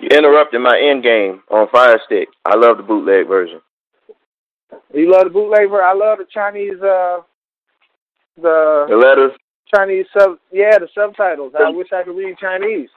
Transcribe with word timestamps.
You 0.00 0.08
interrupted 0.16 0.60
my 0.60 0.78
end 0.78 1.02
game 1.02 1.42
on 1.50 1.68
Fire 1.70 2.00
Stick. 2.06 2.28
I 2.44 2.56
love 2.56 2.76
the 2.76 2.82
bootleg 2.84 3.26
version. 3.26 3.60
You 4.94 5.10
love 5.10 5.24
the 5.24 5.30
bootleg 5.30 5.68
version? 5.70 5.84
I 5.84 5.92
love 5.92 6.18
the 6.18 6.26
Chinese 6.32 6.80
uh 6.82 7.20
the 8.36 8.86
The 8.88 8.96
letters. 8.96 9.32
Chinese 9.74 10.06
sub 10.16 10.38
yeah, 10.52 10.78
the 10.78 10.88
subtitles. 10.94 11.52
I 11.58 11.70
wish 11.70 11.88
I 11.92 12.02
could 12.04 12.16
read 12.16 12.38
Chinese. 12.38 12.88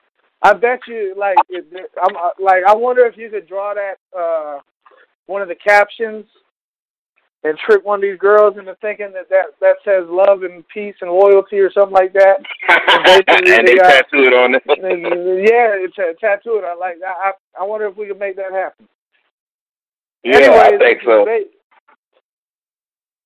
I 0.43 0.53
bet 0.53 0.79
you 0.87 1.15
like 1.17 1.37
I'm 1.51 2.15
uh, 2.15 2.29
like 2.39 2.63
I 2.67 2.75
wonder 2.75 3.05
if 3.05 3.17
you 3.17 3.29
could 3.29 3.47
draw 3.47 3.73
that 3.73 3.95
uh 4.17 4.59
one 5.25 5.41
of 5.41 5.47
the 5.47 5.55
captions 5.55 6.25
and 7.43 7.57
trick 7.57 7.83
one 7.83 7.99
of 7.99 8.01
these 8.03 8.19
girls 8.19 8.57
into 8.57 8.75
thinking 8.81 9.11
that 9.13 9.29
that, 9.29 9.57
that 9.59 9.77
says 9.83 10.05
love 10.07 10.43
and 10.43 10.67
peace 10.67 10.95
and 11.01 11.09
loyalty 11.09 11.59
or 11.59 11.71
something 11.71 11.93
like 11.93 12.13
that. 12.13 12.37
And, 12.69 13.23
and 13.47 13.67
they, 13.67 13.75
got, 13.75 13.89
tattoo 13.89 14.23
it 14.23 14.33
on 14.33 14.55
it. 14.55 14.63
Uh, 14.71 15.35
yeah, 15.35 15.73
it's 15.77 15.97
a 15.97 16.13
tattoo 16.19 16.61
it. 16.61 16.65
I 16.65 16.75
like. 16.75 16.97
I 17.05 17.31
I 17.59 17.63
wonder 17.63 17.87
if 17.87 17.97
we 17.97 18.07
can 18.07 18.19
make 18.19 18.35
that 18.35 18.51
happen. 18.51 18.87
Yeah, 20.23 20.37
Anyways, 20.37 20.73
I 20.73 20.77
think 20.77 20.99
so. 21.03 21.25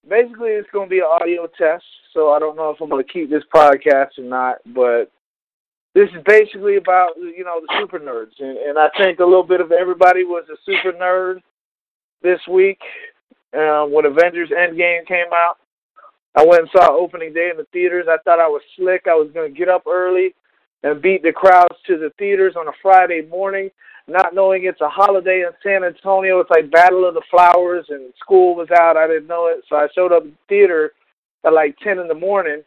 Basically, 0.07 0.51
it's 0.51 0.69
going 0.71 0.87
to 0.87 0.89
be 0.89 0.99
an 0.99 1.05
audio 1.09 1.47
test, 1.57 1.83
so 2.13 2.31
I 2.31 2.39
don't 2.39 2.55
know 2.55 2.69
if 2.69 2.79
I'm 2.79 2.89
going 2.89 3.03
to 3.03 3.11
keep 3.11 3.29
this 3.29 3.43
podcast 3.53 4.17
or 4.17 4.23
not. 4.23 4.57
But 4.73 5.11
this 5.93 6.09
is 6.09 6.23
basically 6.25 6.77
about 6.77 7.17
you 7.17 7.43
know 7.43 7.59
the 7.61 7.73
super 7.79 7.99
nerds, 7.99 8.39
and, 8.39 8.57
and 8.57 8.77
I 8.77 8.89
think 8.97 9.19
a 9.19 9.25
little 9.25 9.43
bit 9.43 9.61
of 9.61 9.71
everybody 9.71 10.23
was 10.23 10.45
a 10.51 10.57
super 10.65 10.95
nerd 10.97 11.41
this 12.21 12.39
week 12.49 12.79
uh, 13.55 13.85
when 13.85 14.05
Avengers 14.05 14.49
Endgame 14.49 15.07
came 15.07 15.31
out. 15.33 15.55
I 16.35 16.45
went 16.45 16.63
and 16.63 16.69
saw 16.71 16.91
opening 16.91 17.33
day 17.33 17.49
in 17.49 17.57
the 17.57 17.65
theaters. 17.71 18.07
I 18.09 18.17
thought 18.25 18.39
I 18.39 18.47
was 18.47 18.61
slick. 18.75 19.03
I 19.07 19.15
was 19.15 19.29
going 19.33 19.51
to 19.51 19.57
get 19.57 19.69
up 19.69 19.83
early 19.87 20.35
and 20.83 21.01
beat 21.01 21.23
the 21.23 21.31
crowds 21.31 21.77
to 21.87 21.97
the 21.97 22.11
theaters 22.19 22.55
on 22.57 22.67
a 22.67 22.71
Friday 22.81 23.21
morning, 23.29 23.69
not 24.07 24.35
knowing 24.35 24.65
it's 24.65 24.81
a 24.81 24.89
holiday 24.89 25.45
in 25.47 25.51
San 25.63 25.83
Antonio. 25.83 26.39
It's 26.41 26.49
like 26.49 26.69
Battle 26.69 27.07
of 27.07 27.13
the 27.13 27.23
Flowers, 27.31 27.85
and 27.89 28.13
school 28.19 28.55
was 28.55 28.67
out. 28.71 28.97
I 28.97 29.07
didn't 29.07 29.27
know 29.27 29.47
it, 29.47 29.63
so 29.69 29.77
I 29.77 29.87
showed 29.95 30.11
up 30.11 30.23
at 30.23 30.29
the 30.29 30.37
theater 30.49 30.91
at 31.45 31.53
like 31.53 31.77
ten 31.81 31.99
in 31.99 32.07
the 32.09 32.13
morning, 32.13 32.61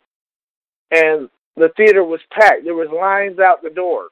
and 0.91 1.29
the 1.57 1.69
theater 1.77 2.03
was 2.03 2.21
packed. 2.33 2.65
There 2.65 2.75
was 2.75 2.89
lines 2.91 3.39
out 3.39 3.63
the 3.63 3.71
door 3.71 4.09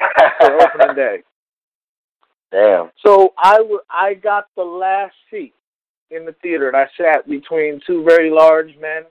for 0.40 0.62
opening 0.62 0.96
day. 0.96 1.22
Damn. 2.50 2.90
So 3.04 3.34
I, 3.36 3.58
w- 3.58 3.80
I 3.90 4.14
got 4.14 4.46
the 4.56 4.62
last 4.62 5.14
seat 5.30 5.52
in 6.14 6.24
the 6.24 6.34
theater, 6.42 6.68
and 6.68 6.76
I 6.76 6.86
sat 6.96 7.28
between 7.28 7.80
two 7.86 8.04
very 8.04 8.30
large 8.30 8.76
men, 8.80 9.02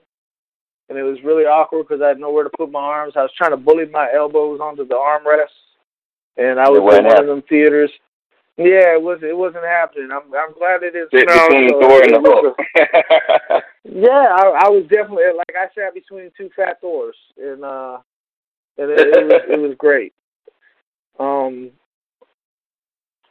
and 0.88 0.98
it 0.98 1.02
was 1.02 1.18
really 1.24 1.44
awkward 1.44 1.86
because 1.88 2.02
I 2.02 2.08
had 2.08 2.18
nowhere 2.18 2.44
to 2.44 2.50
put 2.56 2.70
my 2.70 2.80
arms. 2.80 3.14
I 3.16 3.22
was 3.22 3.32
trying 3.36 3.52
to 3.52 3.56
bully 3.56 3.86
my 3.86 4.08
elbows 4.14 4.60
onto 4.60 4.86
the 4.86 4.94
armrests, 4.94 5.64
and 6.36 6.58
I 6.60 6.68
was 6.68 6.78
in 6.78 7.04
one 7.04 7.20
of 7.20 7.26
them 7.26 7.42
theaters. 7.48 7.90
Yeah, 8.56 8.94
it 8.94 9.02
was 9.02 9.18
it 9.22 9.36
wasn't 9.36 9.64
happening. 9.64 10.10
I'm 10.12 10.32
I'm 10.32 10.54
glad 10.54 10.84
it 10.84 10.94
is. 10.94 11.08
Sit 11.12 11.26
between 11.26 11.66
the 11.66 11.80
door 11.80 12.02
and 12.02 12.14
the 12.14 12.20
hook. 12.22 12.56
yeah, 13.84 14.30
I, 14.30 14.66
I 14.66 14.68
was 14.68 14.84
definitely 14.84 15.24
like 15.36 15.56
I 15.58 15.66
sat 15.74 15.92
between 15.92 16.30
two 16.36 16.50
fat 16.54 16.80
doors, 16.80 17.16
and 17.36 17.64
uh, 17.64 17.98
and 18.78 18.90
it, 18.90 19.00
it 19.00 19.26
was 19.26 19.42
it 19.48 19.58
was 19.58 19.74
great. 19.76 20.14
Um, 21.18 21.70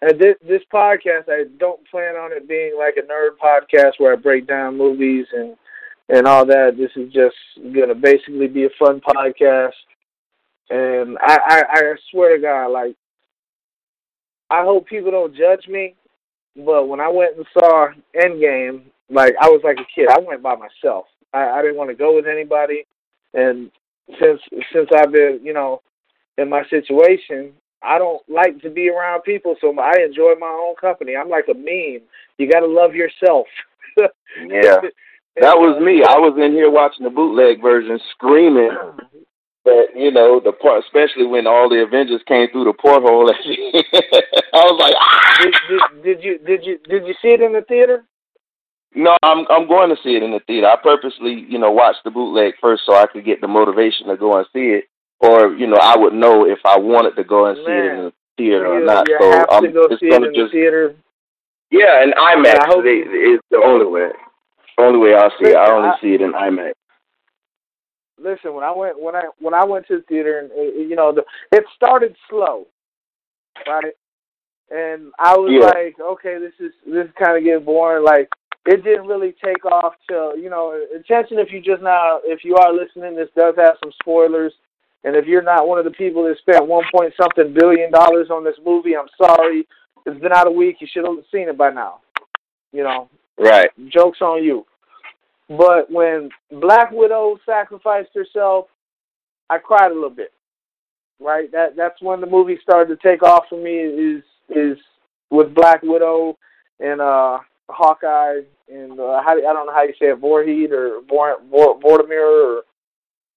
and 0.10 0.20
this 0.20 0.36
this 0.48 0.62
podcast, 0.72 1.30
I 1.30 1.46
don't 1.58 1.88
plan 1.90 2.16
on 2.16 2.32
it 2.34 2.48
being 2.48 2.76
like 2.78 2.96
a 2.98 3.08
nerd 3.08 3.38
podcast 3.42 3.94
where 3.98 4.14
I 4.14 4.16
break 4.16 4.48
down 4.48 4.78
movies 4.78 5.26
and 5.34 5.56
and 6.10 6.28
all 6.28 6.46
that. 6.46 6.76
This 6.78 6.92
is 6.96 7.12
just 7.14 7.36
gonna 7.74 7.96
basically 7.96 8.48
be 8.48 8.66
a 8.66 8.70
fun 8.80 9.02
podcast. 9.02 9.72
And 10.70 11.18
I, 11.22 11.40
I, 11.46 11.64
I 11.72 11.82
swear 12.12 12.36
to 12.36 12.42
God, 12.42 12.68
like 12.68 12.96
I 14.50 14.64
hope 14.64 14.88
people 14.88 15.12
don't 15.12 15.36
judge 15.36 15.68
me, 15.68 15.96
but 16.56 16.88
when 16.88 17.00
I 17.00 17.08
went 17.08 17.38
and 17.38 17.46
saw 17.54 17.88
Endgame, 18.16 18.84
like 19.10 19.36
I 19.42 19.50
was 19.50 19.62
like 19.64 19.78
a 19.78 19.88
kid. 19.96 20.10
I 20.10 20.20
went 20.20 20.44
by 20.44 20.56
myself. 20.56 21.06
I, 21.34 21.50
I 21.50 21.62
didn't 21.62 21.78
want 21.78 21.90
to 21.90 21.96
go 21.96 22.16
with 22.16 22.28
anybody, 22.28 22.86
and 23.34 23.72
since 24.20 24.42
since 24.74 24.90
I've 24.96 25.12
been, 25.12 25.40
you 25.44 25.54
know, 25.54 25.82
in 26.38 26.50
my 26.50 26.64
situation, 26.70 27.54
I 27.84 27.98
don't 27.98 28.22
like 28.30 28.62
to 28.62 28.70
be 28.70 28.90
around 28.90 29.24
people, 29.24 29.56
so 29.60 29.78
I 29.80 30.00
enjoy 30.06 30.34
my 30.40 30.48
own 30.48 30.76
company. 30.76 31.16
I'm 31.16 31.30
like 31.30 31.46
a 31.50 31.54
meme. 31.54 32.02
You 32.38 32.50
got 32.50 32.62
to 32.62 32.68
love 32.68 32.96
yourself. 32.96 33.48
yeah, 33.98 34.78
that 35.42 35.58
was 35.58 35.82
me. 35.84 36.04
I 36.04 36.18
was 36.18 36.38
in 36.38 36.54
here 36.54 36.72
watching 36.72 37.04
the 37.04 37.10
bootleg 37.10 37.62
version, 37.62 38.00
screaming 38.12 38.72
that 39.66 39.88
you 39.96 40.12
know 40.12 40.42
the 40.44 40.52
part, 40.52 40.84
especially 40.86 41.26
when 41.26 41.48
all 41.48 41.70
the 41.70 41.84
Avengers 41.84 42.22
came 42.28 42.48
through 42.52 42.66
the 42.66 42.74
porthole. 42.74 43.30
I 43.34 44.64
was 44.64 44.80
like, 44.80 44.96
ah! 44.98 45.38
did, 45.42 45.54
did, 45.70 46.04
did 46.04 46.24
you 46.24 46.38
did 46.40 46.66
you 46.66 46.80
did 46.90 47.08
you 47.08 47.14
see 47.22 47.30
it 47.30 47.42
in 47.42 47.54
the 47.54 47.62
theater? 47.62 48.06
No, 48.96 49.18
I'm 49.24 49.46
I'm 49.50 49.68
going 49.68 49.90
to 49.90 50.02
see 50.04 50.16
it 50.16 50.24
in 50.24 50.32
the 50.32 50.42
theater. 50.46 50.68
I 50.68 50.76
purposely, 50.82 51.46
you 51.50 51.60
know, 51.60 51.72
watched 51.72 52.04
the 52.04 52.12
bootleg 52.12 52.54
first 52.62 52.84
so 52.86 52.96
I 52.96 53.08
could 53.08 53.26
get 53.26 53.42
the 53.42 53.48
motivation 53.48 54.08
to 54.08 54.18
go 54.18 54.38
and 54.38 54.46
see 54.54 54.78
it 54.78 54.86
or 55.24 55.56
you 55.56 55.68
know, 55.68 55.78
I 55.82 55.98
would 55.98 56.14
know 56.14 56.46
if 56.46 56.60
I 56.66 56.78
wanted 56.78 57.16
to 57.16 57.24
go 57.24 57.48
and 57.48 57.58
see 57.58 57.72
it 57.72 57.86
in 57.86 57.98
the 58.06 58.14
theater 58.38 58.68
or 58.68 58.84
not. 58.84 59.08
You 59.08 59.18
so 59.20 59.32
have 59.32 59.48
I'm 59.50 59.64
to 59.64 59.72
go 59.72 59.88
just 59.88 60.02
see 60.02 60.10
gonna 60.10 60.26
it 60.26 60.30
in 60.30 60.36
just 60.36 60.52
the 60.52 60.60
theater. 60.60 60.96
yeah, 61.72 62.04
and 62.04 62.14
IMAX 62.14 62.66
hope 62.68 62.84
they, 62.84 63.08
is 63.08 63.40
the 63.50 63.58
only 63.58 63.86
way. 63.86 64.10
Only 64.78 65.00
way 65.00 65.16
I'll 65.16 65.30
see 65.40 65.46
Listen, 65.46 65.56
it. 65.56 65.64
I 65.64 65.72
only 65.72 65.90
I, 65.90 66.02
see 66.02 66.14
it 66.14 66.22
in 66.22 66.34
IMAX. 66.34 66.74
Listen, 68.20 68.54
when 68.54 68.64
I 68.64 68.72
went 68.76 69.02
when 69.02 69.16
I 69.16 69.24
when 69.40 69.54
I 69.54 69.64
went 69.64 69.88
to 69.88 69.98
the 69.98 70.04
theater, 70.04 70.40
and 70.40 70.52
eh, 70.52 70.82
you 70.90 70.96
know, 70.96 71.14
the, 71.14 71.24
it 71.52 71.64
started 71.76 72.16
slow, 72.30 72.68
right? 73.68 73.94
And 74.72 75.12
I 75.20 75.38
was 75.38 75.52
yeah. 75.54 75.68
like, 75.68 75.96
okay, 76.00 76.38
this 76.40 76.54
is 76.60 76.74
this 76.86 77.06
is 77.06 77.14
kind 77.22 77.38
of 77.38 77.44
getting 77.44 77.64
boring. 77.64 78.04
Like, 78.04 78.30
it 78.66 78.84
didn't 78.84 79.08
really 79.08 79.36
take 79.44 79.66
off 79.66 79.94
till 80.10 80.38
you 80.38 80.50
know. 80.50 80.80
Attention, 80.96 81.38
if 81.38 81.52
you 81.52 81.62
just 81.62 81.84
now, 81.84 82.20
if 82.24 82.44
you 82.44 82.56
are 82.56 82.74
listening, 82.74 83.16
this 83.16 83.30
does 83.38 83.56
have 83.58 83.76
some 83.84 83.92
spoilers. 84.02 84.54
And 85.04 85.16
if 85.16 85.26
you're 85.26 85.42
not 85.44 85.68
one 85.68 85.80
of 85.80 85.86
the 85.86 85.92
people 85.92 86.24
that 86.24 86.38
spent 86.38 86.68
one 86.68 86.84
point 86.94 87.14
something 87.20 87.54
billion 87.54 87.92
dollars 87.92 88.30
on 88.30 88.44
this 88.44 88.56
movie, 88.66 88.96
I'm 88.96 89.10
sorry. 89.18 89.68
It's 90.06 90.20
been 90.22 90.32
out 90.32 90.48
a 90.48 90.52
week. 90.52 90.78
You 90.80 90.88
should 90.92 91.06
have 91.06 91.24
seen 91.32 91.50
it 91.50 91.58
by 91.58 91.72
now. 91.72 92.02
You 92.72 92.84
know. 92.84 93.10
Right. 93.38 93.70
Jokes 93.90 94.20
on 94.22 94.44
you. 94.44 94.66
But 95.50 95.92
when 95.92 96.30
Black 96.52 96.92
Widow 96.92 97.38
sacrificed 97.46 98.10
herself, 98.16 98.68
I 99.50 99.58
cried 99.58 99.92
a 99.92 99.94
little 99.94 100.10
bit. 100.10 100.32
Right. 101.20 101.52
That 101.52 101.76
that's 101.76 102.02
when 102.02 102.22
the 102.22 102.28
movie 102.28 102.58
started 102.62 102.96
to 102.96 103.08
take 103.08 103.24
off 103.24 103.46
for 103.50 103.62
me. 103.62 103.78
Is 103.78 104.24
is 104.50 104.78
with 105.30 105.54
Black 105.54 105.82
Widow 105.84 106.38
and 106.80 107.02
uh 107.02 107.40
Hawkeye 107.70 108.42
and 108.70 109.00
uh, 109.00 109.22
how 109.24 109.38
I 109.38 109.54
don't 109.54 109.66
know 109.68 109.74
how 109.74 109.84
you 109.84 109.94
say 110.00 110.08
it, 110.08 110.22
Vorheed 110.22 110.72
or 110.72 111.02
Vor, 111.08 111.38
Vor, 111.50 111.80
Vortimir 111.80 112.58
or 112.58 112.62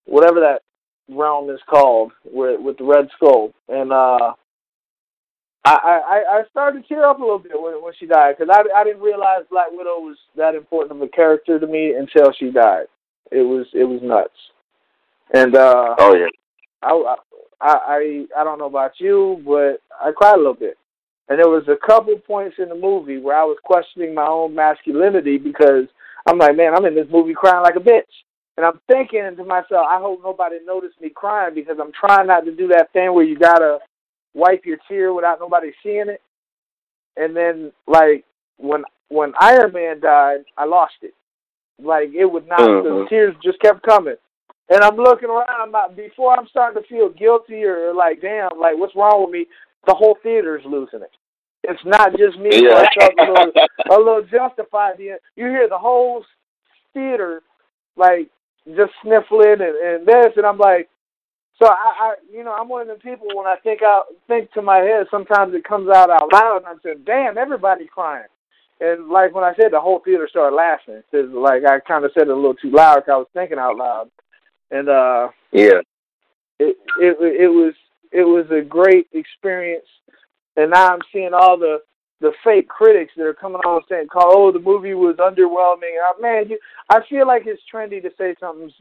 whatever 0.04 0.40
that 0.40 0.62
realm 1.08 1.50
is 1.50 1.60
called 1.68 2.12
with 2.24 2.60
with 2.60 2.78
the 2.78 2.84
Red 2.84 3.08
Skull, 3.16 3.52
and 3.68 3.92
uh, 3.92 4.32
I 5.64 6.00
I 6.08 6.38
I 6.38 6.42
started 6.50 6.82
to 6.82 6.88
tear 6.88 7.04
up 7.04 7.18
a 7.18 7.22
little 7.22 7.38
bit 7.38 7.52
when 7.54 7.82
when 7.82 7.92
she 7.98 8.06
died 8.06 8.36
because 8.38 8.54
I 8.54 8.62
I 8.78 8.84
didn't 8.84 9.02
realize 9.02 9.42
Black 9.50 9.70
Widow 9.70 10.00
was 10.00 10.16
that 10.36 10.54
important 10.54 11.00
of 11.00 11.02
a 11.02 11.08
character 11.08 11.58
to 11.58 11.66
me 11.66 11.94
until 11.94 12.32
she 12.38 12.50
died. 12.50 12.86
It 13.30 13.42
was 13.42 13.66
it 13.74 13.84
was 13.84 14.00
nuts, 14.02 14.30
and 15.32 15.56
uh, 15.56 15.94
oh 15.98 16.14
yeah, 16.14 16.26
I 16.82 17.16
I 17.60 17.74
I 17.86 18.26
I 18.40 18.44
don't 18.44 18.58
know 18.58 18.66
about 18.66 18.92
you, 18.98 19.42
but 19.44 19.80
I 20.00 20.12
cried 20.12 20.34
a 20.34 20.38
little 20.38 20.54
bit. 20.54 20.78
And 21.28 21.40
there 21.40 21.48
was 21.48 21.66
a 21.66 21.86
couple 21.86 22.16
points 22.18 22.56
in 22.60 22.68
the 22.68 22.76
movie 22.76 23.18
where 23.18 23.36
I 23.36 23.42
was 23.42 23.58
questioning 23.64 24.14
my 24.14 24.26
own 24.26 24.54
masculinity 24.54 25.38
because 25.38 25.86
I'm 26.24 26.38
like, 26.38 26.56
man, 26.56 26.72
I'm 26.72 26.84
in 26.84 26.94
this 26.94 27.08
movie 27.10 27.34
crying 27.34 27.64
like 27.64 27.74
a 27.74 27.80
bitch. 27.80 28.02
And 28.56 28.64
I'm 28.64 28.80
thinking 28.86 29.36
to 29.36 29.44
myself, 29.44 29.86
I 29.88 29.98
hope 30.00 30.20
nobody 30.22 30.56
noticed 30.64 31.00
me 31.00 31.10
crying 31.10 31.54
because 31.54 31.76
I'm 31.80 31.92
trying 31.92 32.26
not 32.26 32.44
to 32.46 32.56
do 32.56 32.68
that 32.68 32.92
thing 32.92 33.12
where 33.12 33.24
you 33.24 33.38
gotta 33.38 33.78
wipe 34.34 34.64
your 34.64 34.78
tear 34.88 35.12
without 35.12 35.40
nobody 35.40 35.72
seeing 35.82 36.08
it. 36.08 36.22
And 37.16 37.36
then 37.36 37.72
like 37.86 38.24
when 38.58 38.84
when 39.08 39.32
Iron 39.40 39.72
Man 39.72 40.00
died, 40.00 40.44
I 40.56 40.64
lost 40.64 40.94
it. 41.02 41.14
Like 41.82 42.10
it 42.14 42.24
would 42.24 42.48
not 42.48 42.60
mm-hmm. 42.60 43.04
the 43.04 43.06
tears 43.10 43.34
just 43.42 43.60
kept 43.60 43.82
coming. 43.82 44.16
And 44.68 44.82
I'm 44.82 44.96
looking 44.96 45.28
around 45.28 45.46
I'm 45.50 45.70
not, 45.70 45.94
before 45.94 46.36
I'm 46.36 46.48
starting 46.48 46.82
to 46.82 46.88
feel 46.88 47.10
guilty 47.10 47.62
or 47.64 47.94
like 47.94 48.22
damn, 48.22 48.58
like 48.58 48.78
what's 48.78 48.96
wrong 48.96 49.24
with 49.24 49.32
me, 49.32 49.46
the 49.86 49.94
whole 49.94 50.16
theater's 50.22 50.62
losing 50.64 51.02
it. 51.02 51.10
It's 51.62 51.84
not 51.84 52.12
just 52.16 52.38
me. 52.38 52.50
Yeah. 52.52 52.84
A 53.00 53.22
little, 53.22 53.52
a 53.90 53.98
little 53.98 54.22
justified. 54.22 54.94
You 54.98 55.18
hear 55.36 55.68
the 55.68 55.78
whole 55.78 56.24
theater 56.94 57.42
like 57.96 58.30
just 58.74 58.92
sniffling 59.02 59.60
and, 59.60 59.76
and 59.76 60.06
this, 60.06 60.32
and 60.36 60.46
I'm 60.46 60.58
like, 60.58 60.88
so 61.58 61.66
I, 61.66 61.72
I, 61.98 62.14
you 62.30 62.44
know, 62.44 62.52
I'm 62.52 62.68
one 62.68 62.82
of 62.82 62.88
the 62.88 63.02
people 63.02 63.28
when 63.32 63.46
I 63.46 63.56
think 63.62 63.80
out, 63.82 64.06
think 64.28 64.52
to 64.52 64.62
my 64.62 64.78
head. 64.78 65.06
Sometimes 65.10 65.54
it 65.54 65.64
comes 65.64 65.88
out 65.88 66.10
out 66.10 66.30
loud, 66.32 66.58
and 66.58 66.66
I'm 66.66 66.80
saying, 66.82 67.04
"Damn, 67.06 67.38
everybody's 67.38 67.88
crying." 67.88 68.26
And 68.78 69.08
like 69.08 69.34
when 69.34 69.42
I 69.42 69.54
said, 69.54 69.72
the 69.72 69.80
whole 69.80 70.00
theater 70.00 70.28
started 70.28 70.54
laughing 70.54 71.02
because, 71.10 71.30
like, 71.30 71.64
I 71.64 71.80
kind 71.80 72.04
of 72.04 72.10
said 72.12 72.24
it 72.24 72.28
a 72.28 72.34
little 72.34 72.54
too 72.54 72.70
loud 72.70 72.96
because 72.96 73.12
I 73.12 73.16
was 73.16 73.28
thinking 73.32 73.58
out 73.58 73.78
loud. 73.78 74.10
And 74.70 74.90
uh, 74.90 75.28
yeah, 75.50 75.80
it 76.58 76.76
it 77.00 77.16
it 77.20 77.48
was 77.48 77.72
it 78.12 78.24
was 78.24 78.50
a 78.50 78.60
great 78.60 79.06
experience 79.14 79.86
and 80.56 80.70
now 80.70 80.88
I'm 80.88 81.00
seeing 81.12 81.34
all 81.34 81.58
the 81.58 81.80
the 82.20 82.32
fake 82.42 82.68
critics 82.68 83.12
that 83.16 83.24
are 83.24 83.34
coming 83.34 83.60
on 83.60 83.82
saying, 83.88 84.06
oh 84.14 84.50
the 84.52 84.58
movie 84.58 84.94
was 84.94 85.16
underwhelming." 85.16 85.96
Uh, 86.02 86.20
man, 86.20 86.48
you, 86.48 86.58
I 86.90 87.00
feel 87.08 87.26
like 87.26 87.42
it's 87.46 87.62
trendy 87.72 88.02
to 88.02 88.10
say 88.18 88.34
something's 88.40 88.72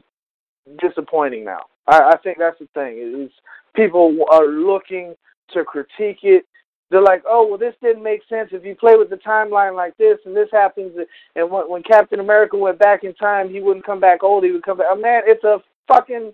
disappointing 0.80 1.44
now. 1.44 1.60
I, 1.86 2.12
I 2.14 2.16
think 2.22 2.38
that's 2.38 2.58
the 2.58 2.68
thing 2.74 2.98
is 2.98 3.30
people 3.74 4.16
are 4.30 4.46
looking 4.46 5.14
to 5.52 5.64
critique 5.64 6.20
it. 6.22 6.44
They're 6.90 7.02
like, 7.02 7.24
"Oh, 7.28 7.46
well, 7.46 7.58
this 7.58 7.74
didn't 7.82 8.02
make 8.02 8.20
sense. 8.28 8.50
If 8.52 8.64
you 8.64 8.74
play 8.74 8.94
with 8.96 9.10
the 9.10 9.16
timeline 9.16 9.74
like 9.74 9.96
this, 9.96 10.18
and 10.24 10.36
this 10.36 10.48
happens, 10.52 10.92
and 11.34 11.50
when, 11.50 11.68
when 11.68 11.82
Captain 11.82 12.20
America 12.20 12.56
went 12.56 12.78
back 12.78 13.02
in 13.04 13.12
time, 13.14 13.50
he 13.50 13.60
wouldn't 13.60 13.86
come 13.86 14.00
back 14.00 14.22
old. 14.22 14.44
He 14.44 14.52
would 14.52 14.62
come 14.62 14.78
back. 14.78 14.86
Oh, 14.90 14.96
man, 14.96 15.22
it's 15.26 15.42
a 15.44 15.58
fucking 15.88 16.32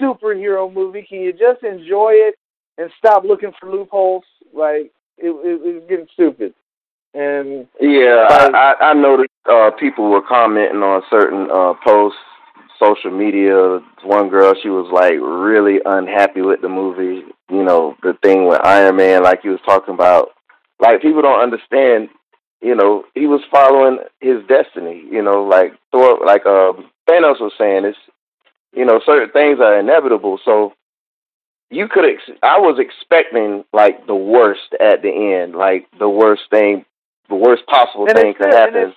superhero 0.00 0.72
movie. 0.72 1.06
Can 1.06 1.20
you 1.20 1.32
just 1.32 1.62
enjoy 1.62 2.12
it 2.12 2.34
and 2.78 2.90
stop 2.98 3.24
looking 3.24 3.52
for 3.60 3.70
loopholes? 3.70 4.24
Like, 4.54 4.90
it, 5.20 5.30
it, 5.30 5.60
it's 5.64 5.88
getting 5.88 6.08
stupid. 6.12 6.54
And 7.12 7.66
yeah, 7.80 8.26
like, 8.30 8.54
I, 8.54 8.74
I 8.80 8.94
noticed 8.94 9.30
uh, 9.50 9.70
people 9.78 10.10
were 10.10 10.22
commenting 10.22 10.82
on 10.82 11.02
certain 11.10 11.50
uh, 11.50 11.74
posts, 11.84 12.18
social 12.78 13.10
media. 13.10 13.80
One 14.04 14.28
girl, 14.28 14.54
she 14.62 14.68
was 14.68 14.88
like 14.92 15.14
really 15.20 15.80
unhappy 15.84 16.42
with 16.42 16.60
the 16.62 16.68
movie. 16.68 17.24
You 17.50 17.64
know, 17.64 17.96
the 18.02 18.16
thing 18.22 18.46
with 18.46 18.60
Iron 18.64 18.96
Man, 18.96 19.24
like 19.24 19.42
he 19.42 19.48
was 19.48 19.60
talking 19.66 19.94
about. 19.94 20.30
Like 20.78 21.02
people 21.02 21.20
don't 21.20 21.42
understand. 21.42 22.08
You 22.62 22.74
know, 22.74 23.04
he 23.14 23.26
was 23.26 23.40
following 23.50 23.98
his 24.20 24.46
destiny. 24.46 25.02
You 25.10 25.22
know, 25.22 25.42
like 25.42 25.72
Thor, 25.90 26.24
like 26.24 26.42
uh, 26.46 26.72
Thanos 27.08 27.40
was 27.40 27.52
saying, 27.58 27.84
it's 27.84 27.98
you 28.72 28.84
know 28.84 29.00
certain 29.04 29.30
things 29.32 29.58
are 29.60 29.80
inevitable. 29.80 30.38
So 30.44 30.74
you 31.70 31.88
could 31.88 32.04
ex- 32.04 32.38
I 32.42 32.58
was 32.58 32.78
expecting 32.78 33.64
like 33.72 34.06
the 34.06 34.14
worst 34.14 34.74
at 34.80 35.02
the 35.02 35.38
end, 35.40 35.54
like 35.54 35.86
the 35.98 36.08
worst 36.08 36.42
thing, 36.50 36.84
the 37.28 37.36
worst 37.36 37.64
possible 37.66 38.06
and 38.06 38.16
thing 38.16 38.34
could 38.34 38.52
happen. 38.52 38.92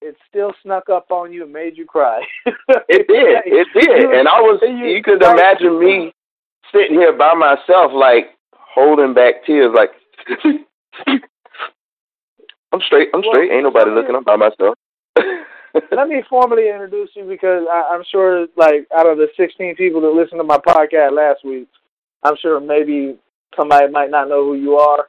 It 0.00 0.16
still 0.28 0.52
snuck 0.62 0.88
up 0.88 1.12
on 1.12 1.32
you 1.32 1.44
and 1.44 1.52
made 1.52 1.76
you 1.76 1.84
cry. 1.84 2.22
it 2.46 3.06
did, 3.06 3.42
it 3.46 3.68
did, 3.74 4.18
and 4.18 4.26
I 4.26 4.40
was. 4.40 4.60
You, 4.62 4.86
you 4.86 5.02
could 5.02 5.22
imagine 5.22 5.78
me 5.78 6.12
sitting 6.72 6.96
here 6.96 7.12
by 7.16 7.34
myself, 7.34 7.92
like 7.94 8.30
holding 8.52 9.14
back 9.14 9.44
tears, 9.46 9.72
like 9.74 9.90
I'm 12.72 12.80
straight, 12.80 13.10
I'm 13.14 13.22
straight. 13.30 13.52
Ain't 13.52 13.64
nobody 13.64 13.90
looking. 13.90 14.16
I'm 14.16 14.24
by 14.24 14.36
myself. 14.36 14.76
let 15.92 16.08
me 16.08 16.22
formally 16.28 16.68
introduce 16.68 17.10
you 17.14 17.24
because 17.24 17.64
I, 17.70 17.90
I'm 17.94 18.04
sure, 18.10 18.46
like, 18.56 18.86
out 18.96 19.06
of 19.06 19.18
the 19.18 19.28
16 19.36 19.76
people 19.76 20.00
that 20.02 20.08
listened 20.08 20.40
to 20.40 20.44
my 20.44 20.58
podcast 20.58 21.16
last 21.16 21.44
week, 21.44 21.68
I'm 22.22 22.36
sure 22.40 22.60
maybe 22.60 23.18
somebody 23.56 23.90
might 23.90 24.10
not 24.10 24.28
know 24.28 24.44
who 24.44 24.54
you 24.54 24.76
are. 24.76 25.08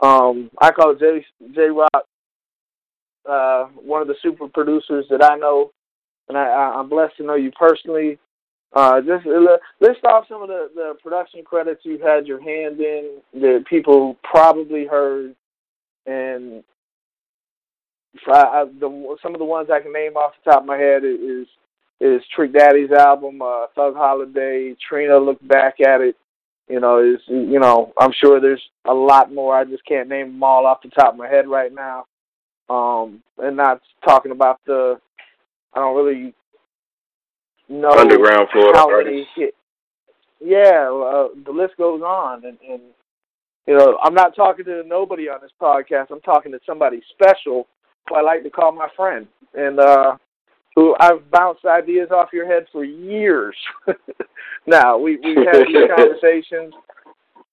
Um, 0.00 0.50
I 0.58 0.70
call 0.72 0.94
J 0.94 1.24
Jay 1.54 1.68
Roc 1.68 2.04
uh, 3.28 3.66
one 3.66 4.02
of 4.02 4.08
the 4.08 4.14
super 4.22 4.48
producers 4.48 5.04
that 5.10 5.22
I 5.22 5.36
know, 5.36 5.72
and 6.28 6.38
I, 6.38 6.74
I'm 6.78 6.88
blessed 6.88 7.16
to 7.18 7.24
know 7.24 7.34
you 7.34 7.50
personally. 7.52 8.18
Uh, 8.72 9.00
just 9.00 9.26
uh, 9.26 9.56
list 9.80 10.04
off 10.04 10.26
some 10.28 10.42
of 10.42 10.48
the, 10.48 10.70
the 10.74 10.94
production 11.02 11.42
credits 11.44 11.80
you've 11.84 12.00
had 12.00 12.26
your 12.26 12.40
hand 12.40 12.80
in 12.80 13.20
that 13.34 13.64
people 13.68 14.16
probably 14.22 14.86
heard, 14.86 15.34
and 16.06 16.62
I, 18.26 18.30
I, 18.32 18.64
the, 18.78 19.16
some 19.22 19.34
of 19.34 19.38
the 19.38 19.44
ones 19.44 19.68
I 19.72 19.80
can 19.80 19.92
name 19.92 20.16
off 20.16 20.32
the 20.44 20.50
top 20.50 20.62
of 20.62 20.66
my 20.66 20.76
head 20.76 21.04
is 21.04 21.46
is 22.00 22.22
Trick 22.34 22.54
Daddy's 22.54 22.90
album, 22.92 23.42
uh, 23.42 23.66
Thug 23.74 23.94
Holiday, 23.94 24.74
Trina 24.88 25.18
Look 25.18 25.46
Back 25.46 25.80
at 25.80 26.00
It. 26.00 26.16
You 26.68 26.80
know, 26.80 26.98
is 26.98 27.20
you 27.26 27.58
know, 27.58 27.92
I'm 27.98 28.12
sure 28.20 28.40
there's 28.40 28.62
a 28.86 28.94
lot 28.94 29.32
more. 29.32 29.56
I 29.56 29.64
just 29.64 29.84
can't 29.84 30.08
name 30.08 30.32
them 30.32 30.42
all 30.42 30.66
off 30.66 30.82
the 30.82 30.88
top 30.88 31.12
of 31.14 31.18
my 31.18 31.28
head 31.28 31.48
right 31.48 31.72
now. 31.72 32.06
Um, 32.68 33.22
and 33.38 33.56
not 33.56 33.80
talking 34.04 34.30
about 34.30 34.60
the, 34.64 35.00
I 35.74 35.80
don't 35.80 35.96
really 35.96 36.32
know 37.68 37.90
underground 37.90 38.48
Florida 38.52 38.78
how 38.78 38.96
many 38.96 39.26
hit. 39.34 39.54
Yeah, 40.40 40.88
uh, 40.88 41.28
the 41.44 41.50
list 41.52 41.76
goes 41.76 42.00
on, 42.00 42.44
and, 42.44 42.56
and 42.66 42.80
you 43.66 43.76
know, 43.76 43.98
I'm 44.02 44.14
not 44.14 44.36
talking 44.36 44.64
to 44.66 44.84
nobody 44.86 45.28
on 45.28 45.40
this 45.42 45.50
podcast. 45.60 46.06
I'm 46.12 46.20
talking 46.20 46.52
to 46.52 46.60
somebody 46.64 47.02
special 47.10 47.66
who 48.08 48.16
I 48.16 48.22
like 48.22 48.42
to 48.42 48.50
call 48.50 48.72
my 48.72 48.88
friend, 48.96 49.26
and 49.54 49.78
uh, 49.78 50.16
who 50.74 50.94
I've 51.00 51.30
bounced 51.30 51.64
ideas 51.64 52.10
off 52.10 52.30
your 52.32 52.46
head 52.46 52.66
for 52.72 52.84
years. 52.84 53.56
now 54.66 54.98
we 54.98 55.16
we 55.18 55.36
had 55.36 55.66
these 55.66 55.88
conversations, 55.96 56.74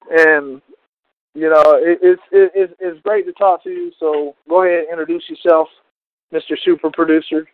and 0.10 0.62
you 1.34 1.50
know 1.50 1.64
it, 1.76 2.00
it's 2.02 2.22
it, 2.32 2.52
it's 2.56 2.74
it's 2.80 3.02
great 3.02 3.26
to 3.26 3.34
talk 3.34 3.64
to 3.64 3.70
you. 3.70 3.92
So 4.00 4.36
go 4.50 4.64
ahead 4.64 4.86
and 4.90 4.90
introduce 4.92 5.24
yourself, 5.30 5.68
Mr. 6.34 6.56
Super 6.64 6.90
Producer. 6.92 7.48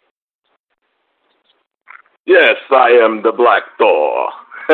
Yes, 2.25 2.55
I 2.71 2.91
am 3.03 3.21
the 3.21 3.33
Black 3.33 3.63
Thor, 3.77 4.29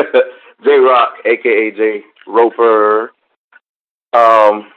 Jay 0.64 0.76
Roc, 0.76 1.14
aka 1.24 1.70
J 1.72 2.02
Roper. 2.26 3.12
Um, 4.12 4.70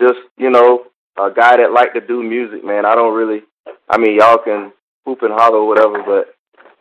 just 0.00 0.18
you 0.36 0.50
know, 0.50 0.86
a 1.18 1.30
guy 1.34 1.56
that 1.56 1.72
like 1.72 1.94
to 1.94 2.00
do 2.00 2.22
music, 2.22 2.64
man. 2.64 2.84
I 2.86 2.94
don't 2.94 3.14
really. 3.14 3.42
I 3.88 3.98
mean, 3.98 4.18
y'all 4.18 4.38
can 4.38 4.72
hoop 5.04 5.22
and 5.22 5.32
holler 5.32 5.58
or 5.58 5.68
whatever, 5.68 6.02
but 6.04 6.34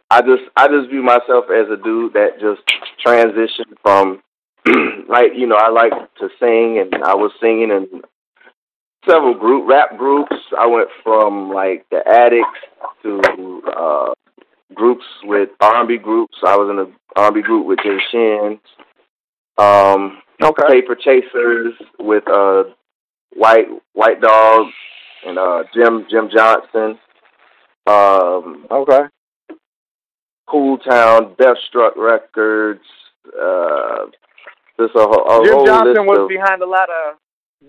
I 0.09 0.21
just 0.21 0.43
I 0.55 0.67
just 0.67 0.89
view 0.89 1.03
myself 1.03 1.45
as 1.49 1.67
a 1.71 1.81
dude 1.81 2.13
that 2.13 2.39
just 2.39 2.61
transitioned 3.05 3.75
from 3.81 4.21
like 5.09 5.31
you 5.35 5.47
know 5.47 5.55
I 5.55 5.69
like 5.69 5.93
to 6.19 6.29
sing 6.39 6.79
and 6.79 7.03
I 7.03 7.15
was 7.15 7.31
singing 7.41 7.71
in 7.71 8.01
several 9.07 9.33
group 9.33 9.67
rap 9.67 9.97
groups. 9.97 10.35
I 10.57 10.67
went 10.67 10.89
from 11.03 11.49
like 11.51 11.85
the 11.91 12.01
Addicts 12.07 12.59
to 13.03 13.61
uh 13.75 14.13
groups 14.73 15.05
with 15.23 15.49
R&B 15.61 15.97
groups. 15.97 16.37
I 16.45 16.55
was 16.57 16.69
in 16.69 16.79
a 16.79 17.21
R&B 17.21 17.41
group 17.41 17.65
with 17.65 17.79
Jay 17.83 17.97
Shin. 18.11 18.59
Um, 19.57 20.21
okay. 20.41 20.81
Paper 20.81 20.95
Chasers 20.95 21.73
with 21.99 22.27
uh 22.27 22.63
White 23.35 23.67
White 23.93 24.21
Dog 24.21 24.67
and 25.25 25.37
uh 25.37 25.63
Jim 25.73 26.05
Jim 26.09 26.29
Johnson. 26.35 26.97
Um 27.87 28.65
Okay. 28.71 29.01
Cool 30.47 30.77
Town, 30.77 31.35
Deathstruck 31.39 31.95
Records, 31.97 32.85
uh 33.27 34.05
just 34.79 34.95
a, 34.95 34.99
a 34.99 35.41
Jim 35.43 35.53
whole 35.53 35.65
Johnson 35.65 35.93
list 35.93 36.07
was 36.07 36.19
of, 36.19 36.29
behind 36.29 36.61
a 36.61 36.67
lot 36.67 36.89
of 36.89 37.17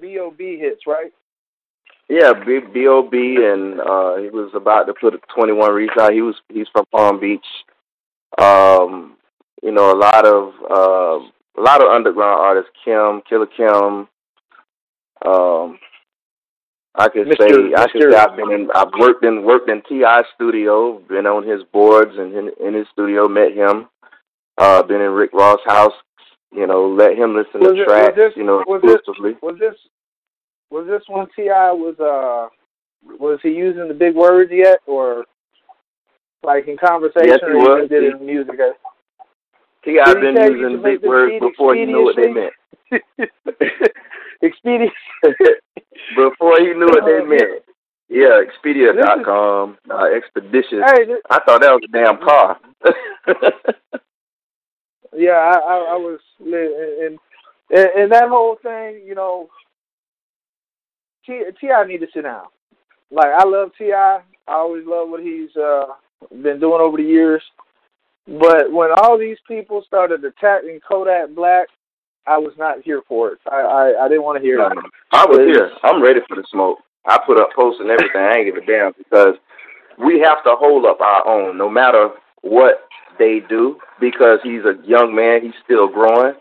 B.O.B. 0.00 0.58
hits, 0.58 0.82
right? 0.86 1.12
Yeah, 2.08 2.32
B 2.32 2.60
B.O.B. 2.72 3.36
and 3.40 3.80
uh 3.80 4.16
he 4.16 4.30
was 4.30 4.50
about 4.54 4.84
to 4.84 4.94
put 4.94 5.14
a 5.14 5.18
21 5.34 5.72
Reese 5.72 5.90
out. 6.00 6.12
He 6.12 6.22
was 6.22 6.36
he's 6.48 6.68
from 6.72 6.84
Palm 6.92 7.20
Beach. 7.20 7.46
Um 8.38 9.16
you 9.62 9.72
know, 9.72 9.90
a 9.90 9.98
lot 9.98 10.26
of 10.26 10.52
uh, 10.70 11.18
a 11.58 11.62
lot 11.62 11.82
of 11.82 11.88
underground 11.88 12.40
artists, 12.40 12.70
Kim, 12.84 13.22
Killer 13.28 13.46
Kim, 13.46 14.06
um, 15.24 15.78
I 16.94 17.08
could 17.08 17.26
Mr. 17.26 17.38
say 17.38 17.74
I 17.76 17.86
could 17.88 18.02
Mr. 18.02 18.12
say 18.12 18.18
I've 18.18 18.36
been 18.36 18.50
in 18.50 18.68
I've 18.74 18.92
worked 18.98 19.24
in 19.24 19.44
worked 19.44 19.68
in 19.70 19.82
T.I. 19.88 20.22
studio, 20.34 20.98
been 21.08 21.26
on 21.26 21.46
his 21.46 21.62
boards 21.72 22.12
and 22.16 22.34
in, 22.34 22.50
in 22.64 22.74
his 22.74 22.86
studio, 22.92 23.28
met 23.28 23.52
him. 23.52 23.88
Uh, 24.58 24.82
been 24.82 25.02
in 25.02 25.10
Rick 25.10 25.32
Ross' 25.34 25.60
house, 25.66 25.92
you 26.50 26.66
know, 26.66 26.88
let 26.88 27.16
him 27.18 27.36
listen 27.36 27.60
Was 27.60 27.74
to 27.76 27.82
it- 27.82 27.86
tracks, 27.86 28.06
was 28.08 28.16
this- 28.16 28.36
you 28.36 28.44
know, 28.44 28.64
was 28.66 28.80
this- 28.82 28.94
exclusively. 28.96 29.36
Was 29.42 29.56
this 29.58 29.74
was 30.70 30.86
this 30.86 31.02
one 31.08 31.28
Ti 31.36 31.48
was 31.48 31.94
uh 32.00 32.48
was 33.20 33.38
he 33.42 33.50
using 33.50 33.86
the 33.88 33.94
big 33.94 34.14
words 34.16 34.50
yet 34.52 34.78
or 34.86 35.24
like 36.42 36.66
in 36.68 36.76
conversation 36.76 37.28
Yes, 37.28 37.40
he 37.40 37.46
or 37.46 37.50
he 37.52 37.56
was. 37.82 37.88
did 37.88 38.02
it 38.04 38.14
in 38.20 38.26
music? 38.26 38.56
T.I. 39.84 40.14
Been 40.14 40.36
using 40.36 40.82
big 40.82 41.02
words 41.02 41.34
before 41.40 41.74
he 41.76 41.84
knew 41.86 42.02
what 42.04 42.16
they 42.16 42.32
meant. 42.32 42.52
Expedia. 44.42 44.90
before 46.16 46.58
he 46.60 46.72
knew 46.74 46.86
what 46.86 47.04
they 47.04 47.18
Uh, 47.20 47.24
meant. 47.24 47.62
Yeah, 48.08 48.40
Expedia.com, 48.40 49.78
uh, 49.90 50.04
Expeditious. 50.14 50.80
hey, 50.94 51.04
this, 51.06 51.20
I 51.28 51.40
thought 51.40 51.60
that 51.62 51.72
was 51.72 51.82
a 51.84 51.92
damn 51.92 52.18
car. 52.18 52.58
yeah, 55.16 55.32
I, 55.32 55.58
I, 55.58 55.76
I 55.92 55.96
was 55.96 56.20
and, 56.40 57.18
and 57.70 57.90
and 57.96 58.12
that 58.12 58.28
whole 58.28 58.56
thing, 58.62 59.02
you 59.04 59.14
know, 59.16 59.48
T 61.24 61.42
Ti 61.60 61.68
need 61.88 61.98
to 61.98 62.06
sit 62.14 62.22
down. 62.22 62.44
Like 63.10 63.32
I 63.36 63.44
love 63.44 63.70
Ti. 63.76 63.92
I 63.92 64.20
always 64.46 64.84
love 64.86 65.08
what 65.08 65.20
he's 65.22 65.54
uh 65.56 65.86
been 66.42 66.60
doing 66.60 66.80
over 66.80 66.96
the 66.98 67.02
years. 67.02 67.42
But 68.28 68.72
when 68.72 68.90
all 68.98 69.18
these 69.18 69.38
people 69.48 69.82
started 69.86 70.24
attacking 70.24 70.80
Kodak 70.86 71.30
Black, 71.34 71.68
I 72.26 72.38
was 72.38 72.52
not 72.58 72.82
here 72.82 73.02
for 73.08 73.32
it. 73.32 73.38
I 73.50 73.56
I, 73.60 74.04
I 74.04 74.08
didn't 74.08 74.24
want 74.24 74.38
to 74.38 74.42
hear 74.42 74.58
No, 74.58 74.66
it. 74.68 74.78
I 75.12 75.24
was 75.26 75.38
here. 75.38 75.70
I'm 75.84 76.02
ready 76.02 76.20
for 76.28 76.36
the 76.36 76.44
smoke. 76.50 76.78
I 77.06 77.18
put 77.24 77.40
up 77.40 77.50
posts 77.54 77.80
and 77.80 77.90
everything. 77.90 78.20
I 78.20 78.36
ain't 78.38 78.46
give 78.54 78.62
a 78.62 78.66
damn 78.66 78.92
because 78.98 79.34
we 79.98 80.20
have 80.20 80.42
to 80.44 80.54
hold 80.56 80.84
up 80.84 81.00
our 81.00 81.26
own, 81.26 81.56
no 81.56 81.68
matter 81.70 82.10
what 82.42 82.86
they 83.18 83.40
do. 83.48 83.78
Because 84.00 84.40
he's 84.42 84.62
a 84.64 84.74
young 84.86 85.14
man, 85.14 85.40
he's 85.42 85.54
still 85.64 85.88
growing. 85.88 86.34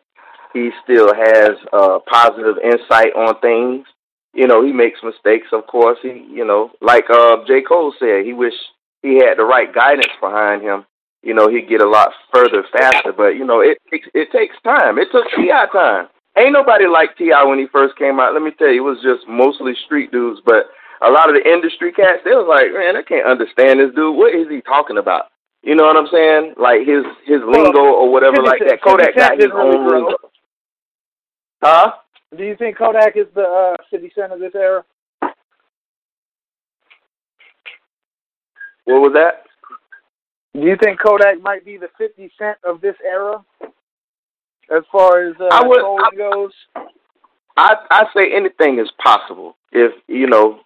he 0.54 0.72
still 0.84 1.13
has 1.13 1.51
uh, 1.72 2.00
positive 2.10 2.56
insight 2.63 3.13
on 3.15 3.39
things. 3.42 3.86
You 4.34 4.48
know, 4.48 4.65
he 4.65 4.74
makes 4.74 5.00
mistakes, 5.04 5.48
of 5.54 5.65
course. 5.68 5.98
He, 6.01 6.25
you 6.30 6.44
know, 6.46 6.72
like 6.82 7.06
uh, 7.10 7.38
J. 7.48 7.62
Cole 7.62 7.94
said, 8.00 8.25
he 8.25 8.34
wish 8.34 8.54
he 9.01 9.15
had 9.15 9.38
the 9.38 9.46
right 9.46 9.74
guidance 9.74 10.12
behind 10.20 10.62
him. 10.63 10.86
You 11.25 11.34
know, 11.34 11.50
he'd 11.50 11.67
get 11.67 11.82
a 11.82 11.89
lot 11.89 12.13
further 12.32 12.63
faster. 12.72 13.12
But 13.12 13.34
you 13.36 13.46
know, 13.46 13.60
it 13.60 13.82
takes 13.89 14.08
it 14.13 14.32
takes 14.32 14.55
time. 14.63 15.00
It 15.00 15.10
took 15.12 15.25
Ti 15.36 15.50
time. 15.74 16.08
Ain't 16.38 16.53
nobody 16.53 16.86
like 16.86 17.17
Ti 17.17 17.34
when 17.46 17.58
he 17.58 17.65
first 17.74 17.98
came 17.98 18.20
out. 18.20 18.34
Let 18.34 18.44
me 18.44 18.51
tell 18.51 18.70
you, 18.70 18.86
it 18.86 18.89
was 18.89 19.01
just 19.01 19.27
mostly 19.27 19.74
street 19.86 20.12
dudes. 20.12 20.39
But 20.46 20.70
a 21.01 21.10
lot 21.10 21.27
of 21.27 21.36
the 21.36 21.41
industry 21.41 21.91
cats, 21.91 22.22
they 22.24 22.38
was 22.38 22.46
like, 22.46 22.70
man, 22.72 22.96
I 22.96 23.01
can't 23.01 23.25
understand 23.25 23.79
this 23.79 23.89
dude. 23.96 24.15
What 24.15 24.36
is 24.36 24.48
he 24.48 24.62
talking 24.62 24.98
about? 24.98 25.34
You 25.65 25.74
know 25.74 25.86
what 25.86 25.98
I'm 25.98 26.08
saying? 26.13 26.53
Like 26.62 26.86
his 26.86 27.01
his 27.25 27.41
lingo 27.41 27.82
or 27.82 28.12
whatever 28.12 28.38
like 28.46 28.62
that. 28.62 28.86
Kodak 28.86 29.15
got 29.15 29.41
his 29.41 29.50
own 29.50 29.89
lingo. 29.89 30.15
Huh? 31.63 31.94
Do 32.38 32.44
you 32.44 32.55
think 32.55 32.77
Kodak 32.77 33.17
is 33.17 33.25
the 33.34 33.74
uh, 33.74 33.84
50 33.89 34.12
Cent 34.13 34.34
of 34.34 34.39
this 34.39 34.53
era? 34.53 34.86
What 38.86 39.01
was 39.01 39.13
that? 39.13 39.46
Do 40.56 40.62
you 40.62 40.78
think 40.82 41.02
Kodak 41.02 41.42
might 41.42 41.66
be 41.66 41.76
the 41.76 41.90
50 41.98 42.32
Cent 42.40 42.58
of 42.64 42.80
this 42.80 42.96
era, 43.06 43.44
as 44.74 44.84
far 44.90 45.28
as 45.28 45.36
uh, 45.38 45.50
I 45.52 45.68
would, 45.68 45.82
I, 45.82 46.16
goes? 46.16 46.52
I 47.58 47.76
I 47.92 48.06
say 48.16 48.34
anything 48.34 48.80
is 48.80 48.90
possible 49.04 49.58
if 49.74 49.92
you 50.08 50.28
know 50.28 50.62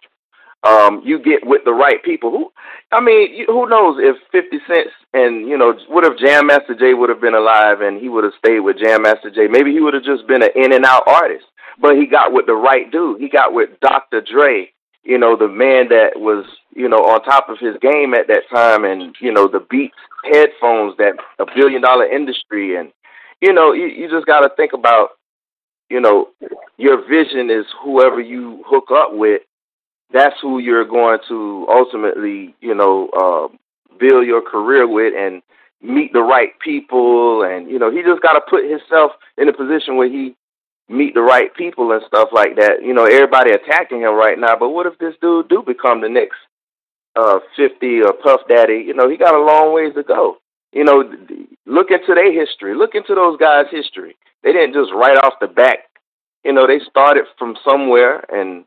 um, 0.62 1.02
you 1.04 1.18
get 1.18 1.44
with 1.44 1.62
the 1.64 1.72
right 1.72 2.00
people. 2.04 2.30
Who, 2.30 2.52
I 2.92 3.00
mean, 3.00 3.44
who 3.48 3.68
knows 3.68 3.98
if 3.98 4.16
Fifty 4.30 4.58
Cent 4.68 4.86
and 5.12 5.48
you 5.48 5.58
know, 5.58 5.74
what 5.88 6.04
if 6.04 6.18
Jam 6.20 6.46
Master 6.46 6.76
Jay 6.78 6.94
would 6.94 7.08
have 7.08 7.20
been 7.20 7.34
alive 7.34 7.80
and 7.80 8.00
he 8.00 8.08
would 8.08 8.22
have 8.22 8.34
stayed 8.38 8.60
with 8.60 8.78
Jam 8.78 9.02
Master 9.02 9.30
Jay? 9.30 9.48
Maybe 9.50 9.72
he 9.72 9.80
would 9.80 9.94
have 9.94 10.04
just 10.04 10.24
been 10.28 10.44
an 10.44 10.50
in 10.54 10.72
and 10.72 10.84
out 10.84 11.02
artist. 11.08 11.46
But 11.80 11.96
he 11.96 12.06
got 12.06 12.32
with 12.32 12.46
the 12.46 12.54
right 12.54 12.90
dude. 12.92 13.20
He 13.20 13.28
got 13.28 13.54
with 13.54 13.70
Dr. 13.80 14.20
Dre, 14.20 14.70
you 15.04 15.18
know, 15.18 15.36
the 15.36 15.48
man 15.48 15.88
that 15.88 16.12
was, 16.16 16.44
you 16.74 16.88
know, 16.88 16.98
on 16.98 17.22
top 17.22 17.48
of 17.48 17.58
his 17.58 17.76
game 17.80 18.14
at 18.14 18.26
that 18.28 18.42
time, 18.52 18.84
and 18.84 19.14
you 19.20 19.32
know, 19.32 19.48
the 19.48 19.64
Beats 19.70 19.94
headphones 20.24 20.96
that 20.98 21.14
a 21.38 21.46
billion 21.54 21.82
dollar 21.82 22.06
industry, 22.06 22.76
and 22.76 22.92
you 23.40 23.52
know, 23.52 23.72
you, 23.72 23.86
you 23.86 24.10
just 24.10 24.26
got 24.26 24.40
to 24.40 24.50
think 24.56 24.72
about, 24.72 25.10
you 25.88 26.00
know, 26.00 26.28
your 26.76 27.06
vision 27.08 27.50
is 27.50 27.64
whoever 27.82 28.20
you 28.20 28.62
hook 28.66 28.88
up 28.92 29.10
with 29.12 29.42
that's 30.12 30.36
who 30.42 30.58
you're 30.58 30.84
going 30.84 31.18
to 31.28 31.66
ultimately, 31.70 32.54
you 32.60 32.74
know, 32.74 33.08
uh, 33.10 33.96
build 33.98 34.26
your 34.26 34.42
career 34.42 34.86
with 34.88 35.14
and 35.16 35.42
meet 35.82 36.12
the 36.12 36.22
right 36.22 36.50
people. 36.60 37.42
And, 37.42 37.70
you 37.70 37.78
know, 37.78 37.90
he 37.90 38.02
just 38.02 38.22
got 38.22 38.32
to 38.32 38.40
put 38.48 38.68
himself 38.68 39.12
in 39.38 39.48
a 39.48 39.52
position 39.52 39.96
where 39.96 40.08
he 40.08 40.36
meet 40.90 41.14
the 41.14 41.22
right 41.22 41.54
people 41.54 41.92
and 41.92 42.02
stuff 42.06 42.28
like 42.32 42.56
that. 42.56 42.82
You 42.82 42.92
know, 42.92 43.04
everybody 43.04 43.52
attacking 43.52 44.00
him 44.00 44.14
right 44.14 44.38
now, 44.38 44.56
but 44.58 44.70
what 44.70 44.86
if 44.86 44.98
this 44.98 45.14
dude 45.20 45.48
do 45.48 45.62
become 45.66 46.00
the 46.00 46.08
next 46.08 46.36
uh 47.16 47.38
50 47.56 48.02
or 48.02 48.12
Puff 48.12 48.40
Daddy? 48.48 48.84
You 48.86 48.94
know, 48.94 49.08
he 49.08 49.16
got 49.16 49.34
a 49.34 49.44
long 49.44 49.74
ways 49.74 49.94
to 49.94 50.02
go. 50.02 50.38
You 50.72 50.84
know, 50.84 51.02
look 51.66 51.90
into 51.90 52.14
their 52.14 52.32
history. 52.32 52.74
Look 52.74 52.94
into 52.94 53.14
those 53.14 53.38
guys' 53.38 53.66
history. 53.70 54.16
They 54.42 54.52
didn't 54.52 54.74
just 54.74 54.92
right 54.92 55.18
off 55.18 55.34
the 55.40 55.48
back. 55.48 55.90
You 56.44 56.52
know, 56.52 56.66
they 56.66 56.80
started 56.88 57.24
from 57.38 57.56
somewhere 57.64 58.24
and 58.32 58.64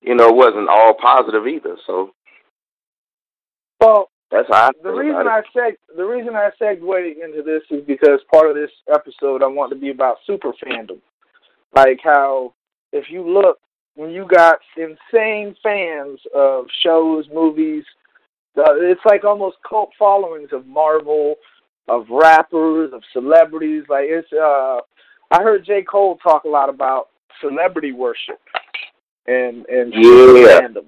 you 0.00 0.14
know, 0.14 0.28
it 0.28 0.34
wasn't 0.34 0.68
all 0.68 0.94
positive 0.94 1.46
either. 1.46 1.76
So, 1.86 2.10
well, 3.80 4.10
that's 4.30 4.48
how 4.48 4.68
I 4.68 4.70
the 4.82 4.90
reason 4.90 5.26
I 5.26 5.42
seg 5.56 5.72
the 5.96 6.04
reason 6.04 6.34
I 6.34 6.50
segue 6.60 7.24
into 7.24 7.42
this 7.42 7.62
is 7.70 7.84
because 7.86 8.20
part 8.32 8.50
of 8.50 8.56
this 8.56 8.70
episode 8.92 9.42
I 9.42 9.46
want 9.46 9.70
to 9.72 9.78
be 9.78 9.90
about 9.90 10.18
super 10.26 10.52
fandom, 10.64 10.98
like 11.74 12.00
how 12.02 12.54
if 12.92 13.06
you 13.10 13.28
look 13.28 13.58
when 13.94 14.10
you 14.10 14.26
got 14.26 14.60
insane 14.76 15.56
fans 15.60 16.20
of 16.32 16.66
shows, 16.84 17.26
movies, 17.34 17.84
uh, 18.56 18.74
it's 18.76 19.00
like 19.04 19.24
almost 19.24 19.56
cult 19.68 19.90
followings 19.98 20.50
of 20.52 20.66
Marvel, 20.66 21.34
of 21.88 22.06
rappers, 22.08 22.92
of 22.92 23.02
celebrities. 23.12 23.84
Like 23.88 24.04
it's, 24.06 24.28
uh, 24.32 24.78
I 25.32 25.42
heard 25.42 25.66
J. 25.66 25.82
Cole 25.82 26.16
talk 26.18 26.44
a 26.44 26.48
lot 26.48 26.68
about 26.68 27.08
celebrity 27.40 27.92
worship 27.92 28.40
and 29.26 29.66
and 29.66 29.92
yeah. 29.94 30.58
random. 30.60 30.86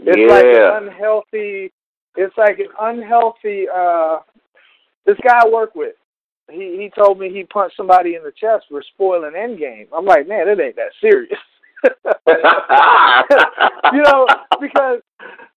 It's 0.00 0.18
yeah. 0.18 0.34
like 0.34 0.44
an 0.44 0.88
unhealthy. 0.88 1.72
It's 2.16 2.36
like 2.36 2.58
an 2.58 2.68
unhealthy. 2.80 3.66
uh 3.68 4.18
This 5.06 5.16
guy 5.22 5.40
I 5.44 5.48
work 5.48 5.74
with, 5.74 5.94
he 6.50 6.76
he 6.78 6.90
told 6.96 7.18
me 7.18 7.30
he 7.30 7.44
punched 7.44 7.76
somebody 7.76 8.14
in 8.14 8.22
the 8.22 8.32
chest 8.32 8.66
for 8.68 8.82
spoiling 8.94 9.32
Endgame. 9.32 9.88
I'm 9.96 10.04
like, 10.04 10.28
man, 10.28 10.48
it 10.48 10.60
ain't 10.60 10.76
that 10.76 10.92
serious. 11.00 11.38
you 13.92 14.02
know, 14.02 14.26
because 14.60 15.00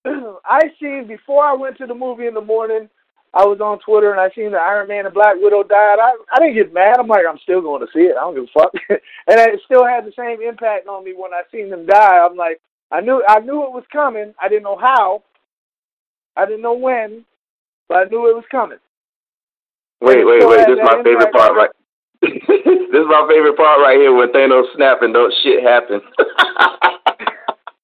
I 0.45 0.61
seen 0.79 1.07
before 1.07 1.43
I 1.43 1.53
went 1.53 1.77
to 1.77 1.87
the 1.87 1.95
movie 1.95 2.27
in 2.27 2.33
the 2.33 2.41
morning. 2.41 2.89
I 3.33 3.45
was 3.45 3.61
on 3.61 3.79
Twitter 3.79 4.11
and 4.11 4.19
I 4.19 4.29
seen 4.35 4.51
the 4.51 4.57
Iron 4.57 4.89
Man 4.89 5.05
and 5.05 5.13
Black 5.13 5.35
Widow 5.39 5.63
died. 5.63 5.99
I 5.99 6.17
I 6.33 6.39
didn't 6.39 6.55
get 6.55 6.73
mad. 6.73 6.97
I'm 6.99 7.07
like, 7.07 7.23
I'm 7.27 7.39
still 7.43 7.61
going 7.61 7.79
to 7.79 7.87
see 7.93 8.01
it. 8.01 8.17
I 8.17 8.21
don't 8.21 8.35
give 8.35 8.43
a 8.43 8.59
fuck. 8.59 8.73
and 8.89 9.39
it 9.39 9.61
still 9.63 9.85
had 9.85 10.05
the 10.05 10.11
same 10.17 10.41
impact 10.41 10.87
on 10.87 11.05
me 11.05 11.13
when 11.15 11.33
I 11.33 11.43
seen 11.49 11.69
them 11.69 11.85
die. 11.85 12.19
I'm 12.19 12.35
like, 12.35 12.59
I 12.91 12.99
knew 12.99 13.23
I 13.27 13.39
knew 13.39 13.63
it 13.63 13.71
was 13.71 13.85
coming. 13.91 14.33
I 14.41 14.49
didn't 14.49 14.63
know 14.63 14.77
how. 14.77 15.23
I 16.35 16.45
didn't 16.45 16.61
know 16.61 16.73
when, 16.73 17.25
but 17.87 17.97
I 17.97 18.03
knew 18.05 18.29
it 18.29 18.35
was 18.35 18.45
coming. 18.51 18.79
Wait, 20.01 20.25
wait, 20.25 20.41
wait. 20.47 20.65
This 20.65 20.77
is 20.77 20.83
my 20.83 20.97
favorite 21.03 21.31
part, 21.31 21.53
right? 21.55 21.69
this 22.21 23.01
is 23.01 23.07
my 23.09 23.25
favorite 23.29 23.55
part 23.55 23.79
right 23.81 23.97
here 23.97 24.13
when 24.13 24.29
Thanos 24.33 24.65
snap 24.75 25.01
and 25.01 25.13
don't 25.13 25.33
shit 25.43 25.61
happen. 25.63 26.01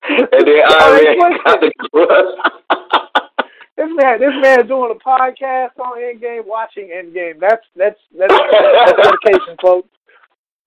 and 0.09 0.45
then 0.45 0.61
Iron 0.65 1.05
oh, 1.05 1.29
Man 1.29 1.37
got 1.45 1.61
the 1.61 1.71
this 3.77 3.89
man, 3.93 4.19
this 4.19 4.33
man 4.41 4.67
doing 4.67 4.97
a 4.97 4.99
podcast 5.07 5.77
on 5.77 5.97
Endgame, 6.01 6.45
watching 6.45 6.89
Endgame. 6.89 7.39
That's 7.39 7.61
that's 7.75 7.99
that's, 8.17 8.33
that's 8.33 8.93
dedication, 8.97 9.55
folks. 9.61 9.89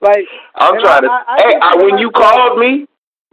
Like 0.00 0.26
I'm 0.54 0.80
trying 0.80 1.04
I, 1.04 1.06
to. 1.06 1.10
I, 1.10 1.24
I 1.26 1.36
hey, 1.42 1.58
I, 1.62 1.76
when 1.82 1.98
you 1.98 2.12
called 2.12 2.58
me, 2.60 2.86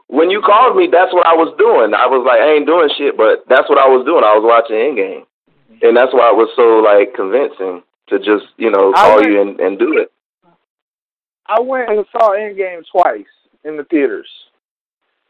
when 0.08 0.32
you 0.32 0.42
called 0.42 0.76
me, 0.76 0.90
that's 0.92 1.14
what 1.14 1.28
I 1.28 1.34
was 1.34 1.54
doing. 1.60 1.94
I 1.94 2.08
was 2.08 2.26
like, 2.26 2.42
I 2.42 2.58
ain't 2.58 2.66
doing 2.66 2.90
shit, 2.98 3.16
but 3.16 3.46
that's 3.48 3.70
what 3.70 3.78
I 3.78 3.88
was 3.88 4.06
doing. 4.06 4.24
I 4.24 4.34
was 4.34 4.42
watching 4.42 4.76
Endgame, 4.76 5.26
and 5.86 5.96
that's 5.96 6.14
why 6.14 6.34
it 6.34 6.38
was 6.38 6.50
so 6.58 6.82
like 6.82 7.14
convincing 7.14 7.86
to 8.10 8.20
just 8.20 8.46
you 8.58 8.72
know 8.72 8.92
call 8.94 9.18
went, 9.18 9.28
you 9.28 9.42
and, 9.42 9.60
and 9.60 9.80
do 9.80 9.98
it. 9.98 10.12
I 11.48 11.60
went 11.62 11.90
and 11.90 12.06
saw 12.12 12.32
Endgame 12.32 12.84
twice 12.92 13.26
in 13.64 13.78
the 13.78 13.84
theaters, 13.86 14.28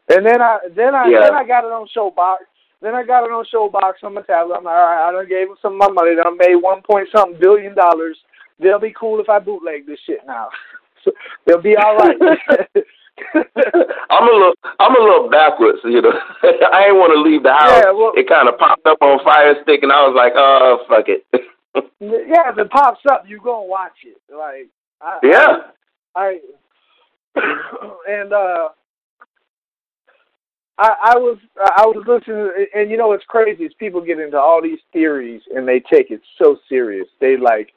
and 0.08 0.24
then 0.24 0.40
I 0.40 0.58
then 0.74 0.94
I 0.94 1.08
yeah. 1.08 1.20
then 1.22 1.34
I 1.34 1.46
got 1.46 1.64
it 1.64 1.72
on 1.72 1.88
ShowBox 1.96 2.38
then 2.80 2.94
I 2.94 3.04
got 3.04 3.24
it 3.24 3.32
on 3.32 3.44
ShowBox 3.52 4.04
on 4.04 4.14
my 4.14 4.22
tablet. 4.22 4.56
I'm 4.56 4.64
like, 4.64 4.74
all 4.74 4.86
right, 4.86 5.08
I 5.08 5.12
done 5.12 5.28
gave 5.28 5.48
them 5.48 5.56
some 5.60 5.72
of 5.74 5.78
my 5.78 5.90
money. 5.90 6.14
Then 6.14 6.26
I 6.26 6.30
made 6.30 6.56
one 6.56 6.82
point 6.82 7.08
something 7.14 7.38
billion 7.40 7.74
dollars. 7.74 8.16
They'll 8.60 8.78
be 8.78 8.94
cool 8.98 9.20
if 9.20 9.28
I 9.28 9.38
bootleg 9.38 9.86
this 9.86 9.98
shit 10.06 10.20
now. 10.26 10.48
so 11.04 11.10
they'll 11.46 11.62
be 11.62 11.76
all 11.76 11.96
right. 11.96 12.16
I'm 13.34 14.28
a 14.28 14.32
little, 14.32 14.54
I'm 14.78 14.94
a 14.94 15.02
little 15.02 15.28
backwards, 15.28 15.78
you 15.82 16.00
know. 16.00 16.12
I 16.72 16.86
ain't 16.86 16.96
want 16.96 17.12
to 17.14 17.20
leave 17.20 17.42
the 17.42 17.52
house. 17.52 17.82
Yeah, 17.82 17.90
well, 17.90 18.12
it 18.14 18.28
kind 18.28 18.48
of 18.48 18.58
popped 18.58 18.86
up 18.86 18.98
on 19.02 19.18
Fire 19.24 19.56
Stick, 19.62 19.82
and 19.82 19.90
I 19.90 20.06
was 20.06 20.14
like, 20.14 20.34
oh, 20.36 20.84
fuck 20.88 21.06
it. 21.08 21.26
Yeah, 22.00 22.50
if 22.50 22.58
it 22.58 22.70
pops 22.70 23.00
up, 23.10 23.24
you 23.26 23.40
gonna 23.42 23.66
watch 23.66 23.92
it. 24.04 24.20
Like, 24.34 24.68
I, 25.00 25.18
yeah. 25.22 25.56
I, 26.14 26.40
I 27.36 27.40
and 28.08 28.32
uh 28.32 28.68
I, 30.78 30.94
I 31.02 31.16
was 31.16 31.38
I 31.56 31.86
was 31.86 32.04
listening, 32.06 32.66
and 32.74 32.88
you 32.88 32.96
know 32.96 33.08
what's 33.08 33.24
crazy 33.24 33.64
is 33.64 33.72
people 33.80 34.00
get 34.00 34.20
into 34.20 34.38
all 34.38 34.62
these 34.62 34.78
theories 34.92 35.42
and 35.54 35.66
they 35.66 35.80
take 35.80 36.12
it 36.12 36.20
so 36.40 36.56
serious. 36.68 37.08
They 37.20 37.36
like, 37.36 37.72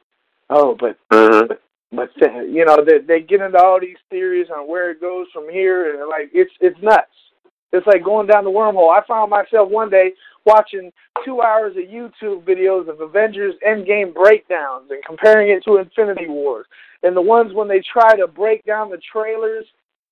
oh, 0.51 0.77
but 0.79 0.97
uh-huh. 1.09 1.47
but, 1.47 1.61
but 1.91 2.09
you 2.47 2.63
know 2.63 2.85
they 2.85 2.99
they 2.99 3.21
get 3.21 3.41
into 3.41 3.57
all 3.57 3.79
these 3.79 3.97
theories 4.11 4.47
on 4.55 4.67
where 4.69 4.91
it 4.91 5.01
goes 5.01 5.25
from 5.33 5.49
here, 5.49 5.99
and 5.99 6.09
like 6.09 6.29
it's 6.31 6.51
it's 6.61 6.79
nuts. 6.81 7.07
It's 7.73 7.87
like 7.87 8.03
going 8.03 8.27
down 8.27 8.43
the 8.43 8.51
wormhole. 8.51 8.95
I 8.95 9.05
found 9.07 9.31
myself 9.31 9.69
one 9.69 9.89
day 9.89 10.11
watching 10.45 10.91
two 11.25 11.41
hours 11.41 11.75
of 11.77 11.83
YouTube 11.83 12.43
videos 12.43 12.89
of 12.89 13.01
Avengers 13.01 13.55
Endgame 13.67 14.13
breakdowns 14.13 14.89
and 14.89 15.03
comparing 15.05 15.49
it 15.49 15.63
to 15.65 15.77
Infinity 15.77 16.27
Wars. 16.27 16.65
And 17.03 17.15
the 17.15 17.21
ones 17.21 17.53
when 17.53 17.67
they 17.67 17.81
try 17.81 18.15
to 18.15 18.27
break 18.27 18.65
down 18.65 18.89
the 18.89 18.99
trailers 19.11 19.65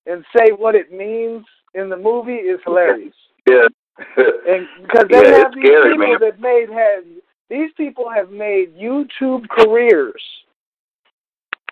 and 0.05 0.24
say 0.36 0.51
what 0.51 0.75
it 0.75 0.91
means 0.91 1.45
in 1.75 1.89
the 1.89 1.98
movie 1.98 2.33
is 2.33 2.59
hilarious. 2.65 3.13
Yeah. 3.48 3.67
and 4.17 4.67
because 4.81 5.07
they 5.09 5.24
yeah, 5.24 5.38
have 5.38 5.53
these 5.53 5.65
scary, 5.65 5.91
people 5.91 6.07
man. 6.07 6.19
that 6.21 6.39
made 6.39 6.69
have 6.69 7.03
these 7.50 7.71
people 7.75 8.05
have 8.09 8.29
made 8.29 8.77
YouTube 8.77 9.48
careers 9.50 10.21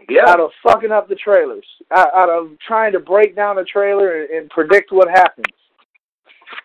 yeah. 0.10 0.28
out 0.28 0.40
of 0.40 0.50
fucking 0.64 0.92
up 0.92 1.08
the 1.08 1.16
trailers, 1.16 1.66
out, 1.92 2.14
out 2.14 2.30
of 2.30 2.58
trying 2.66 2.92
to 2.94 3.00
break 3.00 3.36
down 3.36 3.60
a 3.60 3.64
trailer 3.64 4.22
and, 4.22 4.30
and 4.32 4.50
predict 4.50 4.92
what 4.92 5.10
happens. 5.10 5.46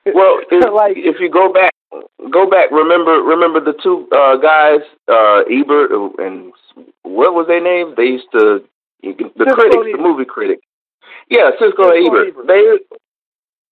Well, 0.04 0.40
if, 0.50 0.72
like 0.72 0.96
if 0.96 1.16
you 1.20 1.30
go 1.30 1.52
back, 1.52 1.71
go 2.30 2.48
back. 2.48 2.70
Remember, 2.70 3.12
remember 3.22 3.60
the 3.60 3.74
two 3.82 4.08
uh, 4.12 4.36
guys, 4.36 4.80
uh, 5.08 5.42
Ebert 5.50 5.90
and 6.18 6.52
what 7.02 7.34
was 7.34 7.46
their 7.46 7.62
names? 7.62 7.94
They 7.96 8.16
used 8.16 8.30
to 8.32 8.64
the 9.02 9.08
Siskel 9.10 9.54
critics, 9.54 9.96
the 9.96 10.02
movie 10.02 10.24
critic. 10.24 10.60
Yeah, 11.28 11.50
Siskel, 11.60 11.90
and 11.92 12.06
Ebert. 12.06 12.28
Ebert. 12.28 12.46
They, 12.46 12.62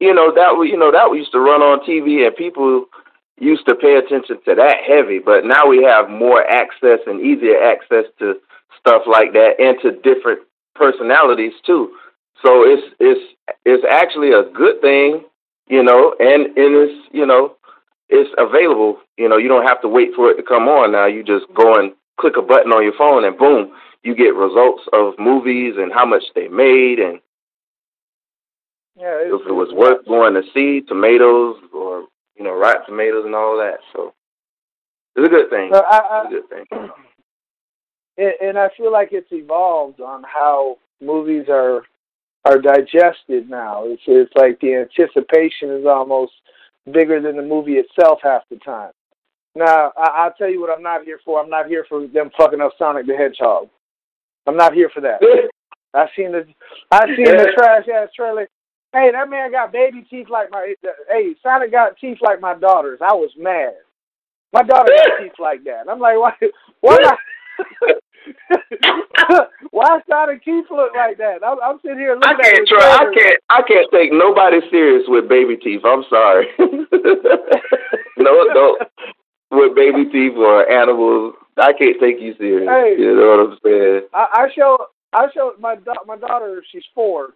you 0.04 0.14
know, 0.14 0.32
that 0.34 0.52
you 0.68 0.76
know 0.76 0.92
that 0.92 1.10
we 1.10 1.18
used 1.18 1.32
to 1.32 1.40
run 1.40 1.62
on 1.62 1.80
TV, 1.80 2.26
and 2.26 2.34
people 2.36 2.86
used 3.38 3.66
to 3.66 3.74
pay 3.74 3.96
attention 3.96 4.36
to 4.44 4.54
that 4.54 4.76
heavy. 4.86 5.18
But 5.18 5.44
now 5.44 5.66
we 5.66 5.82
have 5.84 6.10
more 6.10 6.44
access 6.46 7.00
and 7.06 7.20
easier 7.20 7.60
access 7.62 8.04
to 8.18 8.34
stuff 8.78 9.02
like 9.06 9.32
that, 9.32 9.56
and 9.58 9.76
to 9.82 9.92
different 10.02 10.40
personalities 10.74 11.52
too. 11.64 11.92
So 12.42 12.64
it's 12.64 12.94
it's 12.98 13.20
it's 13.64 13.84
actually 13.90 14.32
a 14.32 14.44
good 14.50 14.80
thing, 14.80 15.24
you 15.68 15.82
know, 15.82 16.14
and 16.18 16.46
and 16.56 16.72
it's 16.76 17.08
you 17.12 17.26
know 17.26 17.56
it's 18.11 18.31
available. 18.37 18.99
You 19.17 19.29
know, 19.29 19.37
you 19.37 19.49
don't 19.49 19.67
have 19.67 19.81
to 19.83 19.88
wait 19.88 20.11
for 20.14 20.31
it 20.31 20.37
to 20.37 20.43
come 20.43 20.69
on. 20.69 20.93
Now 20.93 21.07
you 21.07 21.23
just 21.23 21.47
go 21.55 21.79
and 21.79 21.93
click 22.21 22.35
a 22.37 22.43
button 22.43 22.73
on 22.73 22.83
your 22.83 22.97
phone, 22.99 23.25
and 23.25 23.38
boom, 23.38 23.73
you 24.02 24.14
get 24.14 24.35
results 24.35 24.83
of 24.93 25.14
movies 25.19 25.75
and 25.79 25.93
how 25.93 26.05
much 26.05 26.25
they 26.35 26.49
made, 26.49 26.99
and 26.99 27.21
yeah, 28.97 29.17
if 29.23 29.47
it 29.47 29.52
was 29.52 29.73
worth 29.73 30.07
going 30.07 30.35
to 30.35 30.43
see 30.52 30.83
tomatoes 30.87 31.57
or 31.73 32.07
you 32.37 32.45
know 32.45 32.52
ripe 32.52 32.85
tomatoes 32.87 33.25
and 33.25 33.35
all 33.35 33.57
that. 33.57 33.79
So 33.93 34.12
it's 35.17 35.26
a 35.26 35.31
good 35.31 35.50
thing. 35.50 35.71
I, 35.73 35.79
I, 35.79 36.25
it's 36.29 36.33
a 36.33 36.55
good 36.55 36.69
thing. 36.69 36.88
And 38.19 38.59
I 38.59 38.69
feel 38.76 38.93
like 38.93 39.11
it's 39.12 39.33
evolved 39.33 40.02
on 40.02 40.25
how 40.25 40.76
movies 41.00 41.47
are 41.49 41.85
are 42.45 42.59
digested 42.59 43.49
now. 43.49 43.85
It's 43.87 44.02
it's 44.07 44.33
like 44.37 44.61
the 44.61 44.75
anticipation 44.75 45.71
is 45.71 45.87
almost 45.87 46.33
bigger 46.92 47.20
than 47.20 47.37
the 47.37 47.42
movie 47.42 47.75
itself 47.75 48.20
half 48.22 48.42
the 48.50 48.56
time. 48.56 48.92
Now, 49.54 49.92
I, 49.96 50.25
I'll 50.25 50.32
tell 50.34 50.49
you 50.49 50.60
what 50.60 50.70
I'm 50.70 50.82
not 50.82 51.04
here 51.04 51.20
for. 51.25 51.40
I'm 51.40 51.50
not 51.50 51.66
here 51.66 51.84
for 51.88 52.06
them 52.06 52.30
fucking 52.37 52.60
up 52.60 52.72
Sonic 52.78 53.06
the 53.06 53.16
Hedgehog. 53.16 53.68
I'm 54.46 54.56
not 54.56 54.75
here 54.75 54.90
for 54.92 55.00
that. 55.00 55.20
I 55.94 56.06
seen 56.16 56.32
the 56.32 56.46
I 56.92 57.06
seen 57.06 57.25
the 57.25 57.52
trash 57.56 57.87
ass 57.88 58.08
trailer. 58.14 58.49
Hey, 58.92 59.10
that 59.12 59.28
man 59.28 59.50
got 59.50 59.72
baby 59.72 60.06
teeth 60.08 60.28
like 60.30 60.50
my. 60.50 60.75
Hey, 61.08 61.34
Sonic 61.42 61.72
got 61.72 61.96
teeth 62.00 62.18
like 62.22 62.40
my 62.40 62.54
daughter's. 62.54 63.00
I 63.02 63.12
was 63.12 63.30
mad. 63.37 63.75
My 64.52 64.62
daughter 64.62 64.92
got 64.96 65.18
teeth 65.22 65.32
like 65.38 65.64
that. 65.64 65.88
I'm 65.90 65.99
like, 65.99 66.16
why? 66.16 66.32
Why 66.80 66.96
not? 67.00 67.18
Why 69.71 70.00
Sonic 70.09 70.45
teeth 70.45 70.67
look 70.71 70.95
like 70.95 71.19
that? 71.19 71.45
I'm, 71.45 71.59
I'm 71.62 71.79
sitting 71.83 71.99
here 71.99 72.14
looking. 72.14 72.29
I 72.29 72.43
can't 72.43 72.69
try. 72.69 72.97
I 72.97 73.05
can't. 73.14 73.40
I 73.50 73.62
can't 73.62 73.88
take 73.93 74.12
nobody 74.12 74.61
serious 74.71 75.05
with 75.09 75.29
baby 75.29 75.57
teeth. 75.57 75.83
I'm 75.85 76.05
sorry. 76.11 76.49
no, 76.59 76.73
no. 78.19 78.79
With 79.50 79.75
baby 79.75 80.05
teeth 80.07 80.37
or 80.37 80.71
animals, 80.71 81.35
I 81.57 81.73
can't 81.73 81.99
take 82.00 82.21
you 82.21 82.35
serious. 82.38 82.69
Hey, 82.69 82.97
you 82.99 83.14
know 83.17 83.29
what 83.29 83.40
I'm 83.52 83.59
saying? 83.64 84.02
I, 84.14 84.26
I 84.33 84.49
show. 84.55 84.79
I 85.12 85.26
show 85.35 85.52
my 85.59 85.75
da- 85.76 86.05
my 86.07 86.17
daughter. 86.17 86.62
She's 86.71 86.85
four. 86.95 87.31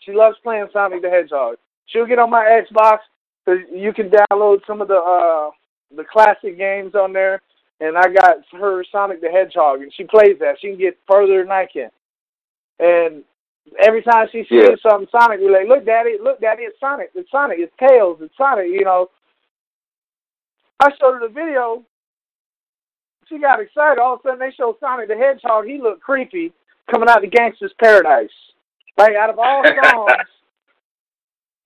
She 0.00 0.12
loves 0.12 0.36
playing 0.42 0.68
Sonic 0.72 1.02
the 1.02 1.10
Hedgehog. 1.10 1.56
She'll 1.86 2.06
get 2.06 2.18
on 2.18 2.30
my 2.30 2.44
Xbox 2.44 2.98
because 3.44 3.60
you 3.72 3.92
can 3.92 4.10
download 4.10 4.60
some 4.66 4.80
of 4.80 4.88
the 4.88 4.96
uh 4.96 5.50
the 5.96 6.04
classic 6.04 6.58
games 6.58 6.94
on 6.94 7.12
there 7.12 7.42
and 7.80 7.96
I 7.96 8.08
got 8.08 8.36
her 8.52 8.84
Sonic 8.90 9.20
the 9.20 9.30
Hedgehog, 9.30 9.82
and 9.82 9.92
she 9.94 10.04
plays 10.04 10.36
that. 10.40 10.56
She 10.60 10.68
can 10.68 10.78
get 10.78 10.98
further 11.08 11.42
than 11.42 11.52
I 11.52 11.66
can. 11.70 11.90
And 12.78 13.24
every 13.78 14.02
time 14.02 14.28
she 14.30 14.44
sees 14.48 14.62
yeah. 14.62 14.76
something 14.82 15.08
Sonic, 15.10 15.40
we're 15.40 15.52
like, 15.52 15.68
"Look, 15.68 15.84
Daddy! 15.84 16.16
Look, 16.22 16.40
Daddy! 16.40 16.62
It's 16.62 16.78
Sonic! 16.80 17.10
It's 17.14 17.30
Sonic! 17.30 17.58
It's 17.60 17.74
Tails! 17.78 18.18
It's 18.20 18.36
Sonic!" 18.36 18.66
You 18.68 18.84
know. 18.84 19.10
I 20.80 20.90
showed 21.00 21.14
her 21.14 21.28
the 21.28 21.32
video. 21.32 21.84
She 23.28 23.38
got 23.38 23.60
excited. 23.60 24.00
All 24.00 24.14
of 24.14 24.20
a 24.20 24.28
sudden, 24.28 24.40
they 24.40 24.54
show 24.54 24.76
Sonic 24.80 25.08
the 25.08 25.16
Hedgehog. 25.16 25.66
He 25.66 25.80
looked 25.80 26.02
creepy 26.02 26.52
coming 26.90 27.08
out 27.08 27.24
of 27.24 27.30
Gangsta's 27.30 27.72
Paradise. 27.80 28.28
Like 28.98 29.14
out 29.14 29.30
of 29.30 29.38
all 29.38 29.64
songs, 29.90 30.28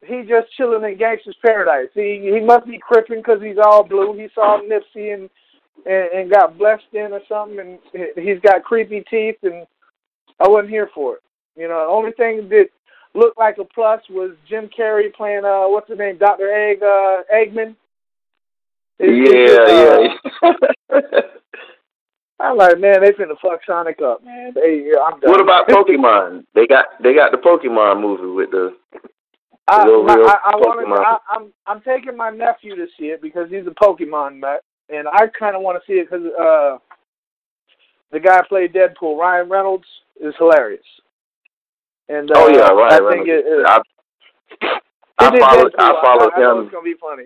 he 0.06 0.22
just 0.22 0.52
chilling 0.56 0.84
in 0.84 0.98
Gangsta's 0.98 1.36
Paradise. 1.44 1.88
He 1.94 2.30
he 2.32 2.40
must 2.40 2.66
be 2.66 2.78
crippin' 2.78 3.18
because 3.18 3.42
he's 3.42 3.58
all 3.62 3.82
blue. 3.82 4.14
He 4.16 4.28
saw 4.34 4.60
Nipsey 4.60 5.14
and 5.14 5.28
and, 5.86 6.20
and 6.20 6.30
got 6.30 6.58
blessed 6.58 6.84
in 6.92 7.12
or 7.12 7.20
something, 7.28 7.58
and 7.58 7.78
he's 8.16 8.40
got 8.40 8.64
creepy 8.64 9.04
teeth, 9.10 9.36
and 9.42 9.66
I 10.40 10.48
wasn't 10.48 10.70
here 10.70 10.90
for 10.94 11.16
it. 11.16 11.22
You 11.56 11.68
know, 11.68 11.80
the 11.80 11.92
only 11.92 12.12
thing 12.12 12.48
that 12.50 12.68
looked 13.14 13.38
like 13.38 13.58
a 13.58 13.64
plus 13.64 14.00
was 14.10 14.32
Jim 14.48 14.68
Carrey 14.76 15.12
playing 15.12 15.44
uh 15.44 15.66
what's 15.68 15.88
his 15.88 15.98
name, 15.98 16.18
Doctor 16.18 16.52
Egg 16.52 16.82
uh 16.82 17.22
Eggman. 17.34 17.74
Yeah, 19.00 19.58
uh, 19.68 20.60
yeah. 20.92 21.20
I'm 22.40 22.56
like, 22.56 22.78
man, 22.78 23.00
they 23.00 23.10
finna 23.10 23.36
fuck 23.42 23.60
Sonic 23.66 24.00
up, 24.00 24.24
man. 24.24 24.52
They, 24.54 24.92
I'm 25.04 25.18
done. 25.18 25.30
What 25.30 25.40
about 25.40 25.68
Pokemon? 25.68 26.44
they 26.54 26.66
got 26.66 26.86
they 27.02 27.14
got 27.14 27.32
the 27.32 27.38
Pokemon 27.38 28.00
movie 28.00 28.32
with 28.32 28.50
the. 28.50 28.76
I, 29.70 29.84
my, 29.84 30.14
I, 30.14 30.52
I 30.52 30.56
want 30.56 31.04
I, 31.04 31.18
I'm 31.30 31.52
I'm 31.66 31.82
taking 31.82 32.16
my 32.16 32.30
nephew 32.30 32.74
to 32.76 32.86
see 32.98 33.06
it 33.06 33.20
because 33.20 33.50
he's 33.50 33.66
a 33.66 33.84
Pokemon 33.84 34.40
nut 34.40 34.62
and 34.88 35.08
I 35.08 35.26
kind 35.38 35.56
of 35.56 35.62
want 35.62 35.80
to 35.80 35.86
see 35.86 35.98
it 35.98 36.10
because 36.10 36.26
uh, 36.38 36.78
the 38.12 38.20
guy 38.20 38.40
played 38.48 38.72
Deadpool, 38.72 39.18
Ryan 39.18 39.48
Reynolds, 39.48 39.86
is 40.20 40.34
hilarious. 40.38 40.84
And 42.08 42.30
uh, 42.30 42.34
oh 42.36 42.48
yeah, 42.48 42.68
Ryan 42.68 42.92
I 42.92 42.98
Reynolds. 42.98 43.14
think 43.14 43.28
it, 43.28 43.44
it, 43.46 43.66
I, 43.66 44.80
I 45.18 45.38
followed, 45.38 45.74
I 45.78 46.02
followed 46.02 46.32
I, 46.34 46.40
him. 46.40 46.56
I 46.56 46.62
it's 46.62 46.72
gonna 46.72 46.84
be 46.84 46.94
funny. 47.00 47.24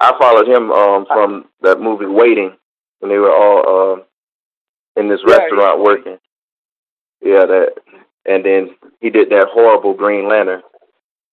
I 0.00 0.12
followed 0.18 0.48
him 0.48 0.70
um 0.70 1.06
from 1.06 1.44
that 1.62 1.80
movie 1.80 2.06
Waiting 2.06 2.56
when 2.98 3.10
they 3.10 3.18
were 3.18 3.34
all 3.34 3.98
uh, 3.98 5.00
in 5.00 5.08
this 5.08 5.20
yeah, 5.26 5.36
restaurant 5.36 5.80
working. 5.80 6.18
Yeah, 7.22 7.44
that, 7.46 7.74
and 8.26 8.44
then 8.44 8.70
he 9.00 9.10
did 9.10 9.30
that 9.30 9.48
horrible 9.52 9.94
Green 9.94 10.28
Lantern, 10.28 10.62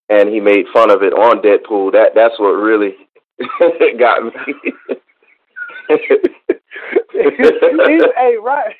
and 0.09 0.29
he 0.29 0.39
made 0.39 0.65
fun 0.73 0.91
of 0.91 1.01
it 1.01 1.13
on 1.13 1.41
Deadpool. 1.41 1.93
That 1.93 2.11
that's 2.13 2.37
what 2.39 2.49
really 2.49 2.95
got 3.99 4.23
me. 4.23 4.31
hey, 7.13 8.35
right. 8.41 8.75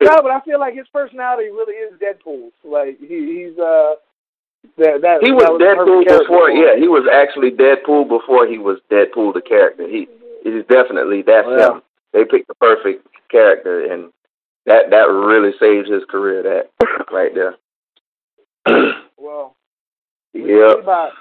No, 0.00 0.16
but 0.20 0.30
I 0.30 0.40
feel 0.44 0.58
like 0.58 0.74
his 0.74 0.88
personality 0.92 1.48
really 1.48 1.74
is 1.74 1.98
Deadpool. 2.00 2.50
Like 2.64 2.98
he, 3.00 3.46
he's 3.48 3.58
uh 3.58 3.94
that 4.78 5.02
that 5.02 5.18
he 5.22 5.32
was, 5.32 5.44
that 5.58 5.76
was 5.76 6.06
Deadpool 6.06 6.18
before. 6.18 6.50
Yeah, 6.50 6.76
he 6.76 6.88
was 6.88 7.06
actually 7.12 7.50
Deadpool 7.50 8.08
before 8.08 8.46
he 8.46 8.58
was 8.58 8.78
Deadpool 8.90 9.34
the 9.34 9.42
character. 9.42 9.86
He 9.86 10.08
he's 10.42 10.64
definitely 10.68 11.22
that's 11.22 11.46
yeah. 11.48 11.72
him. 11.72 11.82
They 12.12 12.24
picked 12.24 12.48
the 12.48 12.54
perfect 12.54 13.06
character, 13.30 13.92
and 13.92 14.12
that 14.66 14.90
that 14.90 15.10
really 15.10 15.52
saved 15.60 15.88
his 15.88 16.02
career. 16.08 16.42
That 16.42 16.70
right 17.12 17.32
there. 17.34 17.56
well, 19.16 19.56
yeah. 20.32 20.74
About 20.80 21.12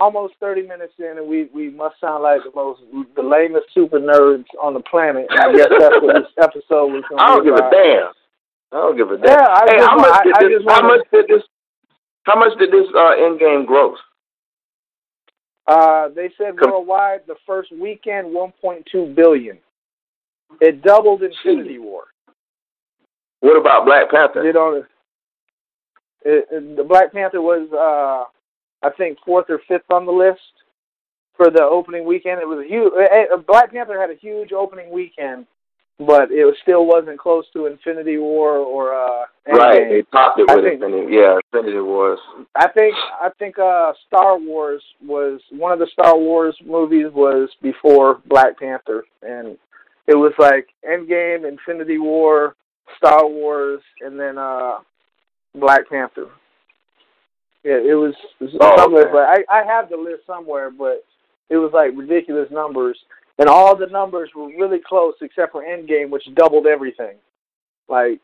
almost 0.00 0.34
30 0.40 0.62
minutes 0.62 0.94
in, 0.98 1.18
and 1.18 1.28
we 1.28 1.48
we 1.54 1.70
must 1.70 2.00
sound 2.00 2.22
like 2.22 2.40
the 2.42 2.50
most 2.54 2.80
the 3.14 3.22
lamest 3.22 3.66
super 3.72 4.00
nerds 4.00 4.46
on 4.60 4.74
the 4.74 4.80
planet. 4.80 5.26
And 5.30 5.38
I 5.38 5.52
guess 5.54 5.68
that's 5.78 6.02
what 6.02 6.14
this 6.14 6.32
episode 6.42 6.92
was. 6.92 7.04
I 7.18 7.28
don't 7.28 7.44
give 7.44 7.54
about. 7.54 7.72
a 7.72 7.76
damn. 7.76 8.12
I 8.72 8.76
don't 8.76 8.96
give 8.96 9.10
a 9.10 9.18
damn. 9.18 9.28
Yeah, 9.28 9.46
I 9.46 9.64
hey, 9.68 9.78
just, 9.78 9.88
how 9.90 9.96
much 9.96 10.20
I, 10.20 10.24
did 10.24 10.34
I 10.34 10.48
this? 10.48 10.62
How 10.66 10.82
much 10.82 11.06
did 11.12 11.26
this? 11.28 11.42
How 12.24 12.38
much 12.38 12.58
did 12.58 12.72
this 12.72 12.86
uh, 12.94 13.14
Endgame 13.20 13.66
gross? 13.66 13.98
Uh, 15.66 16.08
they 16.08 16.30
said 16.36 16.54
worldwide 16.60 17.20
the 17.28 17.36
first 17.46 17.70
weekend 17.70 18.28
1.2 18.34 19.14
billion. 19.14 19.58
It 20.60 20.82
doubled 20.82 21.22
Infinity 21.22 21.78
War. 21.78 22.04
What 23.38 23.56
about 23.56 23.86
Black 23.86 24.10
Panther? 24.10 24.44
You 24.44 24.52
know, 24.52 24.84
it, 26.24 26.46
it, 26.50 26.76
the 26.76 26.82
Black 26.82 27.12
Panther 27.12 27.40
was 27.40 27.68
uh, 27.72 28.28
I 28.82 28.90
think 28.90 29.18
fourth 29.24 29.46
or 29.48 29.60
fifth 29.68 29.90
on 29.92 30.06
the 30.06 30.12
list 30.12 30.40
for 31.36 31.50
the 31.50 31.62
opening 31.62 32.04
weekend. 32.06 32.40
It 32.40 32.48
was 32.48 32.64
a 32.64 32.68
huge. 32.68 32.92
Black 33.46 33.72
Panther 33.72 34.00
had 34.00 34.10
a 34.10 34.18
huge 34.20 34.52
opening 34.52 34.90
weekend, 34.90 35.46
but 35.98 36.30
it 36.30 36.44
was, 36.44 36.54
still 36.62 36.86
wasn't 36.86 37.18
close 37.18 37.44
to 37.52 37.66
Infinity 37.66 38.18
War 38.18 38.56
or 38.56 38.94
uh. 38.94 39.24
Right, 39.48 39.88
they 39.88 40.02
topped 40.12 40.38
it 40.38 40.46
with 40.48 40.64
think, 40.64 40.82
Infinity. 40.82 41.14
Yeah, 41.14 41.38
Infinity 41.52 41.80
Wars. 41.80 42.20
I 42.54 42.68
think 42.68 42.94
I 43.20 43.30
think 43.38 43.58
uh 43.58 43.92
Star 44.06 44.38
Wars 44.38 44.82
was 45.04 45.40
one 45.50 45.72
of 45.72 45.78
the 45.78 45.88
Star 45.92 46.16
Wars 46.16 46.56
movies 46.64 47.06
was 47.12 47.48
before 47.62 48.20
Black 48.26 48.58
Panther, 48.58 49.04
and 49.22 49.58
it 50.06 50.14
was 50.14 50.32
like 50.38 50.68
Endgame, 50.88 51.48
Infinity 51.48 51.98
War, 51.98 52.54
Star 52.96 53.26
Wars, 53.26 53.80
and 54.00 54.18
then 54.20 54.38
uh 54.38 54.78
Black 55.54 55.88
Panther. 55.88 56.26
Yeah, 57.64 57.76
it 57.76 57.94
was, 57.94 58.14
it 58.40 58.44
was 58.44 58.56
oh, 58.60 58.76
somewhere, 58.76 59.08
okay. 59.08 59.12
but 59.12 59.52
I 59.52 59.60
I 59.60 59.64
have 59.66 59.90
the 59.90 59.96
list 59.96 60.26
somewhere, 60.26 60.70
but 60.70 61.04
it 61.50 61.56
was 61.56 61.72
like 61.74 61.90
ridiculous 61.94 62.48
numbers, 62.50 62.98
and 63.38 63.48
all 63.48 63.76
the 63.76 63.86
numbers 63.86 64.30
were 64.34 64.46
really 64.46 64.78
close 64.86 65.14
except 65.20 65.52
for 65.52 65.62
Endgame, 65.62 66.10
which 66.10 66.24
doubled 66.34 66.66
everything. 66.66 67.16
Like, 67.88 68.20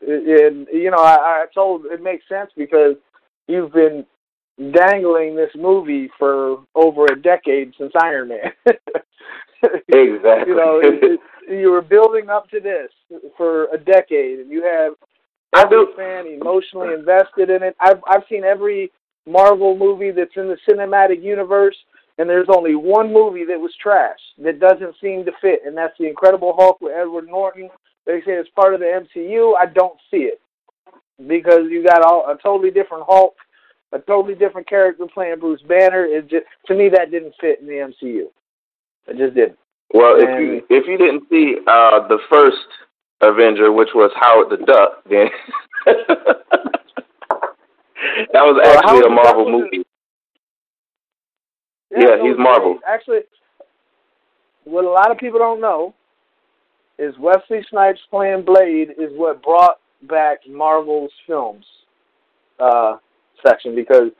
and 0.00 0.66
you 0.72 0.90
know, 0.90 0.98
I, 0.98 1.14
I 1.14 1.44
told 1.54 1.86
it 1.86 2.02
makes 2.02 2.28
sense 2.28 2.50
because 2.56 2.96
you've 3.48 3.72
been 3.72 4.04
dangling 4.72 5.34
this 5.34 5.50
movie 5.54 6.10
for 6.18 6.64
over 6.74 7.06
a 7.06 7.20
decade 7.20 7.72
since 7.78 7.92
Iron 8.00 8.28
Man. 8.28 8.52
exactly. 9.88 10.52
you 10.52 10.56
know, 10.56 10.80
it, 10.82 11.02
it, 11.02 11.20
you 11.48 11.70
were 11.70 11.82
building 11.82 12.28
up 12.28 12.48
to 12.50 12.60
this 12.60 12.90
for 13.36 13.64
a 13.72 13.78
decade, 13.78 14.40
and 14.40 14.50
you 14.50 14.62
have 14.62 14.94
every 15.56 15.86
fan 15.96 16.26
emotionally 16.26 16.94
invested 16.94 17.50
in 17.50 17.62
it. 17.62 17.76
I've 17.80 18.00
I've 18.08 18.24
seen 18.28 18.44
every 18.44 18.90
Marvel 19.26 19.76
movie 19.76 20.10
that's 20.10 20.36
in 20.36 20.48
the 20.48 20.58
cinematic 20.68 21.22
universe, 21.22 21.76
and 22.18 22.28
there's 22.28 22.48
only 22.48 22.74
one 22.74 23.12
movie 23.12 23.44
that 23.44 23.58
was 23.58 23.72
trash 23.80 24.18
that 24.38 24.60
doesn't 24.60 24.94
seem 25.00 25.24
to 25.24 25.32
fit, 25.40 25.60
and 25.66 25.76
that's 25.76 25.94
the 25.98 26.06
Incredible 26.06 26.54
Hulk 26.56 26.80
with 26.80 26.92
Edward 26.92 27.26
Norton. 27.28 27.68
They 28.06 28.20
say 28.20 28.32
it's 28.32 28.50
part 28.50 28.74
of 28.74 28.80
the 28.80 28.86
MCU. 28.86 29.54
I 29.58 29.66
don't 29.66 29.98
see 30.10 30.28
it 30.28 30.40
because 31.26 31.70
you 31.70 31.84
got 31.84 32.02
all, 32.02 32.30
a 32.30 32.36
totally 32.42 32.70
different 32.70 33.04
Hulk, 33.06 33.34
a 33.92 33.98
totally 34.00 34.34
different 34.34 34.68
character 34.68 35.06
playing 35.12 35.38
Bruce 35.40 35.62
Banner. 35.62 36.04
It 36.04 36.28
just 36.28 36.46
to 36.66 36.74
me 36.74 36.88
that 36.90 37.10
didn't 37.10 37.34
fit 37.40 37.60
in 37.60 37.66
the 37.66 37.72
MCU. 37.72 38.26
It 39.06 39.16
just 39.16 39.34
didn't. 39.34 39.58
Well, 39.92 40.16
if 40.18 40.40
you 40.40 40.62
if 40.70 40.86
you 40.86 40.98
didn't 40.98 41.24
see 41.30 41.56
uh 41.66 42.06
the 42.08 42.18
first 42.28 42.66
Avenger, 43.28 43.72
which 43.72 43.90
was 43.94 44.10
Howard 44.16 44.50
the 44.50 44.64
Duck, 44.64 45.02
then 45.08 45.28
that 48.32 48.42
was 48.42 48.60
actually 48.64 49.00
well, 49.00 49.12
a 49.12 49.14
Marvel 49.14 49.50
movie. 49.50 49.84
Yeah, 51.90 52.16
yeah 52.16 52.22
he's 52.22 52.38
Marvel. 52.38 52.78
Actually, 52.86 53.20
what 54.64 54.84
a 54.84 54.90
lot 54.90 55.10
of 55.10 55.18
people 55.18 55.38
don't 55.38 55.60
know 55.60 55.94
is 56.98 57.14
Wesley 57.18 57.64
Snipes 57.70 58.00
playing 58.10 58.44
Blade 58.44 58.90
is 58.90 59.10
what 59.12 59.42
brought 59.42 59.78
back 60.08 60.38
Marvel's 60.48 61.12
films 61.26 61.64
uh, 62.58 62.96
section 63.46 63.74
because 63.74 64.10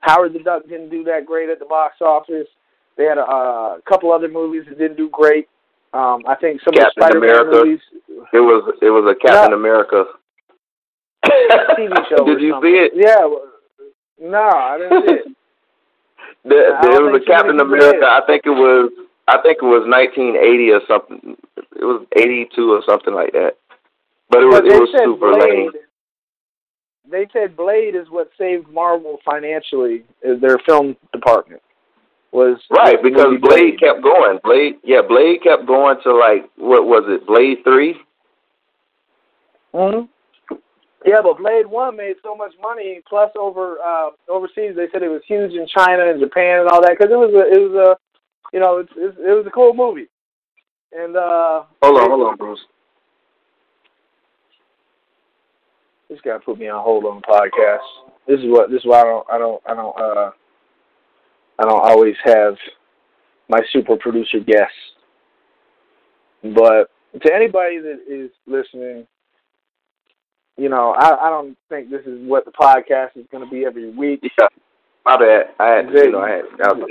Howard 0.00 0.34
the 0.34 0.40
Duck 0.40 0.62
didn't 0.68 0.90
do 0.90 1.04
that 1.04 1.26
great 1.26 1.48
at 1.48 1.58
the 1.58 1.64
box 1.64 1.96
office. 2.00 2.46
They 2.96 3.04
had 3.04 3.18
a, 3.18 3.22
a 3.22 3.78
couple 3.88 4.12
other 4.12 4.28
movies 4.28 4.64
that 4.68 4.78
didn't 4.78 4.96
do 4.96 5.08
great. 5.10 5.48
Um, 5.92 6.22
I 6.28 6.34
think 6.36 6.60
some 6.62 6.74
Captain 6.74 6.84
of 6.84 6.92
the 6.96 7.00
Spider-Man 7.00 7.30
America. 7.30 7.64
movies. 7.64 7.80
It 8.32 8.40
was 8.40 8.74
it 8.82 8.90
was 8.90 9.08
a 9.08 9.16
Captain 9.16 9.52
no. 9.52 9.56
America 9.56 10.04
TV 11.24 11.94
show. 12.08 12.24
Did 12.26 12.40
you 12.40 12.52
something. 12.52 12.70
see 12.70 12.76
it? 12.76 12.92
Yeah. 12.94 13.24
No, 14.20 14.42
I 14.42 14.78
didn't 14.78 15.08
see 15.08 15.14
it. 15.14 15.24
the, 16.44 16.58
the, 16.82 16.88
it 16.92 17.02
was 17.02 17.22
a 17.22 17.24
Captain 17.24 17.60
America. 17.60 18.04
I 18.04 18.20
think 18.26 18.42
it 18.44 18.50
was. 18.50 18.92
I 19.28 19.40
think 19.42 19.58
it 19.60 19.68
was 19.68 19.84
1980 19.88 20.70
or 20.72 20.80
something. 20.88 21.36
It 21.56 21.84
was 21.84 22.06
82 22.16 22.72
or 22.72 22.82
something 22.88 23.14
like 23.14 23.32
that. 23.32 23.56
But 24.30 24.42
it 24.42 24.46
was 24.46 24.60
it 24.64 24.80
was 24.80 24.92
super 24.92 25.32
Blade, 25.32 25.48
lame. 25.48 25.70
They 27.10 27.26
said 27.32 27.56
Blade 27.56 27.94
is 27.94 28.08
what 28.10 28.30
saved 28.36 28.68
Marvel 28.68 29.18
financially. 29.24 30.04
Is 30.22 30.40
their 30.40 30.58
film 30.66 30.96
department 31.12 31.62
was 32.32 32.60
right 32.70 33.02
because 33.02 33.38
Blade, 33.40 33.76
Blade 33.76 33.80
kept 33.80 34.02
going. 34.02 34.38
Blade, 34.44 34.76
yeah, 34.84 35.00
Blade 35.06 35.42
kept 35.42 35.66
going 35.66 35.96
to 36.02 36.14
like 36.14 36.48
what 36.56 36.84
was 36.84 37.04
it? 37.08 37.26
Blade 37.26 37.58
3 37.64 37.96
Mm-hmm. 39.74 40.06
Yeah, 41.06 41.20
but 41.22 41.38
Blade 41.38 41.66
One 41.66 41.96
made 41.96 42.16
so 42.22 42.34
much 42.34 42.52
money. 42.60 43.00
Plus, 43.08 43.30
over 43.38 43.76
uh, 43.78 44.10
overseas, 44.28 44.74
they 44.74 44.88
said 44.90 45.02
it 45.02 45.08
was 45.08 45.22
huge 45.26 45.52
in 45.52 45.66
China 45.68 46.10
and 46.10 46.20
Japan 46.20 46.60
and 46.60 46.68
all 46.68 46.82
that 46.82 46.96
because 46.98 47.12
it 47.12 47.16
was 47.16 47.32
a, 47.34 47.46
it 47.54 47.70
was 47.70 47.74
a, 47.76 47.96
you 48.52 48.60
know, 48.60 48.78
it's, 48.78 48.92
it's 48.96 49.16
it 49.18 49.30
was 49.30 49.46
a 49.46 49.50
cool 49.50 49.74
movie. 49.74 50.08
And 50.92 51.16
uh, 51.16 51.64
hold 51.82 52.00
on, 52.00 52.10
hold 52.10 52.26
on, 52.26 52.36
Bruce. 52.36 52.60
This 56.10 56.20
guy 56.24 56.38
put 56.44 56.58
me 56.58 56.68
on 56.68 56.82
hold 56.82 57.04
on 57.04 57.20
the 57.20 57.26
podcast. 57.26 57.84
This 58.26 58.40
is 58.40 58.46
what 58.46 58.70
this 58.70 58.80
is 58.80 58.86
why 58.86 59.00
I 59.00 59.04
don't 59.04 59.26
I 59.30 59.38
don't 59.38 59.62
I 59.66 59.74
don't 59.74 60.00
uh 60.00 60.30
I 61.58 61.64
don't 61.64 61.80
always 61.80 62.14
have 62.24 62.56
my 63.48 63.60
super 63.72 63.96
producer 63.96 64.40
guests. 64.40 64.74
But 66.42 66.90
to 67.22 67.34
anybody 67.34 67.78
that 67.78 68.00
is 68.08 68.30
listening, 68.46 69.06
you 70.56 70.68
know, 70.68 70.94
I, 70.96 71.26
I 71.26 71.30
don't 71.30 71.56
think 71.68 71.90
this 71.90 72.04
is 72.06 72.18
what 72.26 72.44
the 72.44 72.52
podcast 72.52 73.16
is 73.16 73.26
going 73.30 73.44
to 73.44 73.50
be 73.50 73.64
every 73.64 73.90
week. 73.90 74.20
Yeah, 74.22 74.48
my 75.04 75.16
bad. 75.16 75.46
I 75.58 75.66
had, 75.68 75.90
you 75.92 76.12
know, 76.12 76.20
I 76.20 76.30
had, 76.30 76.44
I 76.62 76.72
was 76.72 76.88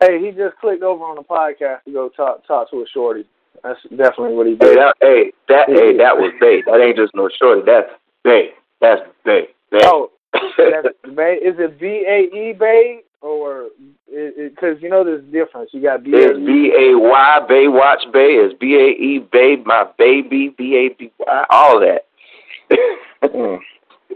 Hey, 0.00 0.20
he 0.20 0.32
just 0.32 0.56
clicked 0.60 0.82
over 0.82 1.04
on 1.04 1.16
the 1.16 1.22
podcast 1.22 1.84
to 1.84 1.92
go 1.92 2.08
talk 2.10 2.46
talk 2.46 2.70
to 2.70 2.82
a 2.82 2.84
shorty. 2.92 3.24
That's 3.62 3.80
definitely 3.90 4.34
what 4.34 4.46
he 4.46 4.54
did. 4.54 4.68
Hey, 4.68 4.74
that, 4.76 4.94
hey, 5.00 5.32
that, 5.48 5.68
hey, 5.68 5.96
that 5.96 6.16
was 6.16 6.32
Bay. 6.40 6.62
That 6.66 6.80
ain't 6.80 6.96
just 6.96 7.14
no 7.14 7.30
shorty. 7.40 7.62
That's 7.64 7.88
Bay. 8.22 8.50
That's 8.80 9.00
Bay. 9.24 9.48
Bay. 9.70 9.80
Oh, 9.84 10.10
Is 10.58 11.56
it 11.58 11.78
B 11.78 12.04
A 12.06 12.36
E 12.36 12.52
Bay 12.52 13.00
or 13.20 13.68
because 14.06 14.76
you 14.80 14.88
know 14.88 15.02
there's 15.02 15.24
a 15.24 15.32
difference. 15.32 15.70
You 15.72 15.82
got 15.82 16.04
B 16.04 16.12
A. 16.14 16.30
It's 16.30 16.38
B 16.38 16.72
A 16.76 16.98
Y 16.98 17.40
Bay 17.48 17.68
Watch 17.68 18.04
Bay. 18.12 18.34
It's 18.34 18.54
B 18.58 18.74
A 18.74 19.02
E 19.02 19.26
Bay 19.32 19.56
My 19.64 19.86
Baby 19.98 20.54
B 20.56 20.76
A 20.76 20.94
B 20.94 21.10
Y 21.18 21.44
all 21.50 21.80
that. 21.80 22.06
mm. 23.22 23.58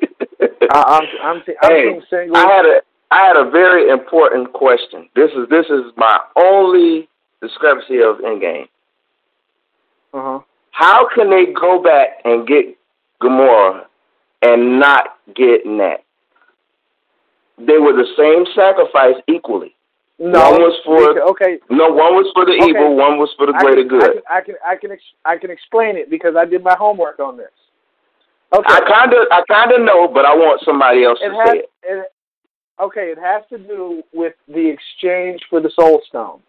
I, 0.71 1.01
I'm 1.01 1.09
I'm, 1.23 1.43
t- 1.45 1.55
I'm 1.63 1.71
hey, 1.71 2.01
single. 2.11 2.37
I 2.37 2.41
had 2.41 2.67
a 2.67 2.81
I 3.11 3.27
had 3.27 3.37
a 3.37 3.51
very 3.51 3.91
important 3.91 4.53
question. 4.53 5.09
This 5.17 5.31
is 5.33 5.49
this 5.49 5.67
is 5.67 5.93
my 5.97 6.21
only 6.37 7.09
discrepancy 7.41 7.99
of 8.03 8.17
Endgame. 8.17 8.69
Uh-huh. 10.13 10.41
How 10.73 11.09
can 11.15 11.31
they 11.31 11.47
go 11.53 11.83
back 11.83 12.21
and 12.25 12.47
get 12.47 12.77
Gamora 13.23 13.85
and 14.43 14.79
not 14.79 15.17
get 15.35 15.67
Nat? 15.67 16.05
They 17.59 17.79
were 17.79 17.93
the 17.93 18.07
same 18.17 18.47
sacrifice 18.55 19.21
equally. 19.29 19.75
No, 20.19 20.51
one 20.51 20.63
was 20.63 20.79
for 20.85 21.23
okay. 21.31 21.59
No, 21.71 21.89
one 21.89 22.19
was 22.19 22.27
for 22.35 22.45
the 22.45 22.59
okay. 22.59 22.71
evil. 22.71 22.97
One 22.97 23.19
was 23.19 23.31
for 23.39 23.47
the 23.47 23.53
greater 23.53 23.87
can, 23.87 23.99
good. 23.99 24.23
I 24.29 24.41
can 24.41 24.55
I 24.67 24.75
can 24.75 24.75
I 24.75 24.77
can, 24.77 24.91
ex- 24.91 25.15
I 25.25 25.37
can 25.39 25.51
explain 25.51 25.97
it 25.97 26.11
because 26.11 26.35
I 26.37 26.45
did 26.45 26.65
my 26.65 26.75
homework 26.75 27.21
on 27.21 27.37
this. 27.37 27.55
Okay. 28.53 28.67
I 28.67 28.81
kind 28.81 29.13
of 29.13 29.29
I 29.31 29.43
kind 29.47 29.71
of 29.73 29.87
know, 29.87 30.09
but 30.09 30.25
I 30.25 30.35
want 30.35 30.61
somebody 30.65 31.05
else 31.05 31.19
it 31.23 31.29
to 31.31 31.35
has, 31.37 31.49
say 31.49 31.59
it. 31.59 31.71
it. 31.83 32.13
Okay, 32.81 33.15
it 33.15 33.19
has 33.19 33.43
to 33.51 33.59
do 33.59 34.03
with 34.13 34.35
the 34.47 34.69
exchange 34.69 35.41
for 35.51 35.61
the 35.61 35.71
Soul 35.79 36.01
Stone, 36.09 36.41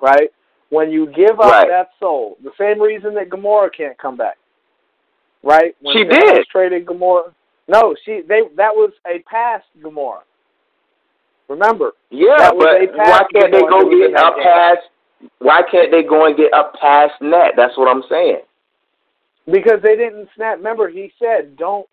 right? 0.00 0.30
When 0.70 0.90
you 0.90 1.06
give 1.06 1.38
up 1.38 1.50
right. 1.50 1.68
that 1.68 1.90
soul, 2.00 2.36
the 2.42 2.50
same 2.58 2.80
reason 2.80 3.14
that 3.14 3.30
Gamora 3.30 3.70
can't 3.76 3.96
come 3.98 4.16
back, 4.16 4.36
right? 5.42 5.74
When 5.80 5.96
she 5.96 6.04
did. 6.04 6.46
Traded 6.50 6.86
Gamora. 6.86 7.32
No, 7.66 7.96
she 8.04 8.22
they 8.28 8.42
that 8.56 8.74
was 8.74 8.92
a 9.06 9.18
past 9.28 9.64
Gamora. 9.82 10.22
Remember? 11.48 11.92
Yeah, 12.10 12.50
but 12.50 12.80
why 12.94 13.22
can't 13.32 13.52
they 13.52 13.60
go 13.60 13.88
get 13.88 14.16
up 14.16 14.36
past? 14.42 14.80
Why 15.38 15.62
can't 15.70 15.90
they 15.90 16.02
go 16.02 16.26
and 16.26 16.36
get 16.36 16.52
up 16.52 16.74
past 16.80 17.14
that? 17.20 17.52
That's 17.56 17.76
what 17.78 17.88
I'm 17.88 18.02
saying. 18.08 18.40
Because 19.50 19.80
they 19.82 19.96
didn't 19.96 20.28
snap. 20.34 20.58
Remember, 20.58 20.88
he 20.88 21.12
said, 21.18 21.56
"Don't 21.56 21.86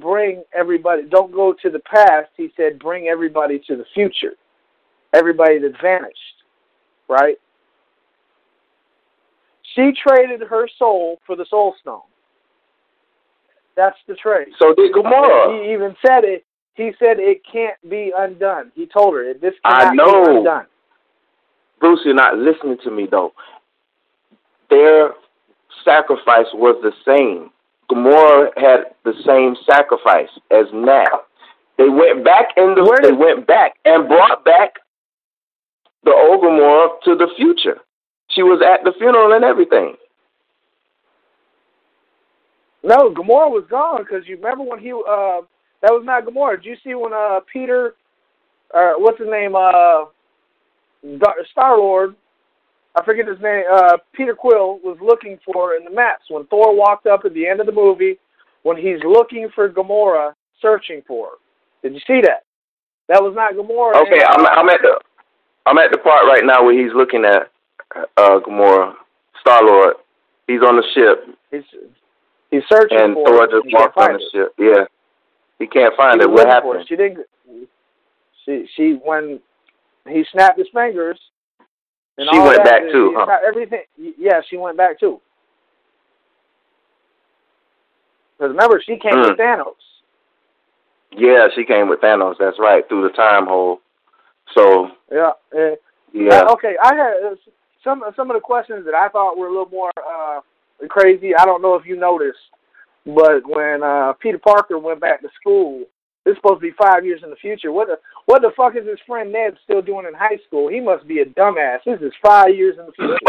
bring 0.00 0.44
everybody. 0.52 1.04
Don't 1.04 1.32
go 1.32 1.54
to 1.54 1.70
the 1.70 1.80
past." 1.80 2.30
He 2.36 2.52
said, 2.56 2.78
"Bring 2.78 3.08
everybody 3.08 3.58
to 3.66 3.76
the 3.76 3.86
future. 3.94 4.34
Everybody 5.14 5.58
that 5.58 5.80
vanished." 5.80 6.44
Right? 7.08 7.38
She 9.74 9.92
traded 9.92 10.42
her 10.42 10.68
soul 10.78 11.20
for 11.26 11.36
the 11.36 11.46
Soul 11.46 11.74
Stone. 11.80 12.02
That's 13.76 13.96
the 14.06 14.14
trade. 14.16 14.48
So 14.58 14.74
did 14.74 14.92
Gamora. 14.92 15.62
He 15.62 15.72
even 15.72 15.96
said 16.04 16.24
it. 16.24 16.44
He 16.78 16.92
said 17.00 17.18
it 17.18 17.42
can't 17.44 17.76
be 17.90 18.12
undone. 18.16 18.70
He 18.76 18.86
told 18.86 19.14
her 19.14 19.34
this 19.34 19.54
I 19.64 19.86
cannot 19.86 19.96
know. 19.96 20.24
be 20.24 20.36
undone. 20.38 20.66
Bruce, 21.80 22.00
you're 22.04 22.14
not 22.14 22.38
listening 22.38 22.78
to 22.84 22.90
me 22.92 23.08
though. 23.10 23.32
Their 24.70 25.10
sacrifice 25.84 26.46
was 26.54 26.80
the 26.80 26.92
same. 27.04 27.50
Gamora 27.90 28.50
had 28.56 28.94
the 29.04 29.12
same 29.26 29.56
sacrifice 29.68 30.28
as 30.52 30.66
Nat. 30.72 31.08
They 31.78 31.88
went 31.88 32.24
back 32.24 32.50
in 32.56 32.76
the. 32.76 32.84
Where 32.84 33.02
they 33.02 33.16
went 33.16 33.48
back 33.48 33.74
and 33.84 34.06
brought 34.06 34.44
back 34.44 34.74
the 36.04 36.12
old 36.12 36.44
Gamora 36.44 37.00
to 37.06 37.16
the 37.16 37.26
future. 37.36 37.78
She 38.30 38.44
was 38.44 38.62
at 38.62 38.84
the 38.84 38.92
funeral 38.96 39.32
and 39.32 39.44
everything. 39.44 39.96
No, 42.84 43.10
Gamora 43.10 43.50
was 43.50 43.64
gone 43.68 44.04
because 44.04 44.28
you 44.28 44.36
remember 44.36 44.62
when 44.62 44.78
he 44.78 44.92
uh 44.92 45.40
that 45.82 45.92
was 45.92 46.02
not 46.04 46.24
Gamora. 46.24 46.56
Did 46.56 46.64
you 46.64 46.76
see 46.84 46.94
when 46.94 47.12
uh 47.12 47.40
Peter 47.52 47.94
uh 48.74 48.92
what's 48.98 49.18
his 49.18 49.28
name 49.28 49.54
uh 49.54 50.06
Star 51.52 51.78
Lord 51.78 52.14
I 52.96 53.04
forget 53.04 53.28
his 53.28 53.40
name 53.40 53.64
uh 53.72 53.98
Peter 54.12 54.34
Quill 54.34 54.80
was 54.82 54.98
looking 55.00 55.38
for 55.44 55.74
in 55.74 55.84
the 55.84 55.90
maps 55.90 56.24
when 56.28 56.46
Thor 56.46 56.76
walked 56.76 57.06
up 57.06 57.22
at 57.24 57.34
the 57.34 57.46
end 57.46 57.60
of 57.60 57.66
the 57.66 57.72
movie 57.72 58.18
when 58.62 58.76
he's 58.76 59.02
looking 59.04 59.48
for 59.54 59.68
Gamora 59.68 60.32
searching 60.60 61.02
for 61.06 61.26
her. 61.26 61.36
Did 61.82 61.94
you 61.94 62.00
see 62.06 62.20
that? 62.22 62.44
That 63.08 63.22
was 63.22 63.34
not 63.34 63.54
Gamora. 63.54 64.02
Okay, 64.02 64.22
I'm 64.26 64.44
I'm 64.46 64.68
at 64.68 64.80
the 64.82 64.98
I'm 65.66 65.78
at 65.78 65.92
the 65.92 65.98
part 65.98 66.24
right 66.24 66.44
now 66.44 66.64
where 66.64 66.76
he's 66.76 66.94
looking 66.94 67.24
at 67.24 67.50
uh 68.16 68.40
Gamora, 68.40 68.94
Star 69.40 69.62
Lord. 69.62 69.94
He's 70.46 70.60
on 70.60 70.76
the 70.76 70.84
ship. 70.94 71.36
He's 71.50 71.80
he's 72.50 72.62
searching 72.68 72.98
and 72.98 73.14
for 73.14 73.26
Thor 73.26 73.46
just 73.46 73.72
walked 73.72 73.96
on 73.96 74.12
the 74.12 74.18
it. 74.18 74.30
ship. 74.32 74.52
Yeah. 74.58 74.84
He 75.58 75.66
can't 75.66 75.94
find 75.96 76.20
it. 76.20 76.30
What 76.30 76.46
happened? 76.46 76.80
it. 76.80 76.88
She 76.88 76.96
didn't. 76.96 77.26
She 78.44 78.66
she 78.76 78.92
when 79.04 79.40
he 80.08 80.24
snapped 80.32 80.58
his 80.58 80.68
fingers, 80.72 81.18
And 82.16 82.28
she 82.32 82.38
went 82.38 82.64
that, 82.64 82.64
back 82.64 82.92
too, 82.92 83.14
huh? 83.16 83.38
Everything. 83.46 83.82
Yeah, 83.96 84.40
she 84.48 84.56
went 84.56 84.76
back 84.76 84.98
too. 84.98 85.20
Because 88.36 88.50
remember, 88.50 88.80
she 88.84 88.98
came 88.98 89.14
mm. 89.14 89.28
with 89.28 89.38
Thanos. 89.38 89.74
Yeah, 91.16 91.48
she 91.54 91.64
came 91.64 91.88
with 91.88 92.00
Thanos. 92.00 92.36
That's 92.38 92.58
right 92.58 92.86
through 92.88 93.08
the 93.08 93.14
time 93.14 93.46
hole. 93.46 93.80
So 94.54 94.88
yeah, 95.10 95.32
uh, 95.56 95.74
yeah. 96.12 96.44
okay, 96.50 96.76
I 96.82 96.94
had 96.94 97.14
uh, 97.32 97.34
some 97.82 98.02
some 98.16 98.30
of 98.30 98.36
the 98.36 98.40
questions 98.40 98.84
that 98.84 98.94
I 98.94 99.08
thought 99.08 99.36
were 99.36 99.46
a 99.46 99.50
little 99.50 99.68
more 99.70 99.90
uh, 99.96 100.40
crazy. 100.88 101.34
I 101.34 101.44
don't 101.44 101.62
know 101.62 101.74
if 101.74 101.84
you 101.84 101.96
noticed, 101.96 102.38
but 103.14 103.46
when 103.46 103.82
uh, 103.82 104.12
Peter 104.20 104.38
Parker 104.38 104.78
went 104.78 105.00
back 105.00 105.22
to 105.22 105.28
school, 105.40 105.84
this 106.24 106.32
is 106.32 106.38
supposed 106.38 106.60
to 106.60 106.68
be 106.68 106.74
five 106.76 107.06
years 107.06 107.22
in 107.24 107.30
the 107.30 107.36
future. 107.36 107.72
What 107.72 107.88
the 107.88 107.96
what 108.26 108.42
the 108.42 108.50
fuck 108.54 108.76
is 108.76 108.86
his 108.86 108.98
friend 109.06 109.32
Ned 109.32 109.56
still 109.64 109.80
doing 109.80 110.04
in 110.06 110.12
high 110.12 110.36
school? 110.46 110.68
He 110.68 110.78
must 110.78 111.08
be 111.08 111.20
a 111.20 111.24
dumbass. 111.24 111.78
This 111.86 112.00
is 112.02 112.12
five 112.22 112.54
years 112.54 112.76
in 112.78 112.84
the 112.84 112.92
future. 112.92 113.16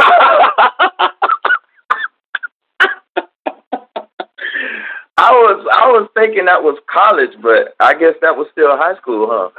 I 5.18 5.32
was 5.32 5.68
I 5.72 5.88
was 5.88 6.10
thinking 6.14 6.46
that 6.46 6.62
was 6.62 6.78
college, 6.92 7.32
but 7.42 7.76
I 7.80 7.94
guess 7.94 8.16
that 8.22 8.36
was 8.36 8.48
still 8.52 8.76
high 8.76 8.98
school, 9.00 9.28
huh? 9.32 9.50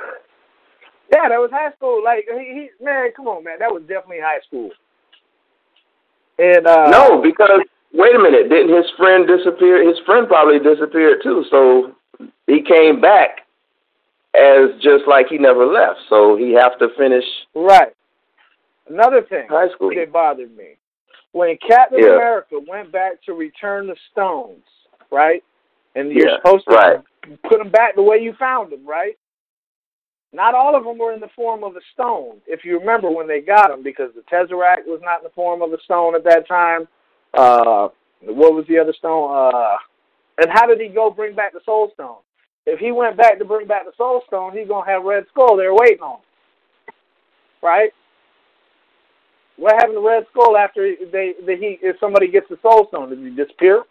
Yeah, 1.12 1.28
that 1.30 1.40
was 1.40 1.50
high 1.50 1.72
school. 1.76 2.04
Like 2.04 2.26
he, 2.28 2.68
he 2.78 2.84
man, 2.84 3.10
come 3.16 3.26
on, 3.26 3.42
man, 3.42 3.58
that 3.60 3.72
was 3.72 3.82
definitely 3.88 4.20
high 4.20 4.40
school. 4.46 4.70
And 6.38 6.66
uh 6.66 6.90
no, 6.90 7.22
because 7.22 7.60
wait 7.92 8.14
a 8.14 8.18
minute, 8.18 8.48
didn't 8.48 8.74
his 8.74 8.90
friend 8.96 9.26
disappear? 9.26 9.86
His 9.86 9.98
friend 10.06 10.28
probably 10.28 10.58
disappeared 10.58 11.20
too. 11.22 11.44
So 11.50 11.94
he 12.46 12.62
came 12.62 13.00
back 13.00 13.46
as 14.34 14.70
just 14.82 15.04
like 15.08 15.26
he 15.28 15.38
never 15.38 15.66
left. 15.66 16.00
So 16.08 16.36
he 16.36 16.52
have 16.52 16.78
to 16.78 16.88
finish 16.96 17.24
right. 17.54 17.94
Another 18.88 19.22
thing 19.22 19.46
high 19.48 19.70
school 19.74 19.90
that 19.94 20.12
bothered 20.12 20.56
me 20.56 20.76
when 21.32 21.56
Captain 21.66 22.00
yeah. 22.00 22.14
America 22.14 22.56
went 22.66 22.90
back 22.90 23.22
to 23.24 23.34
return 23.34 23.86
the 23.86 23.96
stones, 24.10 24.64
right? 25.10 25.42
And 25.94 26.12
you're 26.12 26.28
yeah, 26.28 26.36
supposed 26.36 26.64
to 26.68 26.74
right. 26.74 26.98
put 27.48 27.58
them 27.58 27.70
back 27.70 27.94
the 27.94 28.02
way 28.02 28.18
you 28.18 28.34
found 28.38 28.72
them, 28.72 28.86
right? 28.86 29.16
Not 30.32 30.54
all 30.54 30.76
of 30.76 30.84
them 30.84 30.98
were 30.98 31.12
in 31.12 31.20
the 31.20 31.28
form 31.34 31.64
of 31.64 31.74
a 31.74 31.80
stone, 31.92 32.36
if 32.46 32.64
you 32.64 32.78
remember 32.78 33.10
when 33.10 33.26
they 33.26 33.40
got 33.40 33.68
them, 33.68 33.82
because 33.82 34.10
the 34.14 34.22
Tesseract 34.22 34.86
was 34.86 35.00
not 35.02 35.18
in 35.18 35.24
the 35.24 35.34
form 35.34 35.60
of 35.60 35.72
a 35.72 35.80
stone 35.82 36.14
at 36.14 36.22
that 36.24 36.46
time. 36.46 36.86
Uh, 37.34 37.88
what 38.22 38.54
was 38.54 38.64
the 38.68 38.78
other 38.78 38.92
stone? 38.92 39.30
Uh, 39.32 39.76
and 40.38 40.50
how 40.50 40.66
did 40.66 40.80
he 40.80 40.88
go 40.88 41.10
bring 41.10 41.34
back 41.34 41.52
the 41.52 41.60
Soul 41.64 41.90
Stone? 41.94 42.16
If 42.66 42.78
he 42.78 42.92
went 42.92 43.16
back 43.16 43.38
to 43.38 43.44
bring 43.44 43.66
back 43.66 43.84
the 43.84 43.92
Soul 43.96 44.22
Stone, 44.26 44.56
he's 44.56 44.68
gonna 44.68 44.90
have 44.90 45.04
Red 45.04 45.24
Skull 45.30 45.56
there 45.56 45.74
waiting 45.74 46.00
on 46.00 46.18
him, 46.18 46.94
right? 47.62 47.90
What 49.56 49.74
happened 49.74 49.96
to 49.96 50.06
Red 50.06 50.26
Skull 50.30 50.56
after 50.56 50.94
they, 51.12 51.34
they 51.44 51.56
he 51.56 51.78
if 51.82 51.96
somebody 52.00 52.28
gets 52.28 52.48
the 52.48 52.58
Soul 52.62 52.86
Stone? 52.88 53.10
Does 53.10 53.18
he 53.18 53.30
disappear? 53.30 53.84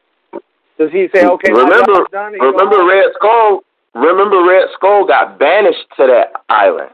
Does 0.80 0.92
he 0.92 1.10
say, 1.14 1.26
okay, 1.26 1.52
remember, 1.52 2.08
done, 2.12 2.34
remember 2.34 2.86
Red 2.86 3.12
Skull? 3.16 3.62
Remember 3.94 4.44
Red 4.46 4.68
Skull 4.76 5.06
got 5.06 5.38
banished 5.38 5.86
to 5.98 6.08
that 6.08 6.42
island. 6.48 6.92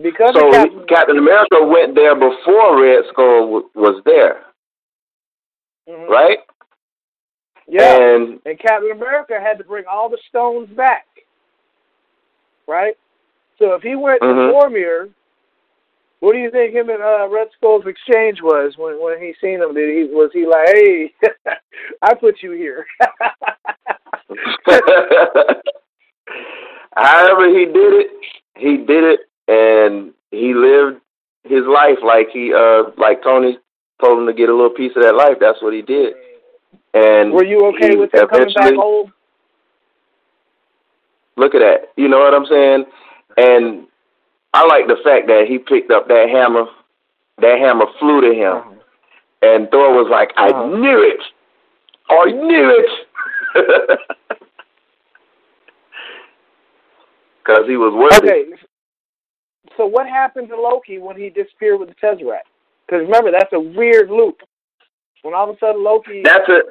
Because 0.00 0.34
so 0.34 0.50
Captain, 0.50 0.86
Captain 0.88 1.18
America 1.18 1.62
went 1.66 1.94
there 1.94 2.14
before 2.14 2.80
Red 2.80 3.04
Skull 3.12 3.40
w- 3.46 3.70
was 3.74 4.00
there, 4.04 4.44
mm-hmm. 5.88 6.10
right? 6.10 6.38
Yeah, 7.68 7.96
and, 7.96 8.40
and 8.44 8.58
Captain 8.58 8.90
America 8.90 9.34
had 9.40 9.58
to 9.58 9.64
bring 9.64 9.84
all 9.90 10.08
the 10.08 10.18
stones 10.28 10.68
back, 10.76 11.06
right? 12.66 12.94
So 13.58 13.74
if 13.74 13.82
he 13.82 13.94
went 13.94 14.22
mm-hmm. 14.22 14.50
to 14.50 14.54
Vormir 14.54 15.10
what 16.20 16.32
do 16.34 16.38
you 16.38 16.50
think 16.50 16.74
him 16.74 16.90
and 16.90 17.02
uh, 17.02 17.28
Red 17.28 17.48
Skull's 17.56 17.86
exchange 17.86 18.40
was 18.42 18.74
when 18.76 19.02
when 19.02 19.18
he 19.18 19.34
seen 19.40 19.62
him? 19.62 19.74
Did 19.74 19.88
he 19.88 20.04
was 20.14 20.30
he 20.34 20.46
like, 20.46 20.68
"Hey, 20.68 21.12
I 22.02 22.14
put 22.14 22.42
you 22.42 22.52
here"? 22.52 22.86
However, 26.94 27.48
he 27.48 27.64
did 27.64 27.94
it. 27.94 28.10
He 28.56 28.76
did 28.76 29.04
it, 29.04 29.20
and 29.48 30.12
he 30.30 30.52
lived 30.54 31.00
his 31.44 31.64
life 31.66 31.98
like 32.04 32.28
he 32.30 32.52
uh 32.54 32.90
like 32.98 33.22
Tony 33.22 33.58
told 34.00 34.18
him 34.18 34.26
to 34.26 34.32
get 34.32 34.48
a 34.48 34.54
little 34.54 34.70
piece 34.70 34.92
of 34.96 35.02
that 35.02 35.14
life. 35.14 35.36
That's 35.40 35.62
what 35.62 35.74
he 35.74 35.82
did. 35.82 36.14
And 36.94 37.32
were 37.32 37.44
you 37.44 37.66
okay 37.74 37.96
with 37.96 38.12
him 38.14 38.28
coming 38.28 38.52
back 38.54 38.74
home? 38.74 39.12
Look 41.36 41.54
at 41.54 41.60
that. 41.60 41.92
You 41.96 42.08
know 42.08 42.18
what 42.18 42.34
I'm 42.34 42.46
saying? 42.46 42.84
And 43.36 43.86
I 44.52 44.66
like 44.66 44.88
the 44.88 44.96
fact 45.04 45.26
that 45.28 45.46
he 45.48 45.58
picked 45.58 45.90
up 45.90 46.08
that 46.08 46.28
hammer. 46.28 46.66
That 47.38 47.58
hammer 47.58 47.86
flew 47.98 48.20
to 48.20 48.34
him, 48.34 48.52
uh-huh. 48.52 48.74
and 49.40 49.70
Thor 49.70 49.94
was 49.94 50.10
like, 50.10 50.30
"I 50.36 50.50
uh-huh. 50.50 50.76
knew 50.76 51.00
it! 51.00 51.20
I 52.10 52.30
knew 52.32 52.84
it!" 53.54 53.98
Because 57.42 57.66
he 57.66 57.76
was 57.76 57.94
worthy. 57.94 58.28
Okay. 58.28 58.44
So 59.76 59.86
what 59.86 60.06
happened 60.06 60.48
to 60.50 60.60
Loki 60.60 60.98
when 60.98 61.16
he 61.16 61.30
disappeared 61.30 61.80
with 61.80 61.88
the 61.88 61.94
Tesseract? 61.94 62.49
Because 62.90 63.06
remember, 63.06 63.30
that's 63.30 63.52
a 63.52 63.60
weird 63.60 64.10
loop. 64.10 64.40
When 65.22 65.34
all 65.34 65.48
of 65.48 65.56
a 65.56 65.58
sudden 65.60 65.84
Loki. 65.84 66.22
That's 66.24 66.48
it. 66.48 66.66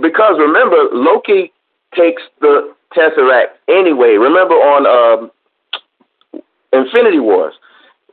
Because 0.00 0.36
remember, 0.38 0.88
Loki 0.92 1.52
takes 1.94 2.22
the 2.40 2.72
Tesseract 2.96 3.60
anyway. 3.68 4.16
Remember 4.16 4.54
on 4.54 4.86
um, 4.88 6.40
Infinity 6.72 7.18
Wars. 7.18 7.52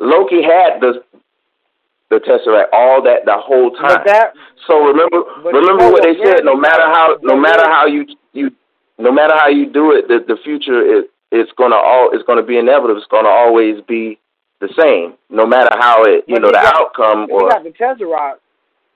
Loki 0.02 0.42
had 0.44 0.82
the 0.82 1.04
the 2.10 2.18
Tesseract 2.18 2.74
all 2.74 3.02
that 3.04 3.24
the 3.24 3.38
whole 3.38 3.72
time. 3.72 4.02
That, 4.06 4.34
so 4.68 4.84
remember 4.84 5.24
remember 5.46 5.92
what 5.92 6.04
they 6.04 6.16
said. 6.26 6.44
No 6.44 6.56
matter 6.56 6.84
how 6.84 7.18
no 7.22 7.38
matter 7.40 7.64
how 7.70 7.86
you 7.86 8.06
you 8.34 8.52
no 8.98 9.12
matter 9.12 9.36
how 9.38 9.48
you 9.48 9.72
do 9.72 9.92
it, 9.92 10.08
the 10.10 10.20
the 10.28 10.38
future 10.44 10.82
is 10.82 11.06
it's 11.32 11.52
gonna 11.58 11.76
all 11.76 12.10
it's 12.12 12.24
gonna 12.26 12.44
be 12.44 12.58
inevitable. 12.58 12.98
It's 12.98 13.08
gonna 13.12 13.30
always 13.30 13.82
be 13.88 14.20
the 14.60 14.70
same, 14.78 15.16
no 15.30 15.46
matter 15.46 15.72
how 15.80 16.04
it 16.04 16.26
you 16.28 16.40
know 16.40 16.48
the 16.48 16.54
got, 16.54 16.76
outcome. 16.76 17.28
Or 17.32 17.44
he 17.44 17.50
got 17.50 17.64
the 17.64 17.72
Tesseract. 17.72 18.40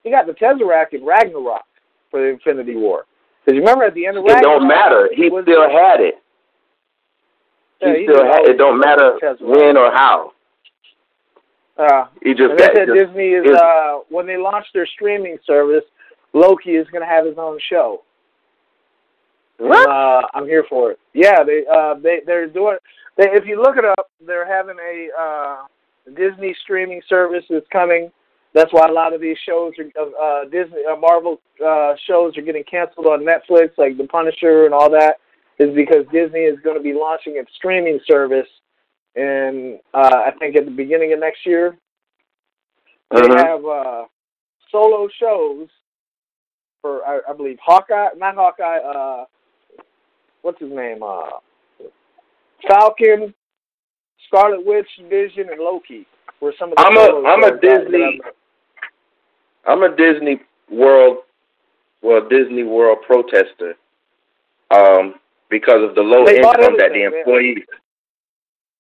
He 0.04 0.12
got 0.12 0.26
the 0.28 0.34
Tesseract 0.34 0.94
in 0.94 1.06
Ragnarok 1.06 1.64
for 2.12 2.22
the 2.22 2.28
Infinity 2.28 2.76
War. 2.76 3.06
Because 3.46 3.56
you 3.56 3.62
remember 3.62 3.86
at 3.86 3.94
the 3.94 4.06
end 4.06 4.18
of 4.18 4.24
Ragnarok, 4.24 4.42
it 4.42 4.44
don't 4.44 4.68
matter. 4.68 5.10
He 5.16 5.28
still 5.28 5.70
had 5.70 6.02
it. 6.02 6.16
Yeah, 7.82 7.96
he 7.96 8.06
still 8.06 8.24
had 8.24 8.46
it. 8.46 8.58
Don't 8.58 8.80
matter 8.80 9.18
when 9.42 9.78
or 9.78 9.92
how. 9.92 10.32
Uh, 11.78 12.06
he 12.22 12.34
just 12.34 12.52
and 12.52 12.60
got, 12.60 12.74
they 12.74 12.82
said 12.82 12.88
just, 12.94 13.08
Disney 13.08 13.30
is 13.30 13.50
uh, 13.50 14.00
when 14.10 14.28
they 14.28 14.38
launch 14.38 14.66
their 14.74 14.86
streaming 14.86 15.38
service, 15.46 15.84
Loki 16.34 16.72
is 16.72 16.88
going 16.90 17.02
to 17.02 17.08
have 17.08 17.26
his 17.26 17.38
own 17.38 17.60
show. 17.70 18.04
What? 19.64 19.90
Uh, 19.90 20.28
I'm 20.34 20.46
here 20.46 20.66
for 20.68 20.92
it. 20.92 21.00
Yeah, 21.14 21.44
they 21.44 21.64
uh, 21.72 21.96
they 21.96 22.20
they're 22.26 22.48
doing. 22.48 22.78
They, 23.18 23.28
if 23.32 23.46
you 23.46 23.62
look 23.62 23.78
it 23.78 23.86
up, 23.86 24.10
they're 24.26 24.46
having 24.46 24.76
a 24.78 25.08
uh, 25.18 25.58
Disney 26.14 26.54
streaming 26.64 27.02
service 27.08 27.46
is 27.50 27.64
coming. 27.72 28.12
That's 28.54 28.74
why 28.74 28.88
a 28.90 28.92
lot 28.92 29.14
of 29.14 29.22
these 29.22 29.38
shows 29.48 29.72
are 29.80 30.42
uh, 30.44 30.44
Disney 30.50 30.82
uh, 30.92 30.98
Marvel 30.98 31.40
uh, 31.66 31.94
shows 32.06 32.38
are 32.38 32.42
getting 32.42 32.66
canceled 32.70 33.08
on 33.08 33.22
Netflix, 33.26 33.70
like 33.78 33.98
The 33.98 34.06
Punisher 34.06 34.66
and 34.66 34.74
all 34.74 34.90
that 34.90 35.16
is 35.60 35.74
because 35.74 36.06
Disney 36.12 36.42
is 36.42 36.60
going 36.62 36.76
to 36.76 36.84
be 36.84 36.94
launching 36.94 37.38
its 37.38 37.50
streaming 37.56 38.00
service, 38.06 38.50
and 39.16 39.80
uh, 39.94 40.24
I 40.28 40.32
think 40.40 40.58
at 40.58 40.66
the 40.66 40.72
beginning 40.72 41.14
of 41.14 41.20
next 41.20 41.46
year, 41.46 41.78
they 43.12 43.22
uh-huh. 43.22 43.38
have 43.38 43.66
uh, 43.66 44.04
solo 44.70 45.08
shows 45.18 45.70
for 46.82 47.02
I, 47.06 47.22
I 47.30 47.34
believe 47.34 47.60
Hawkeye, 47.64 48.10
not 48.18 48.36
Hawkeye. 48.36 48.80
Uh, 48.80 49.24
what's 50.44 50.60
his 50.60 50.72
name? 50.72 51.02
Uh, 51.02 51.40
Falcon, 52.68 53.34
Scarlet 54.28 54.64
Witch, 54.66 54.88
Vision, 55.10 55.50
and 55.50 55.60
Loki. 55.60 56.06
Were 56.40 56.54
some 56.60 56.72
of 56.72 56.78
the 56.78 56.84
I'm 56.84 56.98
a 56.98 57.28
I'm 57.28 57.44
a 57.44 57.60
Disney. 57.60 58.22
I'm 59.66 59.84
a 59.84 59.96
Disney 59.96 60.42
World, 60.70 61.20
well 62.02 62.22
Disney 62.30 62.64
World 62.64 63.00
protester. 63.08 63.76
Um, 64.72 65.16
because 65.50 65.88
of 65.88 65.96
the 65.96 66.02
low 66.02 66.26
they 66.26 66.38
income 66.38 66.78
that 66.78 66.92
the 66.94 67.04
employees 67.04 67.64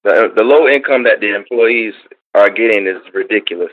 the 0.03 0.33
the 0.35 0.43
low 0.43 0.67
income 0.67 1.03
that 1.03 1.19
the 1.21 1.33
employees 1.33 1.93
are 2.35 2.49
getting 2.49 2.87
is 2.87 3.01
ridiculous. 3.13 3.71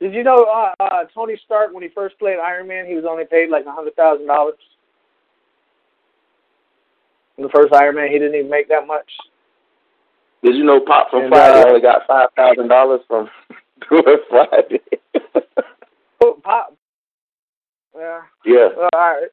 Did 0.00 0.14
you 0.14 0.24
know 0.24 0.44
uh, 0.44 0.82
uh, 0.82 1.04
Tony 1.14 1.40
Stark 1.44 1.72
when 1.72 1.82
he 1.82 1.88
first 1.94 2.18
played 2.18 2.38
Iron 2.38 2.66
Man, 2.66 2.86
he 2.86 2.94
was 2.94 3.04
only 3.08 3.24
paid 3.24 3.50
like 3.50 3.66
a 3.66 3.72
hundred 3.72 3.94
thousand 3.94 4.26
dollars. 4.26 4.58
In 7.36 7.44
the 7.44 7.50
first 7.50 7.72
Iron 7.74 7.96
Man, 7.96 8.08
he 8.10 8.18
didn't 8.18 8.34
even 8.34 8.50
make 8.50 8.68
that 8.68 8.86
much. 8.86 9.10
Did 10.42 10.56
you 10.56 10.64
know 10.64 10.80
Pop 10.80 11.10
from 11.10 11.24
and, 11.24 11.30
Friday 11.32 11.62
uh, 11.62 11.68
only 11.68 11.80
got 11.80 12.02
five 12.06 12.28
thousand 12.36 12.68
dollars 12.68 13.00
from 13.08 13.28
doing 13.90 14.18
Friday? 14.28 14.80
Pop. 16.42 16.76
Yeah. 17.96 18.20
Yeah. 18.44 18.68
Well, 18.76 18.88
all 18.92 19.00
right. 19.00 19.28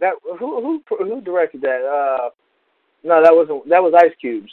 That 0.00 0.14
who 0.38 0.60
who 0.88 0.96
who 1.04 1.20
directed 1.20 1.60
that? 1.62 1.84
Uh, 1.84 2.30
no, 3.04 3.22
that 3.22 3.34
wasn't. 3.34 3.68
That 3.68 3.82
was 3.82 3.94
Ice 3.96 4.14
Cube's 4.20 4.50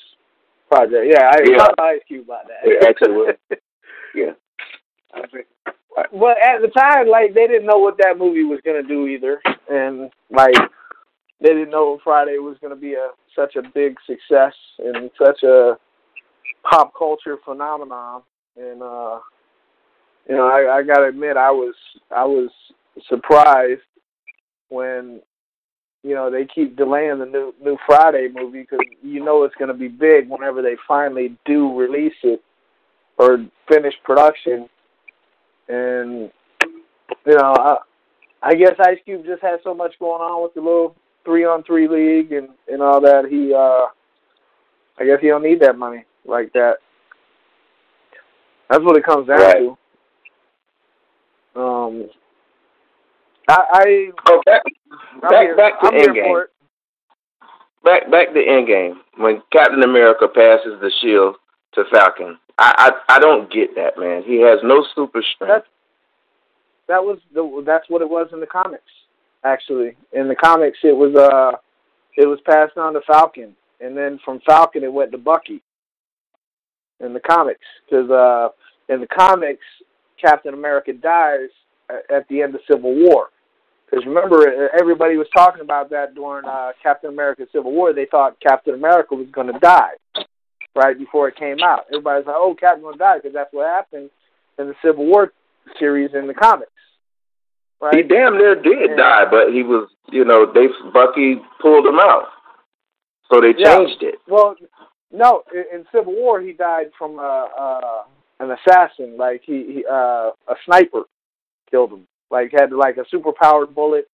project. 0.69 1.07
Yeah, 1.09 1.31
I 1.33 1.39
Yeah. 1.43 1.57
talked 1.57 1.77
to 1.77 1.83
Ice 1.83 2.01
Cube 2.07 2.25
about 2.25 2.47
that. 2.47 2.69
It 2.69 2.83
actually 2.87 3.13
was. 3.13 3.35
Yeah. 4.13 4.31
Well, 6.11 6.35
at 6.35 6.61
the 6.61 6.67
time, 6.67 7.07
like 7.07 7.33
they 7.33 7.47
didn't 7.47 7.65
know 7.65 7.77
what 7.77 7.97
that 7.99 8.17
movie 8.17 8.43
was 8.43 8.59
gonna 8.65 8.83
do 8.83 9.07
either, 9.07 9.41
and 9.69 10.11
like 10.29 10.53
they 11.41 11.49
didn't 11.49 11.71
know 11.71 11.99
Friday 12.03 12.37
was 12.37 12.57
gonna 12.61 12.75
be 12.75 12.93
a 12.93 13.09
such 13.35 13.55
a 13.55 13.61
big 13.73 13.95
success 14.05 14.53
and 14.79 15.09
such 15.17 15.43
a 15.43 15.77
pop 16.69 16.93
culture 16.97 17.37
phenomenon. 17.43 18.21
And 18.57 18.81
uh 18.81 19.19
you 20.29 20.35
know, 20.35 20.47
I, 20.47 20.77
I 20.77 20.83
gotta 20.83 21.07
admit, 21.07 21.37
I 21.37 21.51
was 21.51 21.75
I 22.15 22.25
was 22.25 22.49
surprised 23.07 23.81
when 24.69 25.21
you 26.03 26.15
know 26.15 26.29
they 26.29 26.45
keep 26.45 26.75
delaying 26.75 27.19
the 27.19 27.25
new 27.25 27.53
new 27.63 27.77
Friday 27.85 28.29
movie 28.33 28.61
because 28.61 28.85
you 29.01 29.23
know 29.23 29.43
it's 29.43 29.55
gonna 29.55 29.73
be 29.73 29.87
big 29.87 30.29
whenever 30.29 30.61
they 30.61 30.75
finally 30.87 31.37
do 31.45 31.75
release 31.77 32.13
it 32.23 32.43
or 33.17 33.45
finish 33.67 33.93
production 34.03 34.67
and 35.67 36.31
you 37.25 37.35
know, 37.35 37.53
I, 37.57 37.77
I 38.41 38.55
guess 38.55 38.73
Ice 38.79 38.97
Cube 39.05 39.25
just 39.25 39.41
had 39.41 39.59
so 39.63 39.73
much 39.73 39.93
going 39.99 40.21
on 40.21 40.43
with 40.43 40.53
the 40.53 40.61
little 40.61 40.95
three 41.25 41.45
on 41.45 41.63
three 41.63 41.87
league 41.87 42.31
and 42.31 42.49
and 42.67 42.81
all 42.81 43.01
that. 43.01 43.25
He, 43.29 43.53
uh 43.53 43.87
I 44.99 45.05
guess 45.05 45.19
he 45.21 45.27
don't 45.27 45.43
need 45.43 45.61
that 45.61 45.77
money 45.77 46.05
like 46.25 46.51
that. 46.53 46.75
That's 48.69 48.83
what 48.83 48.97
it 48.97 49.03
comes 49.03 49.27
down 49.27 49.39
Right. 49.39 49.57
to. 49.57 49.77
Um, 51.61 52.09
I, 53.49 53.63
I 53.73 54.11
Oh, 54.27 54.41
back, 54.45 54.61
back, 55.21 55.41
here, 55.41 55.55
back 55.57 55.81
to 55.81 55.87
Endgame. 55.87 56.43
Back, 57.83 58.09
back 58.09 58.33
to 58.33 58.39
Endgame. 58.39 58.95
When 59.17 59.41
Captain 59.51 59.83
America 59.83 60.27
passes 60.27 60.79
the 60.79 60.91
shield 61.01 61.35
to 61.73 61.83
Falcon, 61.91 62.37
I, 62.57 62.91
I, 63.09 63.15
I 63.15 63.19
don't 63.19 63.51
get 63.51 63.75
that, 63.75 63.97
man. 63.97 64.23
He 64.23 64.39
has 64.41 64.59
no 64.63 64.85
super 64.95 65.21
strength. 65.35 65.51
That's 65.51 65.67
that 66.87 67.03
was 67.03 67.19
the 67.33 67.63
that's 67.65 67.89
what 67.89 68.01
it 68.01 68.09
was 68.09 68.29
in 68.31 68.39
the 68.39 68.45
comics. 68.47 68.83
Actually, 69.43 69.95
in 70.13 70.27
the 70.27 70.35
comics, 70.35 70.77
it 70.83 70.95
was 70.95 71.15
uh 71.15 71.57
it 72.17 72.27
was 72.27 72.39
passed 72.45 72.77
on 72.77 72.93
to 72.93 73.01
Falcon, 73.07 73.55
and 73.79 73.95
then 73.97 74.19
from 74.23 74.39
Falcon 74.45 74.83
it 74.83 74.93
went 74.93 75.11
to 75.11 75.17
Bucky. 75.17 75.61
In 76.99 77.13
the 77.13 77.19
comics, 77.19 77.65
because 77.89 78.11
uh, 78.11 78.49
in 78.87 79.01
the 79.01 79.07
comics, 79.07 79.65
Captain 80.23 80.53
America 80.53 80.93
dies 80.93 81.49
at 81.89 82.27
the 82.29 82.43
end 82.43 82.53
of 82.53 82.61
Civil 82.69 82.93
War. 82.93 83.29
Because 83.89 84.05
remember, 84.05 84.47
uh, 84.47 84.67
everybody 84.79 85.17
was 85.17 85.27
talking 85.35 85.61
about 85.61 85.89
that 85.89 86.13
during 86.13 86.45
uh, 86.45 86.71
Captain 86.81 87.09
America 87.09 87.47
Civil 87.51 87.71
War. 87.71 87.91
They 87.91 88.05
thought 88.05 88.39
Captain 88.39 88.75
America 88.75 89.15
was 89.15 89.27
going 89.31 89.51
to 89.51 89.59
die 89.59 89.93
right 90.75 90.97
before 90.97 91.27
it 91.27 91.35
came 91.35 91.57
out. 91.63 91.85
Everybody's 91.87 92.27
like, 92.27 92.35
"Oh, 92.37 92.55
Captain 92.57 92.83
going 92.83 92.93
to 92.93 92.99
die," 92.99 93.17
because 93.17 93.33
that's 93.33 93.51
what 93.51 93.67
happened 93.67 94.09
in 94.59 94.67
the 94.67 94.75
Civil 94.85 95.05
War 95.05 95.33
series 95.79 96.11
in 96.13 96.27
the 96.27 96.33
comics. 96.33 96.71
Right? 97.81 97.95
He 97.95 98.03
damn 98.03 98.37
near 98.37 98.55
did 98.55 98.91
Yeah. 98.91 98.95
die, 98.95 99.25
but 99.25 99.51
he 99.51 99.63
was, 99.63 99.89
you 100.11 100.23
know, 100.23 100.45
they 100.45 100.67
Bucky 100.93 101.41
pulled 101.59 101.85
him 101.87 101.99
out, 101.99 102.27
so 103.31 103.41
they 103.41 103.55
Yeah. 103.57 103.77
changed 103.77 104.03
it. 104.03 104.19
Well, 104.27 104.55
no, 105.11 105.43
in, 105.51 105.85
Civil 105.91 106.13
War 106.13 106.39
he 106.39 106.53
died 106.53 106.91
from 106.97 107.17
uh, 107.19 107.23
uh, 107.23 108.03
an 108.39 108.51
assassin. 108.51 109.17
Like 109.17 109.41
he, 109.43 109.73
he 109.73 109.85
uh, 109.85 110.31
a 110.47 110.55
sniper 110.65 111.03
killed 111.69 111.91
him. 111.91 112.07
Like 112.29 112.51
had 112.51 112.71
like 112.71 112.97
a 112.97 113.05
super 113.09 113.31
powered 113.33 113.73
bullet, 113.73 114.07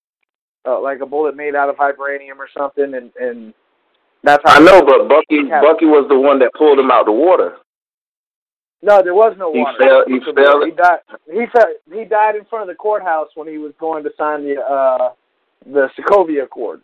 uh, 0.66 0.80
like 0.80 1.02
a 1.02 1.06
bullet 1.06 1.36
made 1.36 1.54
out 1.54 1.70
of 1.70 1.76
vibranium 1.76 2.38
or 2.40 2.48
something, 2.58 2.94
and 2.96 3.12
and 3.20 3.54
that's 4.24 4.42
how. 4.46 4.56
I 4.56 4.60
know, 4.60 4.82
but 4.82 5.08
Bucky 5.10 5.44
Bucky 5.44 5.86
was 5.86 6.08
the 6.10 6.18
one 6.18 6.40
that 6.40 6.54
pulled 6.54 6.80
him 6.80 6.90
out 6.90 7.06
the 7.06 7.12
water. 7.12 7.58
No, 8.82 9.02
there 9.02 9.16
was 9.16 9.36
no 9.38 9.52
He 9.54 9.60
water. 9.60 9.78
fell- 9.80 10.04
he 10.08 10.20
fell- 10.20 10.66
He 10.66 10.72
died. 10.72 11.00
He 11.32 11.46
fell, 11.48 11.74
He 11.92 12.06
died 12.06 12.36
in 12.36 12.46
front 12.46 12.64
of 12.64 12.68
the 12.68 12.76
courthouse 12.76 13.30
when 13.36 13.48
he 13.48 13.58
was 13.58 13.74
going 13.80 14.04
to 14.04 14.12
sign 14.18 14.44
the 14.46 14.62
uh, 14.62 15.12
the 15.66 15.90
Sokovia 15.98 16.44
Accord. 16.44 16.82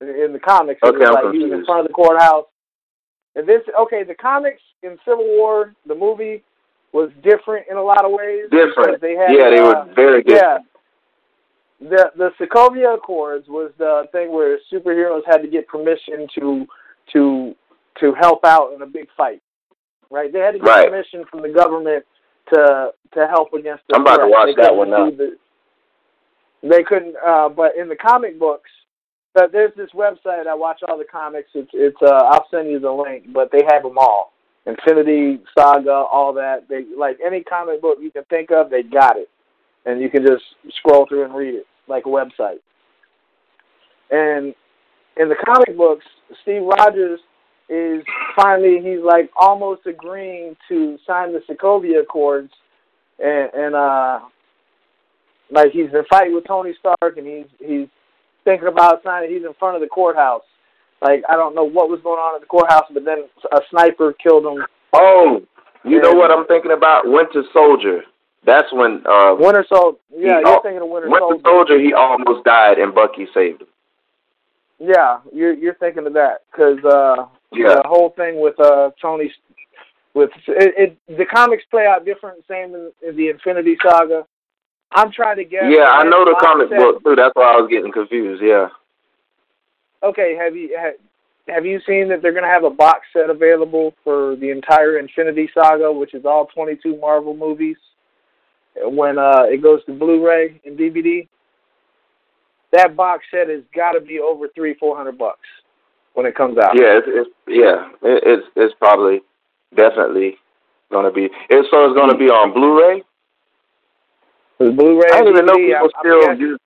In, 0.00 0.32
the 0.32 0.38
comics, 0.40 0.80
it 0.82 0.88
Okay, 0.88 0.98
was 0.98 1.08
I'm 1.16 1.26
like 1.26 1.34
he 1.34 1.44
was 1.44 1.52
in 1.52 1.64
front 1.64 1.80
of 1.82 1.86
the 1.86 1.92
courthouse. 1.92 2.46
And 3.36 3.48
this, 3.48 3.62
okay, 3.82 4.02
the 4.02 4.14
comics 4.16 4.60
in 4.82 4.98
Civil 5.04 5.24
War, 5.38 5.74
the 5.86 5.94
movie 5.94 6.42
was 6.92 7.10
different 7.22 7.66
in 7.70 7.76
a 7.76 7.82
lot 7.82 8.04
of 8.04 8.10
ways. 8.12 8.44
Different. 8.50 9.00
They 9.00 9.14
had, 9.14 9.30
yeah, 9.30 9.50
they 9.50 9.58
uh, 9.60 9.64
were 9.86 9.94
very 9.94 10.22
good. 10.22 10.36
yeah. 10.36 10.58
The 11.80 12.12
the 12.16 12.30
Sokovia 12.40 12.94
Accords 12.94 13.48
was 13.48 13.72
the 13.78 14.04
thing 14.12 14.32
where 14.32 14.56
superheroes 14.72 15.22
had 15.26 15.38
to 15.38 15.48
get 15.48 15.66
permission 15.66 16.28
to 16.38 16.64
to 17.12 17.54
to 18.00 18.14
help 18.14 18.44
out 18.44 18.72
in 18.74 18.82
a 18.82 18.86
big 18.86 19.08
fight. 19.16 19.41
Right? 20.12 20.30
They 20.32 20.40
had 20.40 20.52
to 20.52 20.58
get 20.58 20.68
Right. 20.68 20.90
permission 20.90 21.24
from 21.30 21.40
the 21.42 21.48
government 21.48 22.04
to 22.52 22.92
to 23.14 23.26
help 23.28 23.52
against 23.54 23.84
the 23.88 23.96
I'm 23.96 24.02
about 24.02 24.18
to 24.18 24.28
watch 24.28 24.46
They 24.46 24.54
that 24.62 24.70
couldn't 24.70 24.76
one 24.78 24.90
now. 24.90 25.10
the- 25.10 25.38
they 26.62 26.82
couldn't 26.84 27.16
uh 27.24 27.48
but 27.48 27.74
in 27.76 27.88
the 27.88 27.96
comic 27.96 28.38
books 28.38 28.70
but 29.34 29.50
there's 29.52 29.74
this 29.74 29.90
website 29.92 30.46
I 30.46 30.54
watch 30.54 30.80
all 30.86 30.98
the 30.98 31.04
comics. 31.04 31.48
It's 31.54 31.70
it's 31.72 31.96
uh 32.02 32.28
I'll 32.30 32.46
send 32.50 32.70
you 32.70 32.78
the 32.78 32.92
link, 32.92 33.32
but 33.32 33.50
they 33.50 33.62
have 33.70 33.82
them 33.82 33.96
all. 33.96 34.32
Infinity 34.66 35.40
Saga, 35.58 35.90
all 35.90 36.32
that. 36.34 36.68
They 36.68 36.84
like 36.96 37.18
any 37.24 37.42
comic 37.42 37.80
book 37.80 37.98
you 38.00 38.10
can 38.10 38.24
think 38.24 38.50
of, 38.52 38.68
they 38.70 38.82
got 38.82 39.16
it. 39.16 39.30
And 39.86 40.00
you 40.02 40.10
can 40.10 40.24
just 40.26 40.44
scroll 40.76 41.06
through 41.06 41.24
and 41.24 41.34
read 41.34 41.54
it 41.54 41.66
like 41.88 42.04
a 42.06 42.08
website. 42.10 42.60
And 44.10 44.54
in 45.16 45.28
the 45.28 45.36
comic 45.44 45.76
books, 45.76 46.04
Steve 46.42 46.62
Rogers 46.62 47.20
is 47.68 48.02
finally 48.36 48.80
he's 48.82 49.04
like 49.04 49.30
almost 49.36 49.86
agreeing 49.86 50.56
to 50.68 50.98
sign 51.06 51.32
the 51.32 51.40
Sokovia 51.48 52.02
Accords 52.02 52.52
and 53.18 53.50
and 53.54 53.74
uh 53.74 54.20
like 55.50 55.72
he's 55.72 55.92
in 55.92 56.04
fighting 56.08 56.34
with 56.34 56.46
Tony 56.46 56.74
Stark 56.78 57.16
and 57.16 57.26
he's 57.26 57.46
he's 57.58 57.88
thinking 58.44 58.68
about 58.68 59.02
signing 59.02 59.30
he's 59.30 59.44
in 59.44 59.54
front 59.58 59.76
of 59.76 59.82
the 59.82 59.88
courthouse. 59.88 60.44
Like 61.00 61.22
I 61.28 61.36
don't 61.36 61.54
know 61.54 61.64
what 61.64 61.88
was 61.88 62.00
going 62.02 62.18
on 62.18 62.34
at 62.34 62.40
the 62.40 62.46
courthouse, 62.46 62.86
but 62.92 63.04
then 63.04 63.24
a 63.52 63.60
sniper 63.70 64.12
killed 64.14 64.44
him. 64.44 64.64
Oh, 64.92 65.42
you 65.84 66.00
know 66.00 66.12
what 66.12 66.30
I'm 66.30 66.46
thinking 66.46 66.72
about? 66.72 67.06
Winter 67.06 67.42
Soldier. 67.52 68.02
That's 68.44 68.72
when 68.72 69.04
uh 69.06 69.34
Winter 69.38 69.64
Soldier. 69.68 69.98
Yeah, 70.10 70.40
you're 70.40 70.48
oh, 70.48 70.62
thinking 70.62 70.82
of 70.82 70.88
Winter, 70.88 71.08
Winter 71.08 71.38
Soldier. 71.42 71.42
Soldier. 71.44 71.80
He 71.80 71.92
almost 71.92 72.44
died, 72.44 72.78
and 72.78 72.94
Bucky 72.94 73.26
saved 73.32 73.62
him. 73.62 73.68
Yeah, 74.78 75.18
you're 75.32 75.54
you're 75.54 75.74
thinking 75.74 76.06
of 76.06 76.14
that 76.14 76.42
because 76.50 76.84
uh, 76.84 77.26
Yeah. 77.52 77.74
the 77.74 77.82
whole 77.88 78.10
thing 78.10 78.40
with 78.40 78.58
uh 78.60 78.90
Tony 79.00 79.32
with 80.14 80.30
it, 80.46 80.96
it 81.08 81.16
the 81.16 81.24
comics 81.24 81.64
play 81.70 81.86
out 81.86 82.04
different, 82.04 82.44
same 82.48 82.74
in, 82.74 82.92
in 83.06 83.16
the 83.16 83.28
Infinity 83.28 83.76
Saga. 83.82 84.26
I'm 84.94 85.10
trying 85.10 85.36
to 85.36 85.44
guess. 85.44 85.64
Yeah, 85.68 85.84
I 85.84 86.04
know 86.04 86.24
the 86.24 86.36
comic 86.40 86.68
set- 86.68 86.78
book 86.78 87.02
too. 87.02 87.16
That's 87.16 87.34
why 87.34 87.54
I 87.54 87.60
was 87.60 87.68
getting 87.70 87.92
confused. 87.92 88.42
Yeah. 88.44 88.68
Okay, 90.02 90.36
have 90.38 90.54
you 90.54 90.76
have, 90.78 90.94
have 91.48 91.66
you 91.66 91.80
seen 91.86 92.08
that 92.08 92.20
they're 92.22 92.32
going 92.32 92.44
to 92.44 92.50
have 92.50 92.64
a 92.64 92.70
box 92.70 93.06
set 93.12 93.30
available 93.30 93.94
for 94.04 94.36
the 94.36 94.50
entire 94.50 94.98
Infinity 94.98 95.48
Saga, 95.54 95.92
which 95.92 96.14
is 96.14 96.24
all 96.24 96.46
22 96.46 96.96
Marvel 96.96 97.36
movies, 97.36 97.76
when 98.82 99.18
uh, 99.18 99.44
it 99.44 99.62
goes 99.62 99.84
to 99.86 99.92
Blu-ray 99.92 100.60
and 100.64 100.78
DVD? 100.78 101.26
That 102.72 102.96
box 102.96 103.24
set 103.30 103.48
has 103.48 103.62
got 103.74 103.92
to 103.92 104.00
be 104.00 104.18
over 104.18 104.48
three, 104.54 104.74
four 104.74 104.96
hundred 104.96 105.18
bucks 105.18 105.46
when 106.14 106.26
it 106.26 106.34
comes 106.34 106.58
out. 106.58 106.72
Yeah, 106.74 106.98
it's, 106.98 107.06
it's 107.08 107.30
yeah, 107.48 107.88
it, 108.02 108.22
it's 108.26 108.46
it's 108.56 108.74
probably 108.78 109.20
definitely 109.74 110.36
gonna 110.90 111.10
be. 111.12 111.28
It's, 111.50 111.68
so 111.70 111.84
it's 111.86 111.96
gonna 111.98 112.16
be 112.16 112.26
on 112.26 112.52
Blu-ray. 112.52 113.02
Blu-ray. 114.58 115.08
I 115.12 115.18
didn't 115.18 115.28
even 115.34 115.46
know 115.46 115.54
people 115.54 115.76
I'm 115.82 115.90
still 116.00 116.20
guessing- 116.26 116.40
use. 116.40 116.58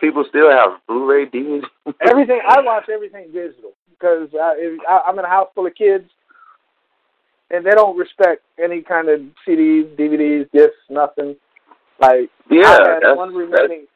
People 0.00 0.24
still 0.28 0.50
have 0.50 0.80
Blu-ray 0.88 1.26
DVD. 1.26 1.62
everything. 2.02 2.40
I 2.48 2.60
watch 2.60 2.88
everything 2.92 3.26
digital 3.32 3.72
because 3.90 4.28
I, 4.34 4.76
I, 4.88 5.00
I'm 5.06 5.18
in 5.18 5.24
a 5.24 5.28
house 5.28 5.48
full 5.54 5.66
of 5.66 5.74
kids, 5.74 6.10
and 7.50 7.64
they 7.64 7.70
don't 7.70 7.96
respect 7.96 8.42
any 8.62 8.82
kind 8.82 9.08
of 9.08 9.20
CDs, 9.46 9.96
DVDs, 9.96 10.50
discs, 10.52 10.76
nothing. 10.90 11.36
Like 12.00 12.28
Yeah, 12.50 12.66
I 12.68 12.98
had 13.08 13.16
one 13.16 13.34
remaining. 13.34 13.86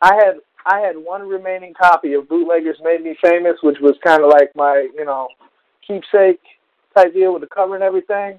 I 0.00 0.14
had 0.14 0.36
I 0.66 0.80
had 0.80 0.96
one 0.96 1.28
remaining 1.28 1.74
copy 1.74 2.14
of 2.14 2.28
Bootleggers 2.28 2.78
Made 2.82 3.02
Me 3.02 3.16
Famous, 3.22 3.56
which 3.62 3.78
was 3.80 3.96
kind 4.04 4.22
of 4.22 4.30
like 4.30 4.50
my 4.54 4.88
you 4.96 5.04
know 5.04 5.28
keepsake 5.86 6.40
type 6.96 7.12
deal 7.14 7.32
with 7.32 7.42
the 7.42 7.48
cover 7.48 7.74
and 7.74 7.84
everything. 7.84 8.38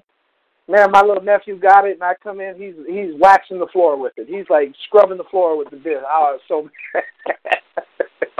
Man, 0.66 0.90
my 0.90 1.02
little 1.02 1.22
nephew 1.22 1.58
got 1.58 1.86
it, 1.86 1.94
and 1.94 2.02
I 2.02 2.14
come 2.22 2.40
in. 2.40 2.56
He's 2.56 2.74
he's 2.88 3.18
waxing 3.18 3.58
the 3.58 3.66
floor 3.66 4.00
with 4.00 4.14
it. 4.16 4.26
He's 4.28 4.48
like 4.48 4.72
scrubbing 4.86 5.18
the 5.18 5.24
floor 5.24 5.58
with 5.58 5.70
the 5.70 5.76
disc. 5.76 6.04
I 6.08 6.36
was 6.36 6.40
so. 6.48 6.70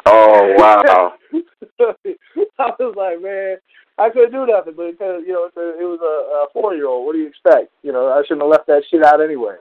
Oh 0.06 0.54
wow! 0.58 1.14
I 1.80 2.70
was 2.78 2.94
like, 2.96 3.22
man, 3.22 3.56
I 3.98 4.10
couldn't 4.10 4.32
do 4.32 4.46
nothing, 4.46 4.74
but 4.76 4.92
because 4.92 5.22
you 5.26 5.32
know 5.32 5.46
it's 5.46 5.56
a, 5.56 5.80
it 5.80 5.86
was 5.86 6.00
a, 6.02 6.04
a 6.04 6.52
four 6.52 6.74
year 6.74 6.86
old. 6.86 7.06
What 7.06 7.12
do 7.12 7.18
you 7.20 7.26
expect? 7.26 7.72
You 7.82 7.92
know, 7.92 8.08
I 8.08 8.22
shouldn't 8.22 8.42
have 8.42 8.50
left 8.50 8.66
that 8.66 8.82
shit 8.90 9.02
out 9.02 9.22
anyway. 9.22 9.56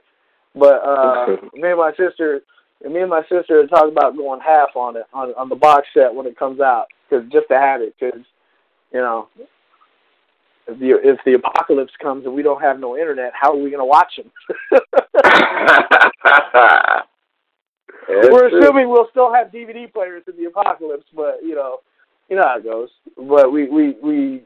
But 0.54 0.84
uh 0.84 1.36
me 1.54 1.70
and 1.70 1.78
my 1.78 1.92
sister, 1.96 2.42
me 2.82 3.00
and 3.00 3.10
my 3.10 3.22
sister 3.22 3.60
had 3.60 3.70
talked 3.70 3.90
about 3.90 4.16
going 4.16 4.40
half 4.40 4.76
on 4.76 4.96
it 4.96 5.04
on 5.12 5.30
on 5.30 5.48
the 5.48 5.54
box 5.54 5.86
set 5.94 6.14
when 6.14 6.26
it 6.26 6.38
comes 6.38 6.60
out, 6.60 6.86
because 7.08 7.24
just 7.30 7.48
to 7.48 7.58
have 7.58 7.80
it, 7.80 7.94
because 7.98 8.20
you 8.92 9.00
know, 9.00 9.28
if 10.66 10.78
the 10.78 10.98
if 11.02 11.18
the 11.24 11.34
apocalypse 11.34 11.92
comes 12.00 12.24
and 12.24 12.34
we 12.34 12.42
don't 12.42 12.62
have 12.62 12.78
no 12.78 12.96
internet, 12.96 13.32
how 13.38 13.52
are 13.52 13.56
we 13.56 13.70
going 13.70 13.78
to 13.78 13.84
watch 13.84 14.16
them? 14.16 14.30
We're 18.08 18.48
assuming 18.48 18.90
we'll 18.90 19.08
still 19.10 19.32
have 19.32 19.48
DVD 19.48 19.90
players 19.90 20.24
in 20.28 20.36
the 20.36 20.48
apocalypse, 20.48 21.06
but 21.14 21.38
you 21.42 21.54
know, 21.54 21.78
you 22.28 22.36
know 22.36 22.42
how 22.42 22.58
it 22.58 22.64
goes. 22.64 22.90
But 23.16 23.50
we 23.50 23.68
we 23.68 23.96
we 24.02 24.42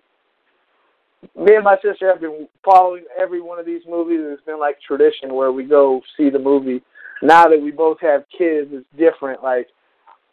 me 1.36 1.54
and 1.54 1.64
my 1.64 1.76
sister 1.82 2.08
have 2.08 2.20
been 2.20 2.48
following 2.64 3.04
every 3.20 3.40
one 3.40 3.58
of 3.58 3.66
these 3.66 3.82
movies. 3.88 4.20
It's 4.22 4.44
been 4.44 4.60
like 4.60 4.80
tradition 4.80 5.34
where 5.34 5.52
we 5.52 5.64
go 5.64 6.00
see 6.16 6.30
the 6.30 6.38
movie. 6.38 6.82
Now 7.22 7.48
that 7.48 7.60
we 7.60 7.70
both 7.70 7.98
have 8.00 8.24
kids, 8.36 8.70
it's 8.72 8.86
different. 8.96 9.42
Like 9.42 9.68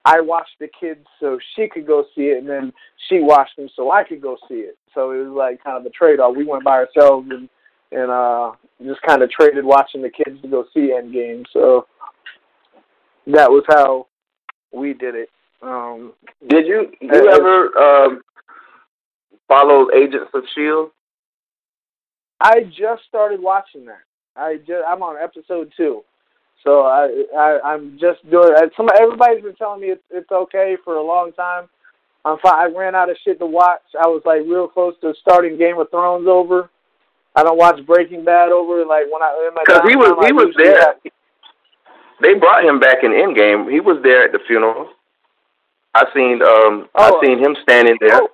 I 0.05 0.21
watched 0.21 0.59
the 0.59 0.67
kids 0.79 1.05
so 1.19 1.39
she 1.55 1.67
could 1.67 1.87
go 1.87 2.05
see 2.15 2.25
it, 2.25 2.37
and 2.37 2.49
then 2.49 2.71
she 3.09 3.19
watched 3.19 3.55
them 3.57 3.69
so 3.75 3.91
I 3.91 4.03
could 4.03 4.21
go 4.21 4.37
see 4.47 4.55
it. 4.55 4.77
So 4.93 5.11
it 5.11 5.17
was 5.25 5.35
like 5.35 5.63
kind 5.63 5.77
of 5.77 5.85
a 5.85 5.89
trade 5.89 6.19
off. 6.19 6.35
We 6.35 6.45
went 6.45 6.63
by 6.63 6.77
ourselves 6.85 7.27
and 7.31 7.49
and 7.91 8.11
uh 8.11 8.51
just 8.83 9.01
kind 9.01 9.23
of 9.23 9.31
traded 9.31 9.65
watching 9.65 10.01
the 10.01 10.09
kids 10.09 10.41
to 10.41 10.47
go 10.47 10.65
see 10.73 10.93
Endgame. 10.93 11.43
So 11.51 11.87
that 13.27 13.49
was 13.49 13.63
how 13.67 14.07
we 14.71 14.93
did 14.93 15.15
it. 15.15 15.29
Um 15.61 16.13
Did 16.47 16.67
you 16.67 16.91
you 17.01 17.29
ever 17.31 17.77
um 17.77 18.21
follow 19.47 19.87
Agents 19.91 20.29
of 20.33 20.43
Shield? 20.53 20.91
I 22.39 22.61
just 22.65 23.03
started 23.07 23.41
watching 23.41 23.85
that. 23.85 24.03
I 24.35 24.57
just 24.57 24.83
I'm 24.87 25.01
on 25.01 25.15
episode 25.21 25.71
two. 25.75 26.03
So 26.63 26.81
I, 26.81 27.25
I 27.37 27.59
I'm 27.63 27.97
just 27.99 28.27
doing. 28.29 28.53
Some 28.75 28.89
everybody's 28.99 29.43
been 29.43 29.55
telling 29.55 29.81
me 29.81 29.87
it's 29.87 30.03
it's 30.09 30.31
okay 30.31 30.77
for 30.83 30.95
a 30.95 31.03
long 31.03 31.31
time. 31.33 31.69
I'm 32.25 32.39
fine. 32.39 32.55
I 32.55 32.75
ran 32.75 32.95
out 32.95 33.09
of 33.09 33.17
shit 33.23 33.37
to 33.39 33.45
watch. 33.45 33.81
I 33.99 34.07
was 34.07 34.23
like 34.25 34.41
real 34.41 34.67
close 34.67 34.95
to 35.01 35.13
starting 35.21 35.57
Game 35.57 35.77
of 35.79 35.89
Thrones 35.91 36.27
over. 36.27 36.69
I 37.35 37.43
don't 37.43 37.57
watch 37.57 37.85
Breaking 37.85 38.25
Bad 38.25 38.49
over 38.49 38.85
like 38.85 39.05
when 39.11 39.21
I 39.21 39.49
because 39.65 39.87
he 39.87 39.95
was 39.95 40.25
he 40.25 40.33
was 40.33 40.53
there. 40.57 40.79
Have. 40.79 40.95
They 42.21 42.33
brought 42.33 42.63
him 42.63 42.79
back 42.79 43.03
in 43.03 43.11
Endgame. 43.11 43.71
He 43.71 43.79
was 43.79 44.01
there 44.01 44.23
at 44.23 44.31
the 44.31 44.39
funeral. 44.47 44.89
I 45.93 46.05
seen 46.13 46.41
um 46.41 46.89
oh, 46.95 47.19
I 47.19 47.25
seen 47.25 47.39
him 47.39 47.55
standing 47.61 47.97
there. 47.99 48.21
Oh, 48.21 48.29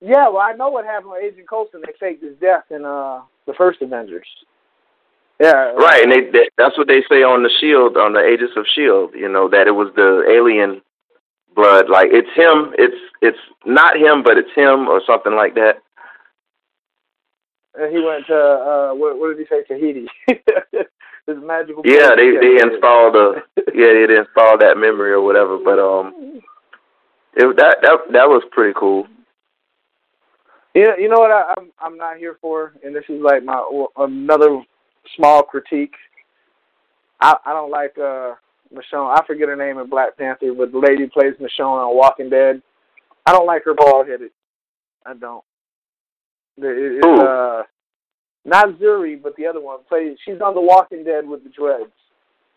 yeah, 0.00 0.28
well 0.28 0.42
I 0.42 0.52
know 0.52 0.68
what 0.68 0.84
happened 0.84 1.12
with 1.12 1.22
Agent 1.24 1.48
Coulson. 1.48 1.80
They 1.86 1.92
faked 1.98 2.22
his 2.22 2.36
death 2.40 2.64
in 2.70 2.84
uh 2.84 3.22
the 3.46 3.54
first 3.54 3.80
Avengers. 3.80 4.26
Yeah. 5.40 5.72
Right, 5.74 6.02
and 6.02 6.12
they, 6.12 6.30
they 6.30 6.48
that's 6.56 6.78
what 6.78 6.88
they 6.88 7.02
say 7.08 7.22
on 7.22 7.42
the 7.42 7.50
Shield, 7.60 7.96
on 7.96 8.12
the 8.12 8.20
Agents 8.20 8.54
of 8.56 8.64
Shield. 8.74 9.14
You 9.14 9.28
know 9.28 9.48
that 9.48 9.66
it 9.66 9.72
was 9.72 9.92
the 9.96 10.24
alien 10.30 10.82
blood. 11.54 11.88
Like 11.88 12.08
it's 12.12 12.30
him. 12.36 12.74
It's 12.78 12.96
it's 13.20 13.38
not 13.64 13.96
him, 13.96 14.22
but 14.22 14.38
it's 14.38 14.54
him 14.54 14.88
or 14.88 15.02
something 15.06 15.34
like 15.34 15.54
that. 15.54 15.82
And 17.74 17.94
he 17.94 18.02
went 18.04 18.26
to 18.26 18.36
uh, 18.36 18.94
what, 18.94 19.18
what 19.18 19.36
did 19.36 19.38
he 19.38 19.46
say? 19.46 19.64
Tahiti. 19.64 20.06
His 21.26 21.36
magical. 21.40 21.82
Yeah, 21.84 22.10
they 22.16 22.32
they 22.36 22.60
installed 22.60 23.14
a 23.14 23.42
yeah 23.74 24.06
they 24.06 24.16
installed 24.18 24.60
that 24.60 24.76
memory 24.76 25.12
or 25.12 25.22
whatever. 25.22 25.56
But 25.56 25.78
um, 25.78 26.42
it 27.34 27.56
that 27.56 27.78
that 27.82 27.98
that 28.12 28.28
was 28.28 28.42
pretty 28.50 28.74
cool. 28.78 29.06
Yeah, 30.74 30.96
you 30.98 31.08
know 31.08 31.18
what 31.18 31.30
I, 31.30 31.54
I'm 31.56 31.70
I'm 31.80 31.96
not 31.96 32.16
here 32.16 32.38
for, 32.40 32.72
and 32.82 32.94
this 32.94 33.04
is 33.08 33.22
like 33.22 33.44
my 33.44 33.62
another 33.96 34.62
small 35.16 35.42
critique. 35.42 35.94
I 37.20 37.36
I 37.44 37.52
don't 37.52 37.70
like 37.70 37.96
uh 37.98 38.34
Michonne. 38.72 39.16
I 39.16 39.24
forget 39.26 39.48
her 39.48 39.56
name 39.56 39.78
in 39.78 39.88
Black 39.88 40.16
Panther, 40.16 40.52
but 40.54 40.72
the 40.72 40.78
lady 40.78 41.06
plays 41.06 41.34
Michonne 41.40 41.88
on 41.88 41.96
Walking 41.96 42.30
Dead. 42.30 42.62
I 43.26 43.32
don't 43.32 43.46
like 43.46 43.64
her 43.64 43.74
bald 43.74 44.08
headed. 44.08 44.30
I 45.06 45.14
don't. 45.14 45.44
It's 46.58 47.06
uh 47.06 47.62
not 48.44 48.78
Zuri, 48.80 49.20
but 49.22 49.36
the 49.36 49.46
other 49.46 49.60
one 49.60 49.80
plays. 49.88 50.16
She's 50.24 50.40
on 50.40 50.54
The 50.54 50.60
Walking 50.60 51.04
Dead 51.04 51.26
with 51.26 51.44
the 51.44 51.50
dreads. 51.50 51.92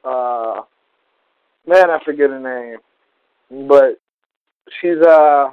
Uh, 0.03 0.61
man, 1.67 1.89
I 1.89 1.99
forget 2.03 2.29
her 2.29 2.39
name, 2.39 3.67
but 3.67 3.99
she's 4.81 5.01
uh 5.07 5.49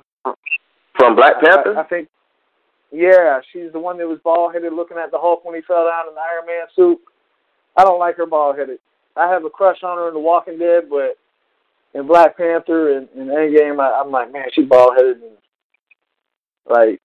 from 0.99 1.17
Black 1.17 1.35
Panther. 1.43 1.77
I, 1.77 1.83
I 1.83 1.85
think 1.85 2.09
yeah, 2.93 3.41
she's 3.53 3.73
the 3.73 3.81
one 3.81 3.97
that 3.99 4.07
was 4.07 4.21
bald 4.23 4.53
headed 4.53 4.75
looking 4.75 4.99
at 4.99 5.11
the 5.11 5.19
Hulk 5.19 5.45
when 5.45 5.55
he 5.55 5.63
fell 5.63 5.89
down 5.89 6.09
in 6.09 6.15
the 6.15 6.21
Iron 6.21 6.47
Man 6.47 6.67
suit. 6.77 7.01
I 7.77 7.85
don't 7.85 7.99
like 7.99 8.17
her 8.19 8.27
bald 8.27 8.59
headed. 8.59 8.79
I 9.17 9.31
have 9.31 9.45
a 9.45 9.51
crush 9.51 9.83
on 9.83 9.97
her 9.97 10.09
in 10.09 10.15
The 10.15 10.21
Walking 10.21 10.59
Dead, 10.59 10.85
but 10.91 11.17
in 11.99 12.07
Black 12.07 12.37
Panther 12.37 12.97
and 12.97 13.09
in 13.17 13.29
Endgame, 13.29 13.81
I, 13.81 14.01
I'm 14.01 14.11
like, 14.11 14.33
man, 14.33 14.45
she 14.53 14.63
bald 14.63 14.93
headed 14.97 15.23
and 15.23 15.37
like 16.69 17.01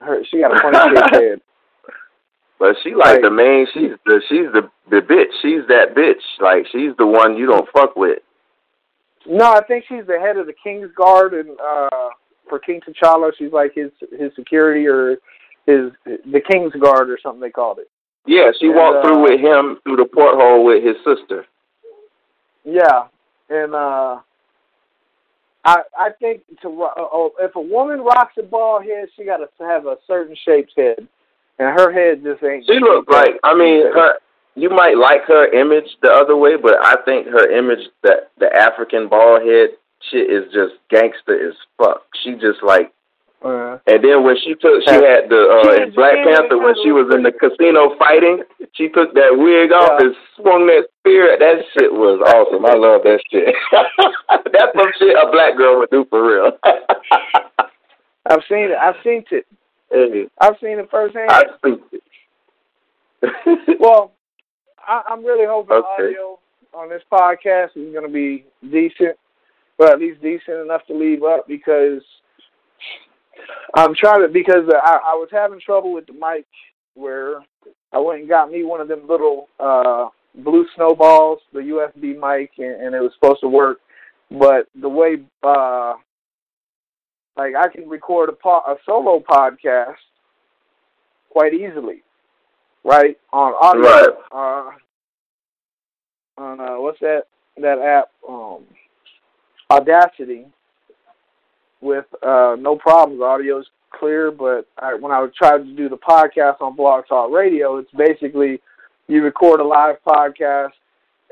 her. 0.00 0.22
She 0.30 0.40
got 0.40 0.56
a 0.56 0.60
funny 0.60 1.00
head. 1.12 1.40
But 2.58 2.76
she 2.82 2.94
like, 2.94 3.14
like 3.14 3.22
the 3.22 3.30
main. 3.30 3.66
She's 3.72 3.96
the 4.04 4.20
she's 4.28 4.52
the 4.52 4.70
the 4.90 5.00
bitch. 5.00 5.32
She's 5.42 5.66
that 5.68 5.94
bitch. 5.94 6.24
Like 6.40 6.66
she's 6.72 6.96
the 6.98 7.06
one 7.06 7.36
you 7.36 7.46
don't 7.46 7.68
fuck 7.72 7.96
with. 7.96 8.18
No, 9.26 9.52
I 9.52 9.62
think 9.64 9.84
she's 9.88 10.06
the 10.06 10.18
head 10.18 10.36
of 10.36 10.46
the 10.46 10.54
King's 10.62 10.90
Guard 10.96 11.34
and 11.34 11.50
uh 11.60 12.08
for 12.48 12.58
King 12.58 12.80
T'Challa. 12.80 13.32
She's 13.38 13.52
like 13.52 13.74
his 13.74 13.90
his 14.18 14.32
security 14.34 14.86
or 14.86 15.16
his 15.66 15.92
the 16.04 16.40
King's 16.40 16.72
Guard 16.74 17.10
or 17.10 17.18
something 17.22 17.40
they 17.40 17.50
called 17.50 17.78
it. 17.78 17.90
Yeah, 18.26 18.50
she 18.58 18.66
and, 18.66 18.76
walked 18.76 19.04
uh, 19.04 19.08
through 19.08 19.22
with 19.22 19.40
him 19.40 19.78
through 19.84 19.96
the 19.96 20.06
porthole 20.06 20.64
with 20.64 20.82
his 20.82 20.96
sister. 21.04 21.46
Yeah, 22.64 23.06
and 23.48 23.74
uh 23.74 24.20
I 25.64 25.82
I 25.98 26.10
think 26.20 26.42
to 26.62 26.82
uh, 26.84 27.28
if 27.40 27.56
a 27.56 27.60
woman 27.60 28.00
rocks 28.00 28.34
a 28.38 28.42
bald 28.42 28.84
head, 28.84 29.08
she 29.16 29.24
got 29.24 29.38
to 29.38 29.48
have 29.60 29.86
a 29.86 29.96
certain 30.06 30.36
shaped 30.44 30.72
head, 30.76 30.98
and 31.58 31.80
her 31.80 31.92
head 31.92 32.22
just 32.22 32.42
ain't. 32.42 32.66
She 32.66 32.78
looks 32.78 33.08
like 33.10 33.38
I 33.42 33.54
mean 33.54 33.92
her. 33.92 34.14
You 34.58 34.70
might 34.70 34.96
like 34.96 35.24
her 35.26 35.52
image 35.52 35.98
the 36.00 36.08
other 36.08 36.34
way, 36.34 36.56
but 36.56 36.76
I 36.80 36.96
think 37.04 37.26
her 37.26 37.50
image 37.50 37.90
that 38.02 38.30
the 38.38 38.48
African 38.56 39.06
bald 39.06 39.42
head 39.42 39.70
shit 40.10 40.30
is 40.30 40.52
just 40.52 40.74
gangster 40.90 41.48
as 41.48 41.54
fuck. 41.78 42.02
She 42.22 42.32
just 42.34 42.62
like 42.62 42.92
uh, 43.44 43.78
and 43.86 44.02
then 44.02 44.24
when 44.24 44.36
she 44.42 44.54
took, 44.54 44.82
she 44.82 44.94
had 44.94 45.28
the 45.28 45.36
uh, 45.36 45.82
in 45.82 45.92
Black 45.92 46.16
Panther 46.24 46.56
when 46.56 46.74
she 46.82 46.90
was 46.90 47.12
in 47.14 47.22
the 47.22 47.30
casino 47.30 47.94
fighting. 47.98 48.42
She 48.72 48.88
took 48.88 49.12
that 49.12 49.36
wig 49.36 49.70
off 49.72 50.00
yeah. 50.00 50.06
and 50.06 50.16
swung 50.34 50.66
that 50.66 50.88
spear. 50.98 51.36
That 51.38 51.62
shit 51.76 51.92
was 51.92 52.18
awesome. 52.24 52.64
I 52.64 52.74
love 52.74 53.02
that 53.04 53.20
shit. 53.30 53.54
That's 54.52 54.72
some 54.74 54.90
shit 54.98 55.14
a 55.14 55.30
black 55.30 55.56
girl 55.56 55.78
would 55.78 55.90
do 55.90 56.06
for 56.08 56.26
real. 56.26 56.52
I've 58.26 58.42
seen 58.48 58.72
it. 58.72 58.78
I've 58.80 58.96
seen 59.04 59.22
it. 59.30 59.46
Hey. 59.90 60.26
I've 60.40 60.56
seen 60.60 60.80
it 60.80 60.90
firsthand. 60.90 61.30
I've 61.30 61.54
seen 61.62 61.78
it. 61.92 62.02
well, 63.80 64.12
I, 64.78 65.02
I'm 65.08 65.24
really 65.24 65.46
hoping 65.46 65.76
okay. 65.76 66.08
audio 66.08 66.38
on 66.74 66.88
this 66.88 67.02
podcast 67.12 67.76
is 67.76 67.92
going 67.92 68.06
to 68.06 68.12
be 68.12 68.44
decent 68.62 69.16
but 69.78 69.92
at 69.92 70.00
least 70.00 70.22
decent 70.22 70.58
enough 70.58 70.86
to 70.86 70.94
leave 70.94 71.22
up 71.22 71.46
because 71.46 72.02
I'm 73.74 73.94
trying 73.94 74.22
to 74.22 74.28
because 74.28 74.64
I, 74.70 74.98
I 75.04 75.14
was 75.14 75.28
having 75.30 75.60
trouble 75.60 75.92
with 75.92 76.06
the 76.06 76.12
mic 76.12 76.46
where 76.94 77.40
I 77.92 77.98
went 77.98 78.20
and 78.20 78.28
got 78.28 78.50
me 78.50 78.64
one 78.64 78.80
of 78.80 78.88
them 78.88 79.06
little 79.08 79.48
uh 79.60 80.08
blue 80.34 80.66
snowballs, 80.74 81.38
the 81.52 81.60
USB 81.60 82.14
mic, 82.18 82.50
and, 82.58 82.82
and 82.82 82.94
it 82.94 83.00
was 83.00 83.12
supposed 83.14 83.40
to 83.40 83.48
work. 83.48 83.78
But 84.30 84.68
the 84.80 84.88
way 84.88 85.16
uh 85.42 85.94
like 87.36 87.54
I 87.54 87.68
can 87.68 87.88
record 87.88 88.30
a 88.30 88.32
po- 88.32 88.64
a 88.66 88.76
solo 88.86 89.20
podcast 89.20 89.96
quite 91.30 91.52
easily, 91.52 92.02
right 92.84 93.18
on 93.32 93.52
audio. 93.60 93.82
Right. 93.82 94.08
Uh, 94.32 94.70
on 96.38 96.60
uh, 96.60 96.80
what's 96.80 97.00
that 97.00 97.24
that 97.58 97.78
app? 97.78 98.10
Um, 98.28 98.64
Audacity 99.70 100.46
with 101.80 102.06
uh, 102.22 102.56
no 102.58 102.76
problems. 102.76 103.20
Audio 103.20 103.60
is 103.60 103.66
clear, 103.90 104.30
but 104.30 104.66
I, 104.78 104.94
when 104.94 105.12
I 105.12 105.26
tried 105.36 105.58
to 105.58 105.76
do 105.76 105.88
the 105.88 105.96
podcast 105.96 106.60
on 106.60 106.76
Blog 106.76 107.04
Talk 107.08 107.30
Radio, 107.30 107.78
it's 107.78 107.90
basically 107.96 108.60
you 109.08 109.22
record 109.22 109.60
a 109.60 109.64
live 109.64 109.96
podcast, 110.06 110.72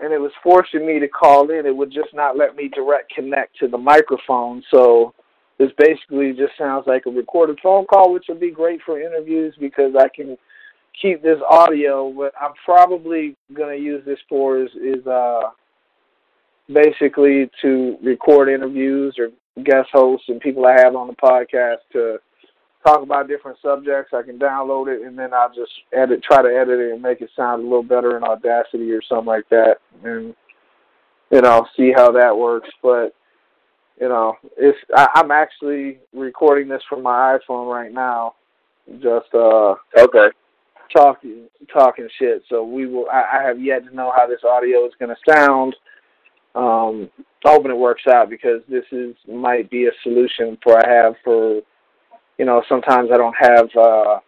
and 0.03 0.13
it 0.13 0.19
was 0.19 0.33
forcing 0.43 0.87
me 0.87 0.99
to 0.99 1.09
call 1.09 1.51
in. 1.51 1.67
It 1.67 1.77
would 1.77 1.93
just 1.93 2.15
not 2.15 2.37
let 2.37 2.57
me 2.57 2.69
direct 2.69 3.13
connect 3.15 3.59
to 3.59 3.69
the 3.69 3.79
microphone. 3.79 4.63
So 4.71 5.15
this 5.59 5.71
basically 5.79 6.33
just 6.33 6.57
sounds 6.59 6.85
like 6.87 7.07
a 7.07 7.11
recorded 7.11 7.59
phone 7.63 7.87
call, 7.87 8.13
which 8.13 8.27
would 8.29 8.41
be 8.41 8.51
great 8.51 8.81
for 8.85 9.01
interviews 9.01 9.55
because 9.59 9.95
I 9.99 10.09
can 10.09 10.37
keep 11.01 11.23
this 11.23 11.39
audio. 11.49 12.07
What 12.07 12.33
I'm 12.41 12.53
probably 12.65 13.37
going 13.53 13.77
to 13.77 13.83
use 13.83 14.05
this 14.05 14.19
for 14.29 14.61
is, 14.61 14.71
is 14.75 15.07
uh, 15.07 15.51
basically 16.73 17.51
to 17.63 17.97
record 18.03 18.49
interviews 18.49 19.17
or 19.19 19.29
guest 19.63 19.89
hosts 19.93 20.27
and 20.29 20.41
people 20.41 20.67
I 20.67 20.73
have 20.73 20.97
on 20.97 21.07
the 21.07 21.15
podcast 21.15 21.79
to 21.93 22.19
talk 22.85 23.03
about 23.03 23.29
different 23.29 23.59
subjects. 23.63 24.13
I 24.13 24.23
can 24.23 24.39
download 24.39 24.95
it 24.95 25.07
and 25.07 25.19
then 25.19 25.33
I'll 25.33 25.53
just 25.55 25.73
edit, 25.93 26.23
try 26.23 26.43
to 26.43 26.49
edit 26.49 26.81
it 26.81 26.93
and 26.93 27.03
make 27.03 27.21
it 27.21 27.31
sound 27.37 27.63
a 27.63 27.65
little 27.65 27.83
better 27.83 28.17
in 28.17 28.25
Audacity 28.25 28.91
or 28.93 29.03
something 29.09 29.27
like 29.27 29.49
that, 29.51 29.77
and 30.05 30.35
you 31.31 31.41
know, 31.41 31.67
see 31.77 31.93
how 31.95 32.13
that 32.13 32.37
works. 32.37 32.69
But 32.83 33.15
you 34.01 34.09
know, 34.09 34.35
it's 34.57 34.79
I, 34.95 35.09
I'm 35.15 35.31
actually 35.31 35.99
recording 36.13 36.69
this 36.69 36.83
from 36.89 37.03
my 37.03 37.39
iPhone 37.39 37.73
right 37.73 37.93
now. 37.93 38.35
Just 39.01 39.33
uh 39.35 39.75
okay 39.99 40.29
talking 40.95 41.49
talking 41.73 42.09
shit. 42.19 42.43
So 42.49 42.65
we 42.65 42.87
will. 42.87 43.07
I, 43.11 43.39
I 43.39 43.43
have 43.43 43.61
yet 43.61 43.85
to 43.87 43.95
know 43.95 44.13
how 44.17 44.27
this 44.27 44.41
audio 44.45 44.87
is 44.87 44.93
going 44.99 45.15
to 45.15 45.33
sound. 45.33 45.75
Um, 46.55 47.11
hoping 47.45 47.71
it 47.71 47.77
works 47.77 48.05
out 48.09 48.31
because 48.31 48.63
this 48.69 48.85
is 48.93 49.15
might 49.29 49.71
be 49.71 49.87
a 49.87 49.91
solution 50.03 50.57
for 50.63 50.79
I 50.79 50.89
have 50.89 51.15
for, 51.25 51.61
you 52.39 52.45
know, 52.45 52.63
sometimes 52.69 53.11
I 53.13 53.17
don't 53.17 53.37
have 53.39 53.69
uh, 53.77 54.19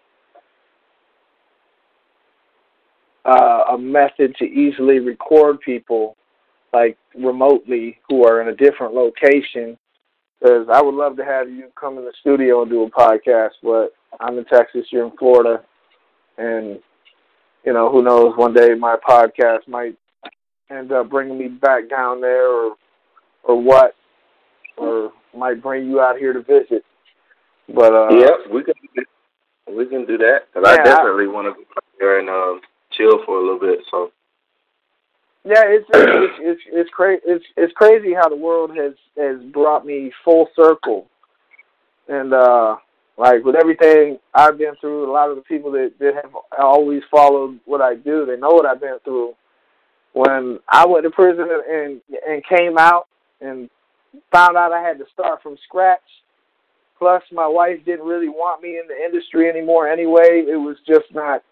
uh, 3.25 3.75
a 3.75 3.79
method 3.79 4.35
to 4.39 4.45
easily 4.45 4.99
record 4.99 5.61
people 5.61 6.17
like 6.73 6.99
remotely 7.15 7.99
who 8.09 8.27
are 8.27 8.43
in 8.43 8.49
a 8.49 8.57
different 8.57 8.95
location. 8.95 9.79
Because 10.41 10.69
I 10.73 10.83
would 10.83 10.95
love 10.95 11.17
to 11.17 11.25
have 11.25 11.49
you 11.49 11.69
come 11.81 11.97
in 11.97 12.05
the 12.05 12.13
studio 12.21 12.63
and 12.63 12.71
do 12.71 12.83
a 12.83 12.91
podcast, 12.91 13.53
but 13.63 13.95
I'm 14.21 14.37
in 14.39 14.45
Texas, 14.45 14.87
you're 14.91 15.07
in 15.07 15.17
Florida, 15.17 15.63
and 16.37 16.79
you 17.65 17.73
know 17.73 17.91
who 17.91 18.03
knows 18.03 18.37
one 18.37 18.53
day 18.53 18.75
my 18.75 18.97
podcast 19.09 19.67
might 19.67 19.97
end 20.71 20.93
up 20.93 21.11
bringing 21.11 21.39
me 21.39 21.49
back 21.49 21.89
down 21.89 22.21
there 22.21 22.49
or 22.49 22.77
or 23.45 23.61
what 23.61 23.95
or 24.77 25.13
might 25.37 25.63
bring 25.63 25.89
you 25.89 26.01
out 26.01 26.19
here 26.19 26.33
to 26.33 26.43
visit. 26.43 26.85
But 27.69 27.93
uh 27.93 28.09
yeah 28.11 28.53
we 28.53 28.65
can 28.65 28.75
we 29.77 29.87
can 29.87 30.07
do 30.07 30.19
that 30.19 30.47
because 30.53 30.69
yeah, 30.69 30.83
I 30.83 30.85
definitely 30.85 31.29
want 31.29 31.47
to 31.47 31.63
go 31.63 31.81
there 31.99 32.19
and 32.19 32.29
uh, 32.29 32.61
chill 32.93 33.25
for 33.25 33.39
a 33.39 33.43
little 33.43 33.61
bit 33.61 33.81
so. 33.91 34.13
Yeah 35.45 35.63
it's 35.67 35.87
it's 35.93 36.35
it's 36.41 36.61
it's, 36.73 36.91
cra- 36.91 37.19
it's 37.25 37.45
it's 37.57 37.73
crazy 37.75 38.13
how 38.15 38.29
the 38.29 38.37
world 38.37 38.77
has 38.77 38.95
has 39.17 39.43
brought 39.53 39.87
me 39.87 40.13
full 40.25 40.49
circle. 40.57 41.07
And 42.09 42.33
uh 42.33 42.77
like 43.19 43.45
with 43.45 43.57
everything 43.57 44.19
I've 44.35 44.59
been 44.59 44.75
through, 44.81 45.11
a 45.11 45.13
lot 45.13 45.31
of 45.31 45.37
the 45.37 45.43
people 45.43 45.71
that, 45.73 45.93
that 46.01 46.15
have 46.17 46.33
always 46.59 47.03
followed 47.11 47.59
what 47.65 47.81
I 47.81 47.95
do, 47.95 48.27
they 48.27 48.37
know 48.37 48.51
what 48.51 48.67
I've 48.67 48.81
been 48.81 48.99
through. 49.05 49.35
When 50.17 50.61
I 50.67 50.87
went 50.87 51.05
to 51.05 51.11
prison 51.11 51.47
and 51.71 52.01
and 52.27 52.43
came 52.47 52.79
out 52.79 53.07
and 53.43 53.69
found 54.33 54.57
out 54.57 54.73
I 54.73 54.81
had 54.81 54.97
to 54.97 55.05
start 55.13 55.43
from 55.43 55.59
scratch, 55.69 56.01
plus 56.99 57.23
my 57.31 57.47
wife 57.47 57.85
didn't 57.85 58.07
really 58.07 58.31
want 58.31 58.63
me 58.63 58.79
in 58.79 58.89
the 58.89 58.97
industry 58.97 59.47
anymore 59.47 59.87
anyway. 59.87 60.43
It 60.49 60.57
was 60.57 60.79
just 60.89 61.05
not 61.13 61.43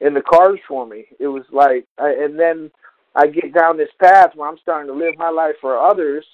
in 0.00 0.14
the 0.14 0.20
cards 0.20 0.60
for 0.66 0.84
me. 0.84 1.04
It 1.20 1.28
was 1.28 1.44
like, 1.52 1.86
I, 1.96 2.08
and 2.24 2.36
then 2.36 2.72
I 3.14 3.28
get 3.28 3.54
down 3.54 3.76
this 3.76 3.94
path 4.00 4.30
where 4.34 4.48
I'm 4.48 4.58
starting 4.60 4.92
to 4.92 4.98
live 4.98 5.14
my 5.16 5.30
life 5.30 5.54
for 5.60 5.78
others 5.78 6.24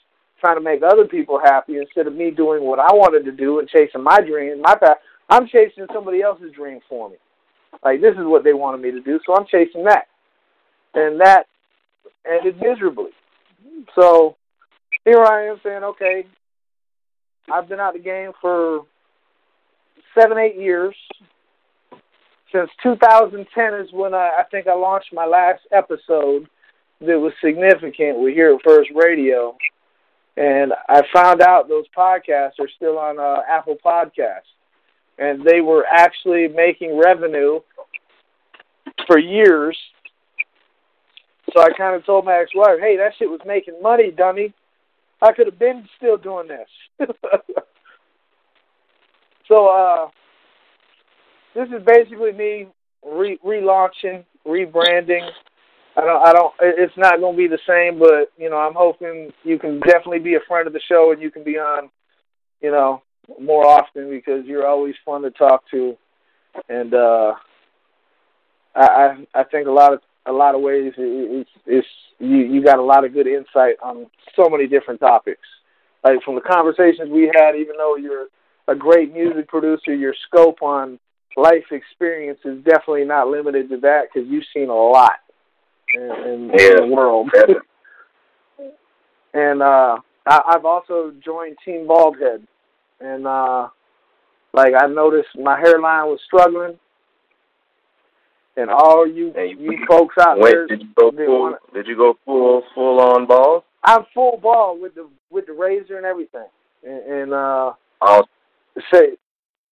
trying 0.40 0.56
to 0.56 0.62
make 0.62 0.80
other 0.82 1.04
people 1.04 1.38
happy 1.38 1.76
instead 1.76 2.06
of 2.06 2.14
me 2.14 2.30
doing 2.30 2.64
what 2.64 2.78
I 2.78 2.94
wanted 2.94 3.26
to 3.26 3.32
do 3.32 3.58
and 3.58 3.68
chasing 3.68 4.02
my 4.02 4.22
dream, 4.22 4.62
my 4.62 4.74
path. 4.74 4.96
I'm 5.28 5.46
chasing 5.46 5.84
somebody 5.92 6.22
else's 6.22 6.52
dream 6.52 6.80
for 6.88 7.10
me. 7.10 7.16
Like 7.84 8.00
this 8.00 8.12
is 8.12 8.24
what 8.24 8.42
they 8.42 8.54
wanted 8.54 8.80
me 8.80 8.90
to 8.90 9.02
do, 9.02 9.20
so 9.26 9.36
I'm 9.36 9.44
chasing 9.44 9.84
that, 9.84 10.06
and 10.94 11.20
that 11.20 11.44
ended 12.28 12.60
miserably. 12.60 13.10
So 13.94 14.36
here 15.04 15.22
I 15.22 15.46
am 15.46 15.60
saying, 15.62 15.84
okay, 15.84 16.26
I've 17.52 17.68
been 17.68 17.80
out 17.80 17.94
the 17.94 18.00
game 18.00 18.32
for 18.40 18.84
seven, 20.18 20.38
eight 20.38 20.56
years. 20.56 20.94
Since 22.52 22.70
2010 22.82 23.74
is 23.74 23.88
when 23.92 24.14
I, 24.14 24.30
I 24.38 24.42
think 24.50 24.66
I 24.66 24.74
launched 24.74 25.12
my 25.12 25.26
last 25.26 25.60
episode 25.70 26.48
that 27.00 27.18
was 27.18 27.32
significant 27.44 28.18
with 28.18 28.34
here 28.34 28.54
at 28.54 28.62
First 28.64 28.90
Radio 28.94 29.56
and 30.38 30.72
I 30.88 31.02
found 31.12 31.42
out 31.42 31.68
those 31.68 31.86
podcasts 31.96 32.60
are 32.60 32.68
still 32.76 32.96
on 32.96 33.18
uh, 33.18 33.42
Apple 33.50 33.76
Podcasts, 33.84 34.54
and 35.18 35.44
they 35.44 35.60
were 35.60 35.84
actually 35.84 36.46
making 36.46 36.96
revenue 36.96 37.58
for 39.08 39.18
years. 39.18 39.76
So 41.54 41.62
I 41.62 41.70
kind 41.76 41.96
of 41.96 42.04
told 42.04 42.24
my 42.24 42.38
ex-wife, 42.38 42.78
"Hey, 42.80 42.96
that 42.96 43.12
shit 43.18 43.30
was 43.30 43.40
making 43.46 43.80
money, 43.82 44.10
dummy. 44.10 44.52
I 45.22 45.32
could 45.32 45.46
have 45.46 45.58
been 45.58 45.88
still 45.96 46.16
doing 46.16 46.48
this." 46.48 47.08
so 49.48 49.66
uh, 49.68 50.08
this 51.54 51.68
is 51.68 51.82
basically 51.84 52.32
me 52.32 52.66
re- 53.04 53.38
relaunching, 53.44 54.24
rebranding, 54.46 55.30
I 55.98 56.02
don't. 56.02 56.26
I 56.28 56.32
don't. 56.32 56.54
It's 56.60 56.96
not 56.96 57.18
going 57.18 57.34
to 57.34 57.36
be 57.36 57.48
the 57.48 57.58
same, 57.66 57.98
but 57.98 58.30
you 58.40 58.48
know, 58.48 58.56
I'm 58.56 58.74
hoping 58.74 59.32
you 59.42 59.58
can 59.58 59.80
definitely 59.80 60.20
be 60.20 60.36
a 60.36 60.46
friend 60.46 60.68
of 60.68 60.72
the 60.72 60.80
show 60.88 61.10
and 61.10 61.20
you 61.20 61.30
can 61.30 61.42
be 61.42 61.56
on, 61.58 61.90
you 62.60 62.70
know, 62.70 63.02
more 63.40 63.66
often 63.66 64.08
because 64.08 64.44
you're 64.46 64.66
always 64.66 64.94
fun 65.04 65.22
to 65.22 65.30
talk 65.32 65.64
to, 65.72 65.96
and 66.68 66.94
uh, 66.94 67.32
I 68.76 68.86
I, 68.86 69.26
I 69.34 69.44
think 69.44 69.66
a 69.66 69.72
lot 69.72 69.92
of 69.92 70.00
a 70.28 70.32
lot 70.32 70.54
of 70.54 70.60
ways 70.60 70.92
it's, 70.96 71.50
it's 71.66 71.86
you 72.18 72.36
you 72.38 72.62
got 72.62 72.78
a 72.78 72.82
lot 72.82 73.04
of 73.04 73.12
good 73.12 73.26
insight 73.26 73.76
on 73.82 74.06
so 74.36 74.48
many 74.48 74.66
different 74.66 75.00
topics. 75.00 75.46
Like 76.04 76.22
from 76.24 76.36
the 76.36 76.40
conversations 76.40 77.10
we 77.10 77.30
had, 77.34 77.56
even 77.56 77.76
though 77.76 77.96
you're 77.96 78.26
a 78.68 78.74
great 78.74 79.12
music 79.12 79.48
producer, 79.48 79.94
your 79.94 80.14
scope 80.26 80.62
on 80.62 80.98
life 81.36 81.64
experience 81.70 82.38
is 82.44 82.62
definitely 82.64 83.04
not 83.04 83.28
limited 83.28 83.68
to 83.70 83.78
that 83.78 84.08
because 84.12 84.28
you've 84.28 84.44
seen 84.54 84.68
a 84.68 84.74
lot 84.74 85.12
in, 85.94 86.02
in, 86.02 86.50
yeah. 86.56 86.70
in 86.70 86.76
the 86.76 86.94
world. 86.94 87.30
and 89.34 89.62
uh, 89.62 89.96
I, 90.26 90.40
I've 90.50 90.64
also 90.64 91.12
joined 91.24 91.56
Team 91.64 91.86
Baldhead, 91.88 92.46
and 93.00 93.26
uh, 93.26 93.68
like 94.52 94.74
I 94.80 94.86
noticed 94.86 95.28
my 95.36 95.58
hairline 95.58 96.06
was 96.06 96.20
struggling, 96.26 96.78
and 98.58 98.70
all 98.70 99.06
you 99.06 99.32
hey, 99.34 99.54
you 99.58 99.78
folks 99.88 100.16
out 100.20 100.38
there, 100.42 100.66
did 100.66 100.82
you 100.82 100.88
go 100.96 101.12
full? 101.12 101.40
Wanna, 101.40 101.56
did 101.72 101.86
you 101.86 101.96
go 101.96 102.18
full 102.24 102.62
full 102.74 103.00
on 103.00 103.26
ball? 103.26 103.64
I'm 103.84 104.04
full 104.12 104.36
ball 104.36 104.78
with 104.80 104.94
the 104.94 105.08
with 105.30 105.46
the 105.46 105.52
razor 105.52 105.96
and 105.96 106.04
everything, 106.04 106.48
and, 106.84 107.02
and 107.12 107.32
uh, 107.32 107.72
oh. 108.02 108.24
say, 108.92 109.16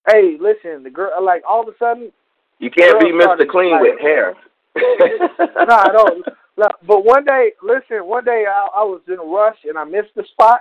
hey, 0.08 0.36
listen, 0.40 0.84
the 0.84 0.90
girl 0.90 1.10
like 1.22 1.42
all 1.48 1.62
of 1.62 1.68
a 1.68 1.76
sudden. 1.78 2.12
You 2.58 2.70
can't 2.70 2.98
be 2.98 3.08
Mr. 3.08 3.46
Clean 3.46 3.72
like, 3.72 3.82
with 3.82 4.00
hair 4.00 4.34
no, 4.76 5.74
I 5.74 5.88
don't. 5.92 6.24
But 6.56 7.04
one 7.04 7.24
day, 7.24 7.52
listen, 7.62 8.06
one 8.06 8.24
day 8.24 8.44
I, 8.48 8.68
I 8.76 8.82
was 8.82 9.00
in 9.08 9.18
a 9.18 9.24
rush 9.24 9.56
and 9.64 9.78
I 9.78 9.84
missed 9.84 10.14
the 10.14 10.24
spot, 10.32 10.60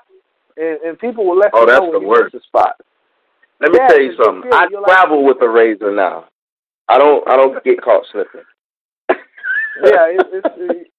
and, 0.57 0.79
and 0.81 0.99
people 0.99 1.25
will 1.25 1.37
let 1.37 1.51
oh, 1.53 1.61
you 1.61 1.67
know 1.67 1.89
when 1.89 2.01
you 2.01 2.07
worst. 2.07 2.33
the 2.33 2.41
spot. 2.47 2.75
Let 3.61 3.71
me 3.71 3.77
yeah, 3.79 3.87
tell 3.87 4.01
you 4.01 4.15
something. 4.21 4.51
I 4.51 4.67
travel 4.85 5.25
like, 5.25 5.35
with 5.35 5.43
a 5.43 5.49
razor 5.49 5.95
now. 5.95 6.25
I 6.87 6.97
don't. 6.97 7.27
I 7.27 7.35
don't 7.35 7.63
get 7.63 7.81
caught 7.81 8.05
slipping. 8.11 8.41
yeah, 9.09 10.07
it, 10.09 10.25
it's. 10.33 10.47
It, 10.57 10.91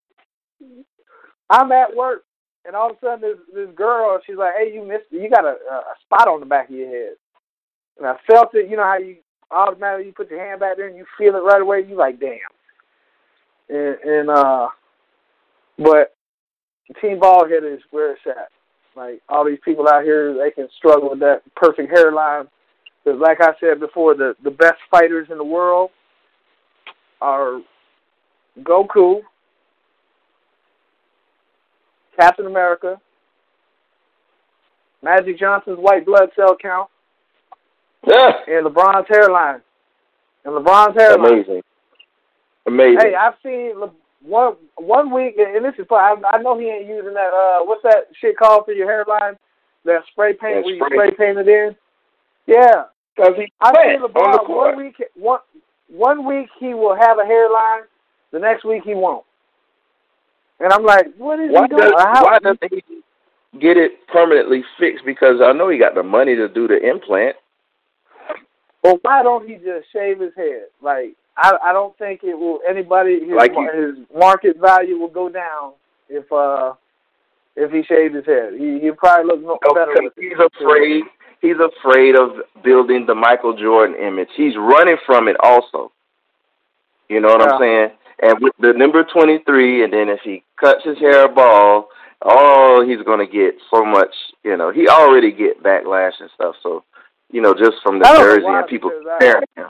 I'm 1.48 1.70
at 1.70 1.94
work, 1.94 2.24
and 2.64 2.74
all 2.74 2.90
of 2.90 2.96
a 2.96 3.00
sudden, 3.00 3.20
this 3.20 3.38
this 3.54 3.74
girl, 3.76 4.18
she's 4.26 4.36
like, 4.36 4.54
"Hey, 4.58 4.72
you 4.74 4.86
missed. 4.86 5.06
You 5.10 5.30
got 5.30 5.44
a, 5.44 5.56
a 5.70 5.94
spot 6.04 6.28
on 6.28 6.40
the 6.40 6.46
back 6.46 6.68
of 6.68 6.74
your 6.74 6.88
head." 6.88 7.14
And 7.98 8.06
I 8.06 8.16
felt 8.30 8.54
it. 8.54 8.68
You 8.68 8.76
know 8.76 8.82
how 8.82 8.98
you 8.98 9.16
automatically 9.50 10.06
you 10.06 10.12
put 10.12 10.30
your 10.30 10.44
hand 10.44 10.60
back 10.60 10.76
there 10.76 10.88
and 10.88 10.96
you 10.96 11.06
feel 11.16 11.36
it 11.36 11.40
right 11.40 11.62
away. 11.62 11.84
You 11.88 11.96
like, 11.96 12.18
damn 12.18 12.38
and, 13.68 13.96
and 14.04 14.30
uh, 14.30 14.68
but 15.78 16.14
Team 17.00 17.20
Baldhead 17.20 17.74
is 17.74 17.80
where 17.90 18.12
it's 18.12 18.20
at. 18.26 18.48
Like 18.96 19.20
all 19.28 19.44
these 19.44 19.58
people 19.64 19.88
out 19.88 20.04
here, 20.04 20.34
they 20.34 20.50
can 20.50 20.68
struggle 20.76 21.10
with 21.10 21.20
that 21.20 21.42
perfect 21.54 21.90
hairline. 21.90 22.48
Because, 23.06 23.20
like 23.20 23.40
I 23.40 23.52
said 23.60 23.78
before, 23.78 24.14
the 24.14 24.34
the 24.42 24.50
best 24.50 24.78
fighters 24.90 25.28
in 25.30 25.38
the 25.38 25.44
world 25.44 25.90
are 27.20 27.60
Goku, 28.60 29.20
Captain 32.18 32.46
America, 32.46 33.00
Magic 35.04 35.38
Johnson's 35.38 35.78
white 35.78 36.04
blood 36.04 36.30
cell 36.34 36.56
count, 36.60 36.90
yeah. 38.04 38.32
and 38.48 38.66
LeBron's 38.66 39.06
hairline. 39.08 39.60
And 40.44 40.54
LeBron's 40.54 40.96
hairline. 40.98 41.32
Amazing. 41.32 41.62
Amazing. 42.66 42.98
Hey, 43.00 43.14
I've 43.14 43.34
seen 43.40 43.74
one 44.24 44.56
one 44.74 45.14
week, 45.14 45.36
and 45.38 45.64
this 45.64 45.74
is 45.78 45.86
I, 45.92 46.16
I 46.32 46.42
know 46.42 46.58
he 46.58 46.66
ain't 46.66 46.88
using 46.88 47.14
that. 47.14 47.32
Uh, 47.32 47.64
what's 47.64 47.84
that 47.84 48.08
shit 48.20 48.36
called 48.36 48.64
for 48.64 48.72
your 48.72 48.90
hairline? 48.90 49.36
That 49.84 50.00
spray 50.10 50.32
paint 50.32 50.64
where 50.64 50.74
you 50.74 50.84
spray 50.84 51.10
paint 51.16 51.38
it 51.38 51.46
in. 51.46 51.76
Yeah, 52.48 52.86
because 53.16 53.34
he 53.36 53.52
I 53.60 53.72
seen 53.72 54.02
LeBron 54.02 54.48
one 54.48 54.76
week. 54.76 54.96
One 55.14 55.40
one 55.88 56.26
week 56.26 56.48
he 56.58 56.74
will 56.74 56.96
have 56.96 57.18
a 57.18 57.24
hairline. 57.24 57.82
The 58.32 58.38
next 58.38 58.64
week 58.64 58.82
he 58.84 58.94
won't. 58.94 59.24
And 60.60 60.72
I'm 60.72 60.84
like, 60.84 61.06
what 61.16 61.38
is 61.38 61.50
why 61.52 61.62
he 61.62 61.68
doing? 61.68 61.82
Does, 61.82 61.92
why 61.94 62.38
doesn't 62.42 62.72
he 62.72 62.82
get 63.60 63.76
it 63.76 64.06
permanently 64.08 64.64
fixed? 64.78 65.04
Because 65.04 65.40
I 65.42 65.52
know 65.52 65.68
he 65.68 65.78
got 65.78 65.94
the 65.94 66.02
money 66.02 66.34
to 66.34 66.48
do 66.48 66.66
the 66.66 66.78
implant. 66.78 67.36
Well, 68.82 68.98
why 69.02 69.22
don't 69.22 69.48
he 69.48 69.56
just 69.56 69.92
shave 69.92 70.20
his 70.20 70.32
head? 70.36 70.66
Like 70.82 71.14
I 71.36 71.56
I 71.64 71.72
don't 71.72 71.96
think 71.98 72.20
it 72.22 72.34
will 72.38 72.60
anybody 72.68 73.20
his, 73.20 73.36
like 73.36 73.52
his 73.52 73.96
market 74.16 74.56
value 74.58 74.98
will 74.98 75.08
go 75.08 75.28
down 75.28 75.72
if 76.08 76.30
uh 76.32 76.74
if 77.54 77.70
he 77.70 77.82
shaved 77.82 78.14
his 78.14 78.26
head. 78.26 78.54
He 78.58 78.80
he 78.80 78.90
probably 78.90 79.36
look 79.36 79.60
no, 79.64 79.74
better. 79.74 79.94
He's 80.18 80.32
afraid. 80.32 81.04
He's 81.40 81.56
afraid 81.56 82.16
of 82.16 82.30
building 82.64 83.06
the 83.06 83.14
Michael 83.14 83.56
Jordan 83.56 83.96
image. 83.96 84.28
He's 84.36 84.56
running 84.56 84.96
from 85.04 85.28
it 85.28 85.36
also. 85.42 85.92
You 87.08 87.20
know 87.20 87.28
what 87.28 87.40
yeah. 87.40 87.52
I'm 87.52 87.60
saying? 87.60 87.90
And 88.22 88.38
with 88.40 88.54
the 88.58 88.72
number 88.72 89.04
23, 89.04 89.84
and 89.84 89.92
then 89.92 90.08
if 90.08 90.20
he 90.24 90.42
cuts 90.58 90.84
his 90.84 90.98
hair 90.98 91.28
bald, 91.28 91.86
oh, 92.22 92.84
he's 92.86 93.04
going 93.04 93.24
to 93.24 93.30
get 93.30 93.54
so 93.70 93.84
much, 93.84 94.14
you 94.42 94.56
know, 94.56 94.72
he 94.72 94.88
already 94.88 95.30
get 95.30 95.62
backlash 95.62 96.12
and 96.20 96.30
stuff. 96.34 96.56
So, 96.62 96.84
you 97.30 97.42
know, 97.42 97.52
just 97.52 97.76
from 97.82 97.98
the 97.98 98.04
jersey 98.04 98.46
and 98.46 98.66
people 98.66 98.90
comparing 98.90 99.44
him. 99.56 99.66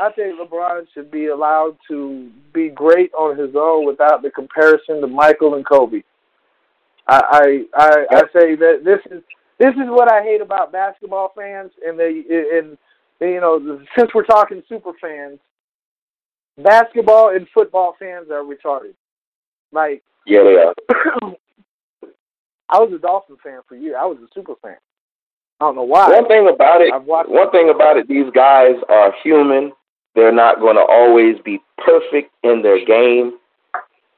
I 0.00 0.12
think 0.12 0.38
LeBron 0.38 0.86
should 0.94 1.10
be 1.10 1.26
allowed 1.26 1.76
to 1.88 2.30
be 2.52 2.68
great 2.68 3.12
on 3.14 3.36
his 3.36 3.54
own 3.56 3.84
without 3.84 4.22
the 4.22 4.30
comparison 4.30 5.00
to 5.00 5.06
Michael 5.06 5.54
and 5.54 5.66
Kobe. 5.66 6.02
I 7.08 7.66
I 7.74 7.82
I, 7.82 8.06
I 8.10 8.20
say 8.32 8.54
that 8.54 8.82
this 8.84 9.00
is 9.10 9.22
this 9.58 9.74
is 9.74 9.88
what 9.88 10.10
I 10.10 10.22
hate 10.22 10.40
about 10.40 10.72
basketball 10.72 11.32
fans 11.36 11.72
and 11.84 11.98
they 11.98 12.22
and 12.52 12.78
you 13.20 13.40
know 13.40 13.80
since 13.96 14.10
we're 14.14 14.24
talking 14.24 14.62
super 14.68 14.92
fans, 15.00 15.38
basketball 16.56 17.34
and 17.34 17.46
football 17.52 17.96
fans 17.98 18.28
are 18.30 18.42
retarded. 18.42 18.94
Like 19.72 20.02
yeah, 20.26 20.42
they 20.42 20.56
are. 20.56 21.34
I 22.70 22.78
was 22.80 22.92
a 22.92 22.98
Dolphin 22.98 23.36
fan 23.42 23.60
for 23.66 23.76
years. 23.76 23.96
I 23.98 24.04
was 24.04 24.18
a 24.18 24.28
super 24.34 24.54
fan. 24.62 24.76
I 25.60 25.64
don't 25.64 25.74
know 25.74 25.82
why. 25.82 26.08
One 26.08 26.28
thing 26.28 26.48
about 26.52 26.80
it, 26.82 26.92
one 27.04 27.50
thing 27.50 27.70
about 27.70 27.96
it, 27.96 28.06
these 28.06 28.30
guys 28.34 28.76
are 28.88 29.12
human. 29.24 29.72
They're 30.14 30.32
not 30.32 30.60
going 30.60 30.76
to 30.76 30.82
always 30.82 31.36
be 31.44 31.60
perfect 31.78 32.32
in 32.44 32.62
their 32.62 32.84
game. 32.84 33.38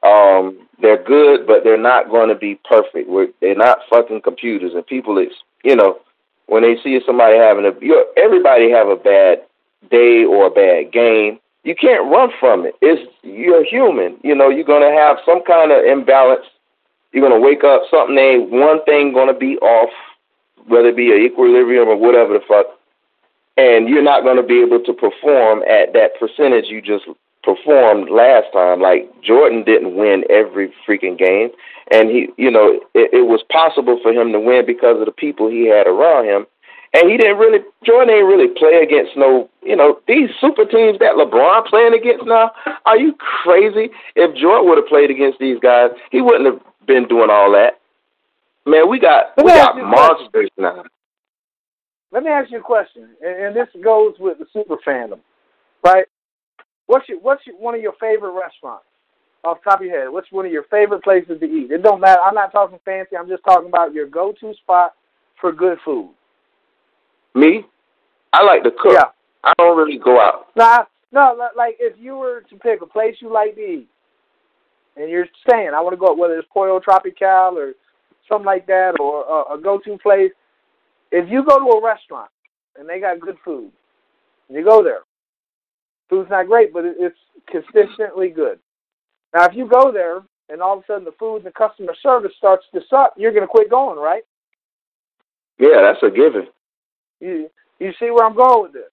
Um, 0.03 0.67
they're 0.81 1.03
good, 1.03 1.45
but 1.45 1.63
they're 1.63 1.77
not 1.77 2.09
going 2.09 2.29
to 2.29 2.35
be 2.35 2.59
perfect. 2.67 3.09
We're, 3.09 3.27
they're 3.39 3.55
not 3.55 3.79
fucking 3.89 4.21
computers. 4.21 4.73
And 4.73 4.85
people, 4.85 5.17
it's 5.17 5.35
you 5.63 5.75
know, 5.75 5.99
when 6.47 6.63
they 6.63 6.75
see 6.83 6.99
somebody 7.05 7.37
having 7.37 7.65
a, 7.65 7.71
you're, 7.81 8.05
everybody 8.17 8.69
have 8.71 8.87
a 8.87 8.95
bad 8.95 9.41
day 9.89 10.23
or 10.23 10.47
a 10.47 10.51
bad 10.51 10.91
game. 10.91 11.39
You 11.63 11.75
can't 11.75 12.11
run 12.11 12.29
from 12.39 12.65
it. 12.65 12.75
It's 12.81 13.01
you're 13.23 13.63
human. 13.63 14.17
You 14.23 14.35
know, 14.35 14.49
you're 14.49 14.65
gonna 14.65 14.91
have 14.91 15.17
some 15.25 15.43
kind 15.43 15.71
of 15.71 15.85
imbalance. 15.85 16.45
You're 17.11 17.27
gonna 17.27 17.39
wake 17.39 17.63
up, 17.63 17.83
something 17.91 18.17
ain't 18.17 18.49
one 18.49 18.83
thing 18.85 19.13
gonna 19.13 19.33
be 19.33 19.57
off, 19.57 19.91
whether 20.67 20.89
it 20.89 20.95
be 20.95 21.11
an 21.11 21.21
equilibrium 21.21 21.87
or 21.87 21.97
whatever 21.97 22.33
the 22.33 22.41
fuck, 22.47 22.65
and 23.57 23.89
you're 23.89 24.01
not 24.01 24.23
gonna 24.23 24.43
be 24.43 24.61
able 24.61 24.79
to 24.83 24.93
perform 24.93 25.61
at 25.63 25.93
that 25.93 26.19
percentage 26.19 26.65
you 26.67 26.81
just 26.81 27.05
performed 27.43 28.09
last 28.09 28.47
time. 28.53 28.81
Like 28.81 29.09
Jordan 29.21 29.63
didn't 29.63 29.95
win 29.95 30.23
every 30.29 30.73
freaking 30.87 31.17
game, 31.17 31.49
and 31.91 32.09
he, 32.09 32.29
you 32.37 32.51
know, 32.51 32.79
it, 32.93 33.09
it 33.13 33.27
was 33.27 33.43
possible 33.51 33.99
for 34.01 34.11
him 34.11 34.31
to 34.31 34.39
win 34.39 34.65
because 34.65 34.99
of 34.99 35.05
the 35.05 35.11
people 35.11 35.49
he 35.49 35.67
had 35.67 35.87
around 35.87 36.25
him. 36.25 36.45
And 36.93 37.09
he 37.09 37.15
didn't 37.15 37.37
really, 37.37 37.59
Jordan 37.85 38.13
ain't 38.13 38.27
really 38.27 38.49
play 38.49 38.83
against 38.83 39.15
no, 39.15 39.49
you 39.63 39.77
know, 39.77 39.99
these 40.09 40.29
super 40.41 40.65
teams 40.65 40.99
that 40.99 41.15
LeBron 41.15 41.65
playing 41.67 41.93
against 41.93 42.25
now. 42.25 42.51
Are 42.85 42.97
you 42.97 43.13
crazy? 43.43 43.91
If 44.15 44.35
Jordan 44.35 44.67
would 44.67 44.77
have 44.77 44.87
played 44.87 45.09
against 45.09 45.39
these 45.39 45.57
guys, 45.59 45.91
he 46.11 46.21
wouldn't 46.21 46.45
have 46.45 46.59
been 46.85 47.07
doing 47.07 47.29
all 47.31 47.49
that. 47.53 47.79
Man, 48.65 48.89
we 48.89 48.99
got 48.99 49.33
we 49.37 49.45
got 49.45 49.77
monsters 49.77 50.49
now. 50.57 50.83
Let 52.11 52.23
me 52.23 52.29
ask 52.29 52.51
you 52.51 52.59
a 52.59 52.61
question, 52.61 53.15
and, 53.21 53.45
and 53.45 53.55
this 53.55 53.69
goes 53.81 54.15
with 54.19 54.37
the 54.37 54.45
super 54.51 54.75
fandom, 54.85 55.19
right? 55.83 56.05
What's 56.91 57.07
your 57.07 57.19
what's 57.21 57.47
your, 57.47 57.55
one 57.55 57.73
of 57.73 57.81
your 57.81 57.93
favorite 58.01 58.33
restaurants? 58.33 58.83
Off 59.45 59.59
the 59.63 59.69
top 59.69 59.79
of 59.79 59.85
your 59.85 59.97
head, 59.97 60.11
what's 60.11 60.29
one 60.29 60.45
of 60.45 60.51
your 60.51 60.63
favorite 60.63 61.01
places 61.05 61.39
to 61.39 61.45
eat? 61.45 61.71
It 61.71 61.83
don't 61.83 62.01
matter. 62.01 62.19
I'm 62.21 62.35
not 62.35 62.51
talking 62.51 62.79
fancy. 62.83 63.15
I'm 63.15 63.29
just 63.29 63.45
talking 63.45 63.69
about 63.69 63.93
your 63.93 64.07
go-to 64.07 64.53
spot 64.55 64.91
for 65.39 65.53
good 65.53 65.77
food. 65.85 66.13
Me, 67.33 67.65
I 68.33 68.43
like 68.43 68.63
to 68.63 68.71
cook. 68.71 68.91
Yeah. 68.91 69.05
I 69.41 69.53
don't 69.57 69.77
really 69.77 69.99
go 69.99 70.19
out. 70.19 70.47
Nah, 70.57 70.83
no, 71.13 71.37
like 71.55 71.77
if 71.79 71.95
you 71.97 72.17
were 72.17 72.41
to 72.49 72.55
pick 72.57 72.81
a 72.81 72.85
place 72.85 73.15
you 73.21 73.31
like 73.31 73.55
to 73.55 73.61
eat, 73.61 73.87
and 74.97 75.09
you're 75.09 75.27
saying 75.49 75.69
I 75.73 75.79
want 75.79 75.93
to 75.93 75.97
go, 75.97 76.13
whether 76.13 76.37
it's 76.37 76.47
Pollo 76.53 76.81
Tropical 76.81 77.57
or 77.57 77.71
something 78.27 78.45
like 78.45 78.67
that, 78.67 78.99
or 78.99 79.23
a, 79.23 79.57
a 79.57 79.61
go-to 79.61 79.97
place. 79.97 80.33
If 81.13 81.29
you 81.31 81.45
go 81.45 81.57
to 81.57 81.77
a 81.77 81.81
restaurant 81.81 82.29
and 82.77 82.87
they 82.87 82.99
got 82.99 83.21
good 83.21 83.37
food, 83.45 83.71
and 84.49 84.57
you 84.57 84.65
go 84.65 84.83
there, 84.83 85.03
food's 86.11 86.29
not 86.29 86.45
great, 86.45 86.73
but 86.73 86.83
it's 86.85 87.17
consistently 87.47 88.29
good. 88.29 88.59
Now, 89.33 89.45
if 89.45 89.55
you 89.55 89.67
go 89.67 89.91
there 89.91 90.21
and 90.49 90.61
all 90.61 90.77
of 90.77 90.83
a 90.83 90.85
sudden 90.85 91.05
the 91.05 91.13
food 91.17 91.37
and 91.37 91.45
the 91.45 91.51
customer 91.51 91.95
service 92.03 92.33
starts 92.37 92.65
to 92.73 92.81
suck, 92.89 93.13
you're 93.17 93.31
going 93.31 93.43
to 93.43 93.47
quit 93.47 93.69
going, 93.69 93.97
right? 93.97 94.23
Yeah, 95.57 95.81
that's 95.81 96.03
a 96.03 96.09
given. 96.09 96.47
You 97.19 97.49
you 97.79 97.91
see 97.99 98.11
where 98.11 98.25
I'm 98.25 98.35
going 98.35 98.63
with 98.63 98.73
this? 98.73 98.91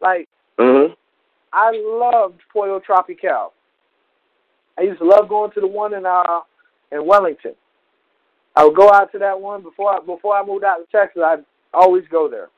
Like, 0.00 0.28
mm-hmm. 0.58 0.92
I 1.52 1.70
loved 1.72 2.40
Pollo 2.52 2.80
Tropical. 2.84 3.52
I 4.78 4.82
used 4.82 4.98
to 4.98 5.04
love 5.04 5.28
going 5.28 5.52
to 5.52 5.60
the 5.60 5.66
one 5.66 5.94
in 5.94 6.04
uh 6.04 6.40
in 6.92 7.06
Wellington. 7.06 7.54
I 8.56 8.64
would 8.64 8.76
go 8.76 8.92
out 8.92 9.10
to 9.12 9.18
that 9.18 9.40
one 9.40 9.62
before 9.62 9.94
I, 9.94 10.00
before 10.00 10.36
I 10.36 10.44
moved 10.44 10.64
out 10.64 10.78
to 10.78 10.86
Texas. 10.92 11.22
I'd 11.24 11.44
always 11.72 12.04
go 12.10 12.28
there. 12.28 12.48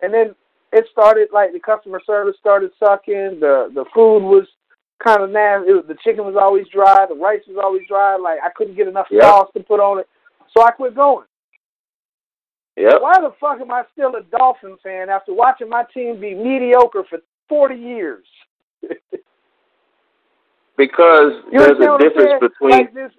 And 0.00 0.12
then 0.12 0.34
it 0.74 0.86
started 0.90 1.28
like 1.32 1.52
the 1.52 1.60
customer 1.60 2.00
service 2.04 2.34
started 2.38 2.72
sucking. 2.78 3.38
The 3.40 3.70
the 3.72 3.84
food 3.94 4.24
was 4.24 4.46
kind 5.02 5.22
of 5.22 5.30
nasty. 5.30 5.70
It 5.70 5.74
was, 5.74 5.84
the 5.86 5.96
chicken 6.02 6.24
was 6.24 6.34
always 6.36 6.66
dry. 6.68 7.06
The 7.08 7.14
rice 7.14 7.42
was 7.46 7.58
always 7.62 7.82
dry. 7.86 8.16
Like 8.16 8.40
I 8.44 8.50
couldn't 8.56 8.74
get 8.74 8.88
enough 8.88 9.06
yep. 9.10 9.22
sauce 9.22 9.50
to 9.56 9.62
put 9.62 9.78
on 9.78 10.00
it, 10.00 10.08
so 10.52 10.64
I 10.64 10.72
quit 10.72 10.96
going. 10.96 11.26
Yep. 12.76 13.00
Why 13.00 13.14
the 13.20 13.32
fuck 13.38 13.60
am 13.60 13.70
I 13.70 13.84
still 13.92 14.16
a 14.16 14.22
Dolphin 14.36 14.76
fan 14.82 15.08
after 15.08 15.32
watching 15.32 15.68
my 15.68 15.84
team 15.94 16.20
be 16.20 16.34
mediocre 16.34 17.04
for 17.08 17.20
40 17.48 17.76
years? 17.76 18.26
because 20.76 21.32
you 21.52 21.60
there's 21.60 21.78
a 21.78 21.98
difference 22.00 22.40
between 22.40 22.70
like 22.72 22.92
this... 22.92 23.12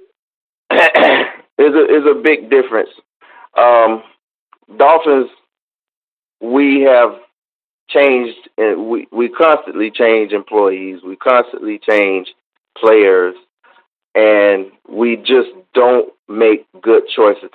there's 1.58 1.74
a 1.74 1.86
is 1.86 2.04
a 2.06 2.22
big 2.22 2.50
difference. 2.50 2.90
Um, 3.58 4.04
Dolphins, 4.78 5.30
we 6.42 6.82
have 6.82 7.22
changed, 7.88 8.50
and 8.58 8.88
we 8.88 9.08
we 9.12 9.30
constantly 9.30 9.92
change 9.92 10.32
employees. 10.32 11.02
We 11.06 11.16
constantly 11.16 11.80
change 11.80 12.34
players, 12.78 13.36
and 14.14 14.72
we 14.90 15.18
just 15.18 15.50
don't 15.74 16.14
make 16.28 16.66
good 16.82 17.04
choices 17.16 17.50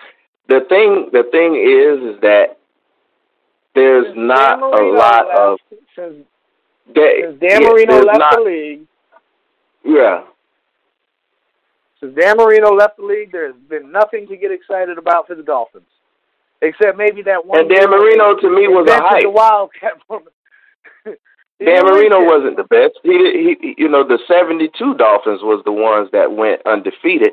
the 0.50 0.60
thing 0.68 1.08
the 1.12 1.22
thing 1.30 1.54
is 1.54 2.14
is 2.14 2.20
that 2.22 2.58
there's 3.74 4.06
since 4.06 4.16
not 4.18 4.60
a 4.60 4.84
lot 4.84 5.28
left, 5.28 5.38
of 5.38 5.58
since, 5.94 6.26
that, 6.92 7.12
since 7.22 7.40
Dan 7.40 7.62
Marino 7.62 8.02
left 8.02 8.18
not, 8.18 8.34
the 8.34 8.42
league. 8.42 8.86
Yeah. 9.84 10.24
Since 12.00 12.16
Dan 12.16 12.36
Marino 12.36 12.74
left 12.74 12.96
the 12.96 13.04
league, 13.04 13.30
there's 13.30 13.54
been 13.68 13.92
nothing 13.92 14.26
to 14.26 14.36
get 14.36 14.50
excited 14.50 14.98
about 14.98 15.28
for 15.28 15.36
the 15.36 15.44
Dolphins, 15.44 15.84
except 16.62 16.96
maybe 16.96 17.22
that 17.22 17.44
one. 17.46 17.60
And 17.60 17.68
Dan 17.68 17.90
Marino 17.90 18.36
to 18.36 18.48
me 18.50 18.68
was 18.68 18.88
a 18.88 19.00
hype. 19.00 19.22
The 19.22 19.30
Wildcat. 19.30 19.92
Dan 21.60 21.84
Marino 21.84 22.24
wasn't 22.24 22.56
the 22.56 22.64
best. 22.64 22.96
He, 23.02 23.56
he, 23.60 23.74
you 23.76 23.88
know, 23.88 24.06
the 24.06 24.18
'72 24.26 24.72
Dolphins 24.94 25.42
was 25.42 25.62
the 25.64 25.72
ones 25.72 26.08
that 26.12 26.32
went 26.32 26.62
undefeated. 26.64 27.32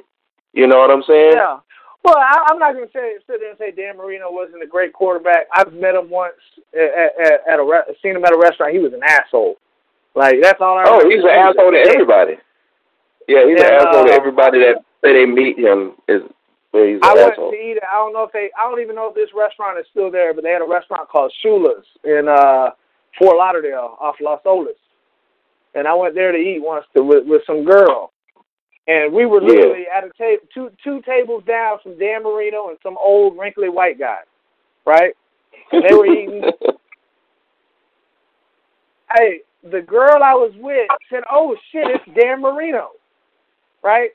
You 0.53 0.67
know 0.67 0.79
what 0.79 0.91
I'm 0.91 1.03
saying? 1.07 1.33
Yeah. 1.35 1.59
Well, 2.03 2.17
I, 2.17 2.47
I'm 2.49 2.59
not 2.59 2.73
going 2.73 2.87
to 2.87 2.93
say 2.93 3.15
sit 3.27 3.39
there 3.39 3.49
and 3.49 3.57
say 3.57 3.71
Dan 3.71 3.97
Marino 3.97 4.31
wasn't 4.31 4.63
a 4.63 4.67
great 4.67 4.93
quarterback. 4.93 5.47
I've 5.53 5.73
met 5.73 5.95
him 5.95 6.09
once 6.09 6.35
at, 6.73 7.11
at, 7.19 7.41
at 7.51 7.59
a 7.59 7.63
re- 7.63 7.95
seen 8.01 8.15
him 8.15 8.23
at 8.23 8.33
a 8.33 8.37
restaurant. 8.37 8.73
He 8.73 8.79
was 8.79 8.93
an 8.93 9.03
asshole. 9.03 9.55
Like 10.15 10.35
that's 10.41 10.61
all 10.61 10.77
I. 10.77 10.85
Oh, 10.87 11.07
he's 11.07 11.23
an 11.23 11.29
asshole 11.29 11.71
to 11.71 11.77
everybody. 11.77 12.35
Yeah, 13.27 13.45
he's 13.45 13.59
and, 13.59 13.69
an 13.69 13.73
asshole 13.75 14.01
uh, 14.01 14.07
to 14.07 14.13
everybody 14.13 14.59
that 14.59 14.83
say 15.03 15.13
they 15.13 15.25
meet 15.25 15.59
him. 15.59 15.93
Is 16.07 16.23
he's 16.85 16.99
I 17.01 17.13
went 17.13 17.35
to 17.35 17.53
eat. 17.53 17.77
I 17.83 17.95
don't 17.95 18.13
know 18.13 18.23
if 18.23 18.31
they. 18.31 18.49
I 18.57 18.69
don't 18.69 18.81
even 18.81 18.95
know 18.95 19.09
if 19.09 19.15
this 19.15 19.29
restaurant 19.35 19.79
is 19.79 19.85
still 19.91 20.11
there, 20.11 20.33
but 20.33 20.43
they 20.43 20.51
had 20.51 20.61
a 20.61 20.67
restaurant 20.67 21.09
called 21.09 21.31
Shula's 21.43 21.85
in 22.03 22.27
uh 22.27 22.71
Fort 23.17 23.37
Lauderdale 23.37 23.97
off 23.99 24.15
Las 24.21 24.41
Olas, 24.45 24.77
and 25.75 25.87
I 25.87 25.93
went 25.93 26.15
there 26.15 26.31
to 26.31 26.37
eat 26.37 26.61
once 26.61 26.85
to, 26.95 27.03
with 27.03 27.25
with 27.25 27.41
some 27.47 27.63
girl, 27.63 28.11
and 28.87 29.13
we 29.13 29.25
were 29.25 29.41
literally 29.41 29.85
yeah. 29.87 29.97
at 29.97 30.03
a 30.03 30.11
table, 30.17 30.43
two 30.53 30.71
two 30.83 31.01
tables 31.01 31.43
down 31.47 31.77
from 31.81 31.97
Dan 31.97 32.23
Marino 32.23 32.69
and 32.69 32.77
some 32.83 32.97
old 32.99 33.37
wrinkly 33.37 33.69
white 33.69 33.99
guy, 33.99 34.19
right? 34.85 35.13
And 35.71 35.83
they 35.87 35.93
were 35.93 36.05
eating. 36.05 36.43
hey, 39.15 39.41
the 39.63 39.81
girl 39.81 40.21
I 40.23 40.33
was 40.33 40.53
with 40.57 40.87
said, 41.09 41.23
"Oh 41.31 41.55
shit, 41.71 41.87
it's 41.87 42.05
Dan 42.19 42.41
Marino," 42.41 42.91
right? 43.83 44.11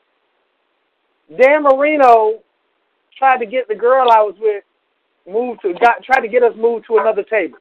Dan 1.39 1.63
Marino 1.63 2.41
tried 3.17 3.39
to 3.39 3.47
get 3.47 3.69
the 3.69 3.75
girl 3.75 4.09
I 4.11 4.23
was 4.23 4.35
with 4.39 4.65
moved 5.27 5.63
to 5.63 5.73
got 5.75 6.03
tried 6.05 6.21
to 6.21 6.29
get 6.29 6.43
us 6.43 6.55
moved 6.57 6.87
to 6.89 6.99
another 6.99 7.23
table. 7.23 7.59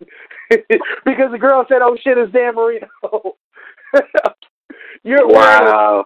because 0.50 1.30
the 1.30 1.38
girl 1.38 1.64
said, 1.68 1.82
"Oh 1.82 1.96
shit, 2.02 2.18
it's 2.18 2.32
Dan 2.32 2.54
Marino." 2.54 2.88
You're 5.04 5.26
wow. 5.26 6.04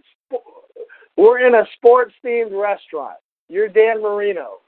we're 1.16 1.46
in 1.46 1.54
a 1.54 1.64
sports 1.76 2.14
themed 2.24 2.58
restaurant. 2.58 3.18
You're 3.48 3.68
Dan 3.68 4.02
Marino, 4.02 4.60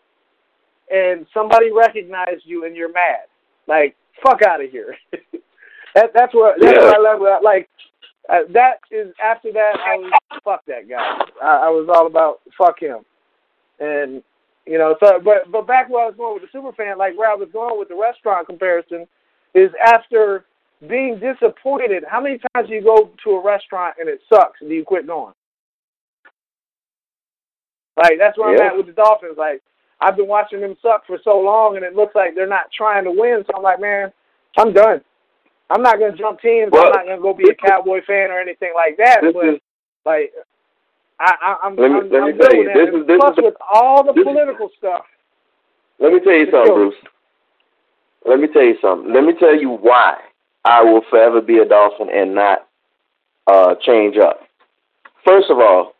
and 0.90 1.26
somebody 1.32 1.72
recognized 1.72 2.42
you 2.44 2.64
and 2.64 2.76
you're 2.76 2.92
mad. 2.92 3.26
Like, 3.66 3.96
fuck 4.22 4.42
out 4.42 4.62
of 4.62 4.70
here. 4.70 4.96
that, 5.94 6.12
that's 6.14 6.34
what 6.34 6.56
that's 6.60 6.76
yeah. 6.76 6.84
what 6.84 6.94
I 6.94 6.98
love. 6.98 7.20
About, 7.20 7.42
like, 7.42 7.68
uh, 8.28 8.40
that 8.52 8.80
is 8.90 9.14
after 9.22 9.52
that 9.52 9.78
I 9.84 9.96
was 9.96 10.12
fuck 10.44 10.64
that 10.66 10.88
guy. 10.88 11.18
I, 11.42 11.66
I 11.66 11.68
was 11.70 11.88
all 11.92 12.06
about 12.06 12.40
fuck 12.56 12.80
him, 12.80 12.98
and 13.80 14.22
you 14.66 14.78
know. 14.78 14.96
So, 15.00 15.20
but 15.24 15.50
but 15.50 15.66
back 15.66 15.88
where 15.88 16.04
I 16.04 16.06
was 16.08 16.16
going 16.16 16.34
with 16.34 16.42
the 16.42 16.48
super 16.52 16.72
fan, 16.72 16.98
like 16.98 17.16
where 17.16 17.30
I 17.30 17.34
was 17.34 17.48
going 17.52 17.78
with 17.78 17.88
the 17.88 17.96
restaurant 17.96 18.46
comparison, 18.46 19.06
is 19.54 19.70
after 19.84 20.44
being 20.86 21.18
disappointed. 21.20 22.04
How 22.08 22.20
many 22.20 22.38
times 22.54 22.68
do 22.68 22.74
you 22.74 22.82
go 22.82 23.10
to 23.24 23.30
a 23.30 23.44
restaurant 23.44 23.96
and 23.98 24.08
it 24.08 24.20
sucks, 24.28 24.60
and 24.60 24.68
do 24.68 24.76
you 24.76 24.84
quit 24.84 25.06
going? 25.06 25.32
Like 27.96 28.18
that's 28.18 28.38
where 28.38 28.54
yeah. 28.54 28.64
I'm 28.64 28.70
at 28.72 28.76
with 28.76 28.86
the 28.86 28.92
Dolphins. 28.92 29.36
Like 29.38 29.62
I've 30.00 30.16
been 30.16 30.28
watching 30.28 30.60
them 30.60 30.76
suck 30.82 31.06
for 31.06 31.18
so 31.24 31.38
long, 31.38 31.76
and 31.76 31.84
it 31.84 31.96
looks 31.96 32.14
like 32.14 32.34
they're 32.34 32.46
not 32.46 32.70
trying 32.76 33.04
to 33.04 33.10
win. 33.10 33.42
So 33.46 33.56
I'm 33.56 33.62
like, 33.62 33.80
man, 33.80 34.12
I'm 34.56 34.72
done. 34.72 35.00
I'm 35.70 35.82
not 35.82 35.98
gonna 35.98 36.16
jump 36.16 36.40
teams. 36.40 36.70
Well, 36.72 36.86
I'm 36.86 36.92
not 36.92 37.06
gonna 37.06 37.20
go 37.20 37.34
be 37.34 37.50
a 37.50 37.54
Cowboy 37.54 38.00
fan 38.06 38.30
or 38.30 38.40
anything 38.40 38.72
like 38.74 38.96
that. 38.96 39.20
But 39.22 39.48
is, 39.48 39.60
like, 40.06 40.32
I, 41.20 41.34
I, 41.42 41.56
I'm, 41.64 41.76
let 41.76 41.90
me, 41.90 41.98
I'm, 41.98 42.10
let 42.10 42.22
I'm 42.22 42.38
tell 42.38 42.54
you, 42.54 42.72
this 42.72 43.00
is 43.00 43.06
this 43.06 43.18
Plus, 43.20 43.38
is 43.38 43.44
with 43.44 43.54
all 43.72 44.04
the 44.04 44.12
political 44.12 44.70
stuff. 44.78 45.02
Let 45.98 46.12
me 46.12 46.20
tell 46.20 46.32
you 46.32 46.46
something, 46.50 46.74
Bruce. 46.74 46.94
Let 48.26 48.40
me 48.40 48.48
tell 48.52 48.62
you 48.62 48.76
something. 48.80 49.12
Let 49.12 49.24
me 49.24 49.32
tell 49.38 49.54
you 49.54 49.70
why 49.70 50.16
I 50.64 50.82
will 50.82 51.02
forever 51.10 51.40
be 51.40 51.58
a 51.58 51.64
Dolphin 51.64 52.08
and 52.12 52.34
not 52.34 52.66
uh, 53.46 53.74
change 53.84 54.16
up. 54.16 54.40
First 55.26 55.50
of 55.50 55.58
all, 55.58 55.94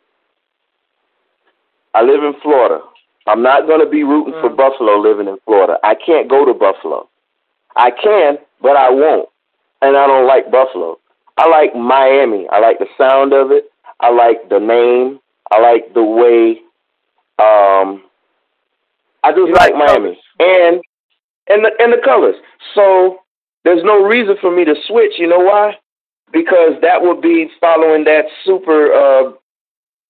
I 1.93 2.01
live 2.01 2.23
in 2.23 2.33
Florida. 2.41 2.81
I'm 3.27 3.43
not 3.43 3.67
going 3.67 3.79
to 3.79 3.89
be 3.89 4.03
rooting 4.03 4.33
mm. 4.33 4.41
for 4.41 4.49
Buffalo 4.49 4.99
living 4.99 5.27
in 5.27 5.37
Florida. 5.45 5.77
I 5.83 5.95
can't 5.95 6.29
go 6.29 6.45
to 6.45 6.53
Buffalo. 6.53 7.09
I 7.75 7.91
can, 7.91 8.37
but 8.61 8.75
I 8.75 8.89
won't. 8.89 9.29
And 9.81 9.95
I 9.95 10.07
don't 10.07 10.27
like 10.27 10.51
Buffalo. 10.51 10.99
I 11.37 11.47
like 11.47 11.75
Miami. 11.75 12.47
I 12.51 12.59
like 12.59 12.79
the 12.79 12.87
sound 12.97 13.33
of 13.33 13.51
it. 13.51 13.71
I 13.99 14.11
like 14.11 14.49
the 14.49 14.59
name. 14.59 15.19
I 15.51 15.59
like 15.59 15.93
the 15.93 16.03
way 16.03 16.61
um 17.39 18.03
I 19.23 19.31
just 19.31 19.51
like, 19.51 19.73
like 19.73 19.75
Miami. 19.75 20.19
And 20.39 20.81
and 21.47 21.65
the 21.65 21.71
and 21.79 21.93
the 21.93 22.01
colors. 22.03 22.35
So 22.75 23.19
there's 23.63 23.83
no 23.83 24.03
reason 24.03 24.35
for 24.41 24.55
me 24.55 24.65
to 24.65 24.75
switch, 24.87 25.13
you 25.17 25.27
know 25.27 25.39
why? 25.39 25.77
Because 26.31 26.73
that 26.81 27.01
would 27.01 27.21
be 27.21 27.49
following 27.59 28.03
that 28.03 28.25
super 28.45 28.93
uh 28.93 29.31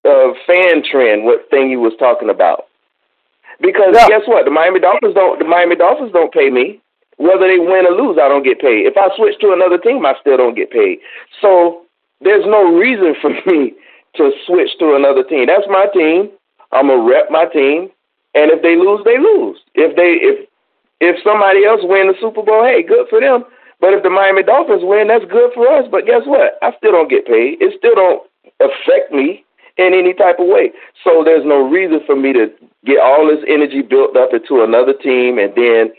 uh, 0.05 0.31
fan 0.47 0.83
trend, 0.89 1.25
what 1.25 1.49
thing 1.49 1.69
you 1.69 1.79
was 1.79 1.93
talking 1.99 2.29
about. 2.29 2.65
Because 3.61 3.93
yeah. 3.93 4.07
guess 4.07 4.21
what? 4.25 4.45
The 4.45 4.51
Miami 4.51 4.79
Dolphins 4.79 5.13
don't. 5.13 5.39
The 5.39 5.45
Miami 5.45 5.75
Dolphins 5.75 6.11
don't 6.13 6.33
pay 6.33 6.49
me. 6.49 6.81
Whether 7.19 7.51
they 7.51 7.59
win 7.59 7.83
or 7.83 7.95
lose, 7.99 8.15
I 8.15 8.31
don't 8.31 8.47
get 8.47 8.63
paid. 8.63 8.87
If 8.87 8.95
I 8.95 9.11
switch 9.15 9.35
to 9.43 9.51
another 9.51 9.77
team, 9.77 10.05
I 10.05 10.15
still 10.19 10.39
don't 10.39 10.55
get 10.55 10.71
paid. 10.71 10.99
So 11.43 11.83
there's 12.23 12.47
no 12.47 12.63
reason 12.73 13.15
for 13.19 13.29
me 13.45 13.75
to 14.15 14.31
switch 14.47 14.71
to 14.79 14.95
another 14.95 15.23
team. 15.23 15.47
That's 15.47 15.67
my 15.67 15.87
team. 15.93 16.31
I'm 16.71 16.87
gonna 16.87 17.03
rep 17.03 17.29
my 17.29 17.45
team, 17.45 17.89
and 18.35 18.51
if 18.51 18.61
they 18.61 18.75
lose, 18.77 19.01
they 19.03 19.17
lose. 19.17 19.59
If 19.75 19.95
they 19.97 20.21
if 20.21 20.47
if 21.01 21.15
somebody 21.23 21.65
else 21.65 21.81
win 21.83 22.07
the 22.07 22.15
Super 22.19 22.43
Bowl, 22.43 22.63
hey, 22.63 22.83
good 22.83 23.07
for 23.09 23.19
them. 23.19 23.43
But 23.79 23.93
if 23.93 24.03
the 24.03 24.09
Miami 24.09 24.43
Dolphins 24.43 24.83
win, 24.83 25.07
that's 25.07 25.25
good 25.31 25.51
for 25.53 25.67
us. 25.67 25.87
But 25.89 26.05
guess 26.05 26.23
what? 26.25 26.59
I 26.61 26.75
still 26.77 26.91
don't 26.91 27.09
get 27.09 27.25
paid. 27.25 27.61
It 27.61 27.73
still 27.79 27.95
don't 27.95 28.23
affect 28.59 29.11
me 29.11 29.45
in 29.79 29.93
any 29.95 30.13
type 30.13 30.39
of 30.39 30.47
way. 30.47 30.71
So 31.03 31.23
there's 31.23 31.45
no 31.45 31.63
reason 31.63 32.01
for 32.05 32.15
me 32.15 32.33
to 32.33 32.51
get 32.85 32.99
all 32.99 33.27
this 33.27 33.43
energy 33.47 33.81
built 33.81 34.15
up 34.17 34.33
into 34.33 34.61
another 34.61 34.93
team 34.93 35.39
and 35.39 35.55
then, 35.55 35.91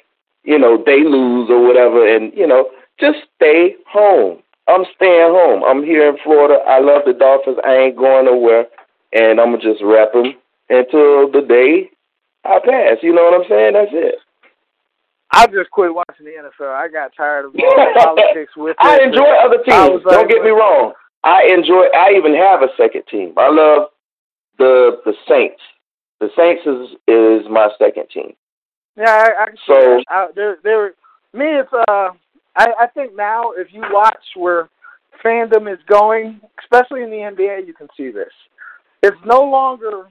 you 0.44 0.58
know, 0.58 0.82
they 0.84 1.02
lose 1.04 1.50
or 1.50 1.64
whatever 1.66 2.06
and, 2.06 2.32
you 2.34 2.46
know, 2.46 2.70
just 2.98 3.18
stay 3.36 3.76
home. 3.88 4.42
I'm 4.68 4.84
staying 4.94 5.32
home. 5.32 5.64
I'm 5.64 5.82
here 5.82 6.08
in 6.08 6.16
Florida. 6.22 6.62
I 6.66 6.80
love 6.80 7.02
the 7.06 7.12
Dolphins. 7.12 7.58
I 7.64 7.74
ain't 7.76 7.96
going 7.96 8.26
nowhere 8.26 8.66
and 9.12 9.40
I'm 9.40 9.52
to 9.52 9.58
just 9.58 9.82
rep 9.82 10.12
them 10.12 10.34
until 10.68 11.30
the 11.30 11.44
day 11.46 11.90
I 12.44 12.58
pass. 12.64 12.98
You 13.02 13.14
know 13.14 13.24
what 13.24 13.40
I'm 13.40 13.48
saying? 13.48 13.72
That's 13.74 13.92
it. 13.92 14.16
I 15.32 15.46
just 15.46 15.70
quit 15.70 15.94
watching 15.94 16.26
the 16.26 16.32
NFL. 16.32 16.74
I 16.74 16.88
got 16.88 17.12
tired 17.16 17.46
of 17.46 17.54
politics 17.96 18.52
with 18.56 18.70
it. 18.70 18.76
I 18.80 19.02
enjoy 19.02 19.30
other 19.44 19.62
teams. 19.62 20.02
Don't 20.04 20.28
get 20.28 20.42
me 20.42 20.50
wrong. 20.50 20.92
I 21.22 21.44
enjoy. 21.54 21.86
I 21.94 22.14
even 22.16 22.34
have 22.34 22.62
a 22.62 22.68
second 22.76 23.02
team. 23.10 23.34
I 23.36 23.48
love 23.48 23.88
the 24.58 25.00
the 25.04 25.14
Saints. 25.28 25.60
The 26.18 26.30
Saints 26.36 26.62
is 26.66 26.96
is 27.06 27.48
my 27.50 27.68
second 27.78 28.06
team. 28.12 28.34
Yeah, 29.00 29.06
I, 29.08 29.44
I 29.44 29.46
so 29.66 30.02
I, 30.10 30.26
they're 30.34 30.58
they're 30.62 30.88
me. 31.32 31.46
It's 31.58 31.72
uh, 31.72 32.10
I 32.54 32.66
I 32.80 32.86
think 32.92 33.16
now 33.16 33.52
if 33.52 33.68
you 33.72 33.82
watch 33.90 34.22
where 34.36 34.68
fandom 35.24 35.72
is 35.72 35.78
going, 35.88 36.40
especially 36.62 37.02
in 37.02 37.10
the 37.10 37.16
NBA, 37.16 37.66
you 37.66 37.72
can 37.72 37.88
see 37.96 38.10
this. 38.10 38.32
It's 39.02 39.16
no 39.24 39.42
longer 39.42 40.08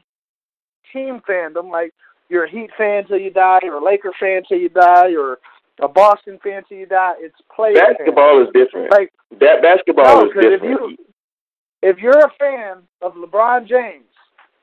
team 0.91 1.21
fandom 1.29 1.69
like 1.71 1.93
you're 2.29 2.45
a 2.45 2.49
Heat 2.49 2.71
fan 2.77 3.05
till 3.05 3.19
you 3.19 3.29
die, 3.29 3.59
or 3.63 3.75
a 3.75 3.83
Laker 3.83 4.11
fan 4.19 4.41
till 4.47 4.57
you 4.57 4.69
die, 4.69 5.13
or 5.13 5.37
a 5.81 5.87
Boston 5.87 6.39
fan 6.43 6.63
till 6.67 6.79
you 6.79 6.87
die. 6.87 7.13
It's 7.19 7.35
player. 7.55 7.75
Basketball 7.75 8.41
is 8.41 8.47
different. 8.55 8.91
Like 8.91 9.13
that 9.39 9.61
basketball 9.61 10.21
no, 10.21 10.25
is 10.25 10.33
different. 10.33 10.63
If 10.63 10.63
you 10.63 10.97
if 11.83 11.97
you're 11.99 12.19
a 12.19 12.31
fan 12.39 12.83
of 13.03 13.13
LeBron 13.13 13.67
James, 13.67 14.09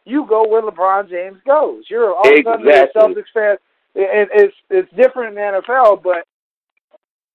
you 0.05 0.27
go 0.29 0.49
where 0.49 0.63
LeBron 0.63 1.09
James 1.09 1.39
goes. 1.47 1.85
You're 1.89 2.13
all 2.13 2.23
exactly. 2.25 2.73
a 2.73 2.87
Celtics 2.97 3.31
fan. 3.33 3.57
It, 3.99 4.29
it's 4.33 4.55
it's 4.69 4.91
different 4.95 5.31
in 5.31 5.35
the 5.37 5.63
NFL, 5.63 6.03
but 6.03 6.27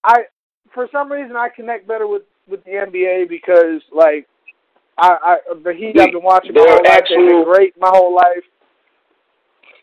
I 0.03 0.25
for 0.73 0.87
some 0.91 1.11
reason 1.11 1.35
I 1.35 1.49
connect 1.49 1.87
better 1.87 2.07
with 2.07 2.21
with 2.47 2.63
the 2.65 2.71
NBA 2.71 3.29
because 3.29 3.81
like 3.91 4.27
I, 4.97 5.17
I 5.23 5.37
the 5.63 5.73
Heat 5.73 5.99
I've 5.99 6.11
been 6.11 6.21
watching 6.21 6.53
my 6.53 6.61
whole 6.61 6.83
life. 6.83 7.03
They've 7.09 7.17
been 7.17 7.43
great 7.43 7.73
my 7.79 7.89
whole 7.89 8.15
life. 8.15 8.43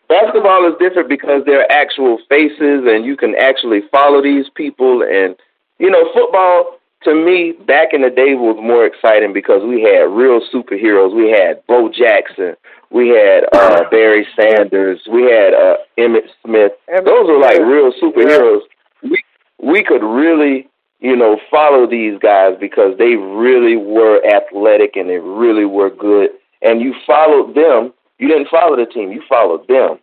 Basketball 0.08 0.66
is 0.68 0.74
different 0.78 1.08
because 1.08 1.42
they're 1.44 1.70
actual 1.70 2.18
faces, 2.28 2.86
and 2.86 3.04
you 3.04 3.16
can 3.16 3.34
actually 3.34 3.80
follow 3.90 4.22
these 4.22 4.46
people. 4.54 5.02
And 5.02 5.34
you 5.78 5.90
know, 5.90 6.10
football 6.14 6.77
to 7.04 7.14
me 7.14 7.52
back 7.66 7.88
in 7.92 8.02
the 8.02 8.10
day 8.10 8.34
was 8.34 8.58
more 8.60 8.84
exciting 8.84 9.32
because 9.32 9.62
we 9.62 9.82
had 9.82 10.10
real 10.10 10.40
superheroes. 10.52 11.14
We 11.14 11.30
had 11.30 11.64
Bo 11.66 11.90
Jackson, 11.90 12.56
we 12.90 13.08
had 13.08 13.44
uh 13.52 13.88
Barry 13.90 14.26
Sanders, 14.34 15.00
we 15.10 15.22
had 15.22 15.54
uh 15.54 15.76
Emmitt 15.98 16.28
Smith. 16.44 16.72
Those 16.88 17.26
were 17.28 17.38
like 17.38 17.58
real 17.58 17.92
superheroes. 18.02 18.60
We 19.02 19.22
we 19.60 19.84
could 19.84 20.02
really, 20.02 20.68
you 21.00 21.16
know, 21.16 21.38
follow 21.50 21.86
these 21.86 22.18
guys 22.20 22.54
because 22.58 22.96
they 22.98 23.16
really 23.16 23.76
were 23.76 24.20
athletic 24.26 24.96
and 24.96 25.08
they 25.08 25.18
really 25.18 25.64
were 25.64 25.90
good. 25.90 26.30
And 26.62 26.80
you 26.80 26.94
followed 27.06 27.54
them 27.54 27.92
you 28.18 28.28
didn't 28.28 28.48
follow 28.48 28.76
the 28.76 28.86
team. 28.86 29.12
You 29.12 29.22
followed 29.28 29.66
them. 29.68 29.98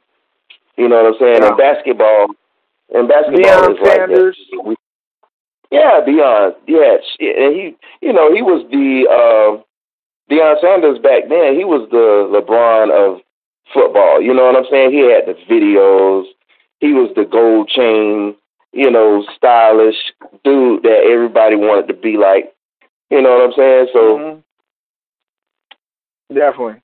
You 0.77 0.87
know 0.89 1.03
what 1.03 1.13
I'm 1.13 1.19
saying? 1.19 1.39
Yeah. 1.41 1.49
In 1.49 1.57
basketball, 1.57 2.27
in 2.93 3.07
basketball, 3.07 3.75
Deion 3.75 3.85
Sanders. 3.85 4.37
Like 4.65 4.77
yeah, 5.72 6.01
Deion. 6.05 6.55
Yeah, 6.68 6.97
and 7.20 7.55
he, 7.55 7.76
you 8.01 8.13
know, 8.13 8.34
he 8.34 8.41
was 8.41 8.66
the 8.72 9.05
uh, 9.09 9.61
Deion 10.32 10.61
Sanders 10.61 10.99
back 10.99 11.30
then. 11.30 11.55
He 11.55 11.63
was 11.66 11.88
the 11.91 12.30
LeBron 12.32 12.91
of 12.91 13.22
football. 13.74 14.22
You 14.22 14.34
know 14.34 14.45
what 14.45 14.55
I'm 14.55 14.66
saying? 14.70 14.91
He 14.91 14.99
had 14.99 15.26
the 15.26 15.36
videos. 15.49 16.26
He 16.80 16.93
was 16.93 17.11
the 17.16 17.26
gold 17.26 17.70
chain, 17.70 18.36
you 18.74 18.91
know, 18.91 19.26
stylish 19.36 19.95
dude 20.43 20.84
that 20.84 21.07
everybody 21.09 21.55
wanted 21.55 21.88
to 21.88 21.93
be 21.93 22.18
like. 22.18 22.53
You 23.09 23.22
know 23.22 23.32
what 23.32 23.45
I'm 23.45 23.53
saying? 23.55 23.88
So. 23.93 23.99
Mm-hmm. 24.18 24.39
Definitely. 26.36 26.82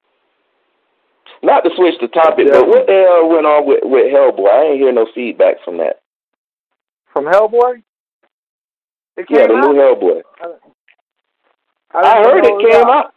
Not 1.44 1.62
to 1.62 1.72
switch 1.76 1.96
the 2.00 2.08
topic, 2.08 2.48
but 2.52 2.68
what 2.68 2.86
the 2.86 2.94
hell 2.94 3.28
went 3.28 3.48
on 3.48 3.66
with 3.66 3.80
with 3.84 4.14
Hellboy? 4.14 4.48
I 4.48 4.64
ain't 4.70 4.80
hear 4.80 4.92
no 4.92 5.08
feedback 5.16 5.56
from 5.66 5.78
that. 5.80 6.02
From 7.12 7.26
Hellboy? 7.26 7.82
Yeah, 9.18 9.48
the 9.48 9.54
out? 9.54 9.72
new 9.72 9.80
Hellboy. 9.80 10.22
I, 10.42 10.46
I, 11.94 12.00
I 12.00 12.24
heard 12.24 12.46
it 12.46 12.72
came 12.72 12.86
out. 12.86 13.06
out. 13.06 13.14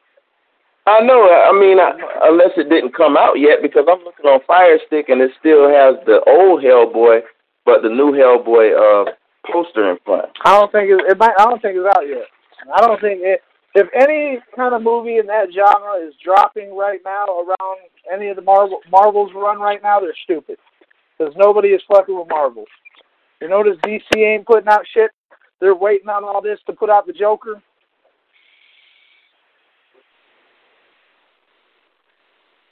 I 0.86 1.00
know. 1.00 1.24
I 1.24 1.52
mean, 1.58 1.80
I, 1.80 1.92
unless 2.28 2.52
it 2.56 2.68
didn't 2.68 2.94
come 2.94 3.16
out 3.16 3.38
yet, 3.38 3.62
because 3.62 3.86
I'm 3.88 4.04
looking 4.04 4.26
on 4.26 4.40
Fire 4.46 4.78
Stick 4.86 5.08
and 5.08 5.22
it 5.22 5.30
still 5.40 5.68
has 5.68 5.96
the 6.04 6.20
old 6.26 6.62
Hellboy, 6.62 7.20
but 7.64 7.82
the 7.82 7.88
new 7.88 8.12
Hellboy 8.12 8.74
uh 8.76 9.12
poster 9.50 9.90
in 9.90 9.98
front. 10.04 10.28
I 10.44 10.58
don't 10.58 10.72
think 10.72 10.90
it. 10.90 11.00
it 11.08 11.18
might, 11.18 11.34
I 11.38 11.44
don't 11.44 11.62
think 11.62 11.76
it's 11.78 11.96
out 11.96 12.06
yet. 12.08 12.26
I 12.74 12.80
don't 12.80 13.00
think 13.00 13.20
it 13.22 13.40
if 13.74 13.88
any 13.92 14.38
kind 14.54 14.72
of 14.72 14.82
movie 14.82 15.18
in 15.18 15.26
that 15.26 15.48
genre 15.52 16.06
is 16.06 16.14
dropping 16.22 16.76
right 16.76 17.00
now 17.04 17.26
around 17.26 17.78
any 18.12 18.28
of 18.28 18.36
the 18.36 18.42
Marvel 18.42 18.80
Marvels 18.90 19.32
run 19.34 19.58
right 19.58 19.82
now, 19.82 20.00
they're 20.00 20.14
stupid. 20.22 20.58
Because 21.18 21.34
nobody 21.36 21.68
is 21.68 21.82
fucking 21.88 22.16
with 22.16 22.28
Marvel. 22.28 22.64
You 23.40 23.48
notice 23.48 23.76
DC 23.84 24.16
ain't 24.16 24.46
putting 24.46 24.68
out 24.68 24.86
shit. 24.92 25.10
They're 25.60 25.74
waiting 25.74 26.08
on 26.08 26.24
all 26.24 26.42
this 26.42 26.58
to 26.66 26.72
put 26.72 26.90
out 26.90 27.06
the 27.06 27.12
Joker. 27.12 27.62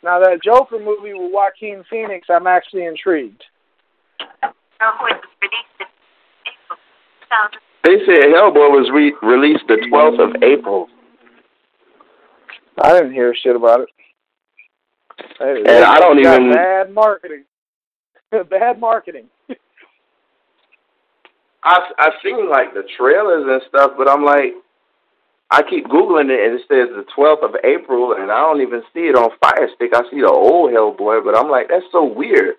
Now 0.03 0.19
that 0.19 0.43
Joker 0.43 0.79
movie 0.79 1.15
with 1.15 1.31
Joaquin 1.33 1.85
Phoenix, 1.89 2.27
I'm 2.29 2.47
actually 2.47 2.87
intrigued. 2.87 3.43
They 7.85 7.97
said 8.07 8.25
Hellboy 8.35 8.71
was 8.71 8.91
re- 8.93 9.15
released 9.23 9.65
the 9.69 9.77
12th 9.91 10.37
of 10.37 10.43
April. 10.43 10.89
I 12.83 12.93
didn't 12.93 13.13
hear 13.13 13.35
shit 13.35 13.55
about 13.55 13.81
it. 13.81 13.89
And 15.41 15.67
they 15.67 15.83
I 15.83 15.99
don't 15.99 16.19
even 16.19 16.53
bad 16.53 16.93
marketing. 16.93 17.45
bad 18.51 18.81
marketing. 18.81 19.29
I 21.65 21.79
I've 21.99 22.19
seen 22.25 22.49
like 22.51 22.75
the 22.75 22.85
trailers 22.97 23.45
and 23.47 23.63
stuff, 23.69 23.93
but 23.97 24.09
I'm 24.09 24.25
like, 24.25 24.55
I 25.51 25.63
keep 25.63 25.87
googling 25.87 26.31
it 26.31 26.41
and 26.41 26.59
it 26.59 26.63
says 26.69 26.89
the 26.95 27.05
12th 27.17 27.45
of 27.45 27.57
April, 27.65 28.15
and 28.15 28.31
I 28.33 28.41
don't 28.41 28.63
even 28.63 28.83
see 28.95 29.07
it 29.11 29.17
on 29.17 29.31
Fire 29.41 29.69
Stick. 29.77 29.93
I 29.95 30.03
see 30.11 30.21
the 30.21 30.31
old 30.31 30.71
Hellboy, 30.71 31.25
but 31.25 31.37
I'm 31.37 31.51
like, 31.51 31.69
that's 31.69 31.85
so 31.93 32.05
weird. 32.05 32.57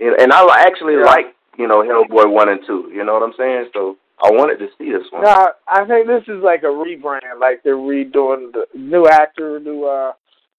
And, 0.00 0.20
and 0.20 0.32
I 0.32 0.42
actually 0.60 0.94
yeah. 0.94 1.04
like 1.04 1.36
you 1.58 1.68
know 1.68 1.82
Hellboy 1.82 2.30
one 2.30 2.48
and 2.48 2.60
two. 2.66 2.90
You 2.92 3.04
know 3.04 3.14
what 3.14 3.22
I'm 3.22 3.34
saying? 3.38 3.70
So 3.74 3.96
I 4.22 4.30
wanted 4.30 4.58
to 4.58 4.68
see 4.78 4.90
this 4.90 5.06
one. 5.10 5.22
No, 5.22 5.52
I 5.68 5.84
think 5.84 6.06
this 6.06 6.24
is 6.28 6.42
like 6.42 6.62
a 6.62 6.66
rebrand, 6.66 7.40
like 7.40 7.62
they're 7.62 7.76
redoing 7.76 8.52
the 8.52 8.66
new 8.74 9.06
actor, 9.06 9.60
new. 9.60 9.84
uh 9.84 10.12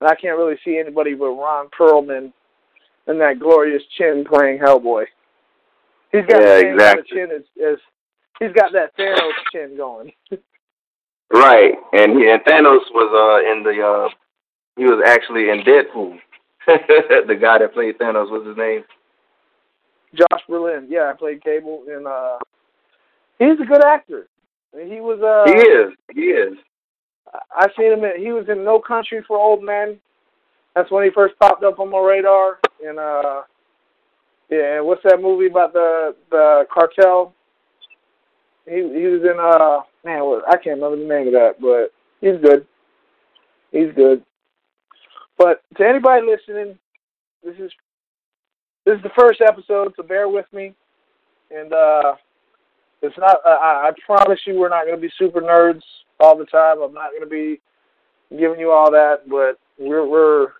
and 0.03 0.11
I 0.11 0.15
can't 0.15 0.37
really 0.37 0.59
see 0.65 0.77
anybody 0.77 1.13
but 1.13 1.29
Ron 1.29 1.69
Perlman 1.79 2.33
and 3.07 3.21
that 3.21 3.39
glorious 3.39 3.83
chin 3.97 4.25
playing 4.27 4.59
Hellboy. 4.59 5.05
He's 6.13 6.25
got 6.27 6.41
yeah, 6.41 6.47
the 6.47 6.61
same 6.61 6.73
exactly. 6.73 6.85
kind 6.85 6.99
of 6.99 7.07
chin 7.07 7.29
as, 7.35 7.73
as 7.73 7.79
he's 8.39 8.53
got 8.53 8.71
that 8.71 8.95
Thanos 8.95 9.31
chin 9.51 9.75
going. 9.75 10.11
right, 11.33 11.73
and 11.91 12.17
he 12.17 12.29
and 12.29 12.41
Thanos 12.43 12.85
was 12.93 13.09
uh 13.11 13.51
in 13.51 13.63
the 13.63 13.83
uh 13.83 14.09
he 14.77 14.85
was 14.85 15.03
actually 15.05 15.49
in 15.49 15.61
Deadpool. 15.61 16.17
the 17.27 17.35
guy 17.35 17.57
that 17.57 17.73
played 17.73 17.97
Thanos, 17.97 18.29
what's 18.29 18.47
his 18.47 18.57
name? 18.57 18.83
Josh 20.13 20.43
Brolin. 20.47 20.85
Yeah, 20.87 21.11
I 21.11 21.17
played 21.17 21.43
Cable, 21.43 21.83
and 21.89 22.05
uh 22.05 22.37
he's 23.39 23.59
a 23.59 23.65
good 23.65 23.83
actor. 23.83 24.27
He 24.73 25.01
was. 25.01 25.19
uh 25.21 25.51
He 25.51 25.59
is. 25.59 25.93
He 26.13 26.21
is. 26.31 26.57
I 27.51 27.67
seen 27.77 27.93
him. 27.93 28.03
In, 28.03 28.21
he 28.21 28.31
was 28.31 28.45
in 28.49 28.63
No 28.63 28.79
Country 28.79 29.23
for 29.27 29.37
Old 29.37 29.63
Men. 29.63 29.99
That's 30.75 30.91
when 30.91 31.03
he 31.03 31.09
first 31.11 31.37
popped 31.39 31.63
up 31.63 31.79
on 31.79 31.89
my 31.89 31.99
radar. 31.99 32.59
And 32.85 32.99
uh, 32.99 33.41
yeah, 34.53 34.79
what's 34.81 35.03
that 35.03 35.21
movie 35.21 35.47
about 35.47 35.73
the 35.73 36.15
the 36.29 36.65
cartel? 36.73 37.33
He 38.65 38.75
he 38.75 39.07
was 39.07 39.21
in 39.23 39.37
uh 39.39 39.81
man, 40.03 40.25
what, 40.25 40.47
I 40.47 40.57
can't 40.57 40.81
remember 40.81 40.97
the 40.97 41.07
name 41.07 41.27
of 41.27 41.33
that, 41.33 41.55
but 41.59 41.91
he's 42.21 42.39
good. 42.41 42.65
He's 43.71 43.93
good. 43.95 44.23
But 45.37 45.61
to 45.77 45.87
anybody 45.87 46.25
listening, 46.25 46.77
this 47.43 47.55
is 47.55 47.71
this 48.85 48.97
is 48.97 49.03
the 49.03 49.11
first 49.17 49.41
episode, 49.41 49.93
so 49.95 50.03
bear 50.03 50.29
with 50.29 50.45
me. 50.53 50.73
And 51.51 51.73
uh 51.73 52.15
it's 53.03 53.17
not. 53.17 53.37
Uh, 53.45 53.49
I, 53.49 53.89
I 53.89 53.91
promise 54.05 54.39
you, 54.47 54.57
we're 54.57 54.69
not 54.69 54.85
going 54.85 54.95
to 54.95 55.01
be 55.01 55.11
super 55.19 55.41
nerds 55.41 55.81
all 56.21 56.37
the 56.37 56.45
time. 56.45 56.81
I'm 56.81 56.93
not 56.93 57.11
going 57.11 57.21
to 57.21 57.27
be 57.29 57.59
giving 58.31 58.59
you 58.59 58.71
all 58.71 58.89
that, 58.91 59.29
but 59.29 59.59
we're 59.77 60.07
we're 60.07 60.53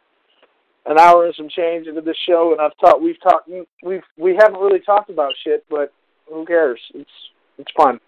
an 0.86 1.00
hour 1.00 1.26
and 1.26 1.36
some 1.36 1.50
change 1.50 1.88
into 1.88 2.02
this 2.02 2.18
show, 2.28 2.52
and 2.52 2.62
I've 2.62 2.78
talked. 2.80 3.02
We've 3.02 3.22
talked. 3.22 3.50
We've 3.84 4.04
we 4.18 4.36
haven't 4.40 4.60
really 4.60 4.80
talked 4.80 5.10
about 5.10 5.34
shit, 5.44 5.66
but 5.70 5.94
who 6.30 6.46
cares? 6.46 6.80
It's 6.94 7.10
it's 7.58 7.72
fun. 7.76 8.00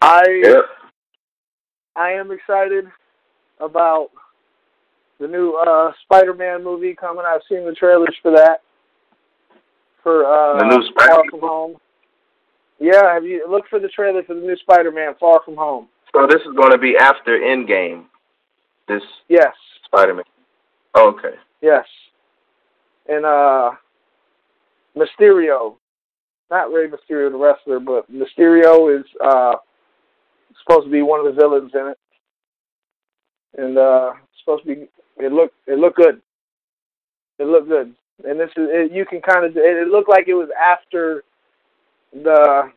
I 0.00 0.22
yeah. 0.42 0.60
I 1.96 2.12
am 2.12 2.30
excited 2.30 2.86
about 3.58 4.08
the 5.18 5.26
new 5.26 5.52
uh 5.54 5.92
Spider-Man 6.04 6.64
movie 6.64 6.94
coming. 6.94 7.24
I've 7.26 7.42
seen 7.48 7.64
the 7.66 7.72
trailers 7.72 8.16
for 8.22 8.32
that 8.32 8.62
for 10.02 10.24
uh, 10.24 10.58
the 10.58 10.64
new 10.64 10.82
Spider- 10.88 11.10
Far 11.12 11.24
From 11.30 11.40
Home. 11.40 11.76
Yeah, 12.78 13.12
have 13.12 13.24
you 13.24 13.46
look 13.50 13.64
for 13.68 13.78
the 13.78 13.88
trailer 13.88 14.22
for 14.22 14.34
the 14.34 14.40
new 14.40 14.56
Spider-Man 14.56 15.14
Far 15.20 15.42
From 15.44 15.56
Home? 15.56 15.88
So 16.16 16.26
this 16.26 16.40
is 16.40 16.56
going 16.56 16.72
to 16.72 16.78
be 16.78 16.96
after 16.98 17.38
Endgame. 17.38 18.04
This 18.90 19.02
yes, 19.28 19.54
Spider-Man. 19.86 20.24
Oh, 20.94 21.14
okay. 21.16 21.36
Yes, 21.62 21.84
and 23.08 23.24
uh, 23.24 23.70
Mysterio, 24.96 25.76
not 26.50 26.72
Rey 26.72 26.88
Mysterio, 26.88 27.30
the 27.30 27.38
wrestler, 27.38 27.78
but 27.78 28.10
Mysterio 28.10 28.98
is 28.98 29.06
uh 29.24 29.54
supposed 30.62 30.86
to 30.86 30.90
be 30.90 31.02
one 31.02 31.24
of 31.24 31.26
the 31.26 31.40
villains 31.40 31.70
in 31.74 31.86
it, 31.92 31.98
and 33.58 33.78
uh 33.78 34.12
supposed 34.40 34.64
to 34.64 34.74
be. 34.74 34.88
It 35.18 35.32
looked 35.32 35.54
it 35.66 35.78
looked 35.78 35.96
good. 35.96 36.20
It 37.38 37.46
looked 37.46 37.68
good 37.68 37.94
and 38.24 38.38
this 38.38 38.50
is 38.56 38.68
it, 38.70 38.92
you 38.92 39.04
can 39.04 39.20
kind 39.20 39.44
of 39.44 39.52
it 39.56 39.88
looked 39.88 40.08
like 40.08 40.28
it 40.28 40.34
was 40.34 40.48
after 40.60 41.24
the 42.12 42.70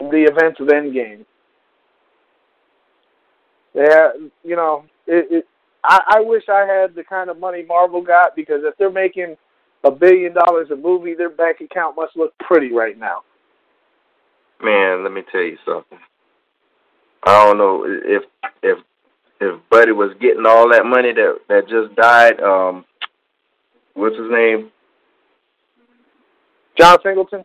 the 0.00 0.26
events 0.30 0.60
of 0.60 0.68
Endgame. 0.68 1.24
Yeah, 3.74 4.08
you 4.44 4.56
know, 4.56 4.84
it, 5.08 5.26
it 5.30 5.46
I, 5.84 6.16
I 6.16 6.20
wish 6.20 6.44
I 6.48 6.66
had 6.66 6.94
the 6.94 7.04
kind 7.04 7.30
of 7.30 7.38
money 7.38 7.64
Marvel 7.64 8.02
got 8.02 8.36
because 8.36 8.60
if 8.64 8.76
they're 8.76 8.90
making 8.90 9.36
a 9.84 9.90
billion 9.90 10.34
dollars 10.34 10.70
a 10.70 10.76
movie, 10.76 11.14
their 11.14 11.30
bank 11.30 11.60
account 11.60 11.96
must 11.96 12.16
look 12.16 12.36
pretty 12.38 12.72
right 12.72 12.98
now. 12.98 13.22
Man, 14.62 15.04
let 15.04 15.12
me 15.12 15.22
tell 15.30 15.40
you 15.40 15.56
something. 15.64 15.98
I 17.24 17.44
don't 17.44 17.58
know 17.58 17.84
if 17.86 18.22
if 18.62 18.78
if 19.40 19.60
Buddy 19.70 19.92
was 19.92 20.16
getting 20.20 20.46
all 20.46 20.70
that 20.70 20.84
money 20.84 21.12
that 21.12 21.38
that 21.48 21.68
just 21.68 21.94
died. 21.94 22.40
Um, 22.40 22.84
what's 23.94 24.16
his 24.16 24.30
name? 24.30 24.70
John 26.78 26.98
Singleton. 27.02 27.44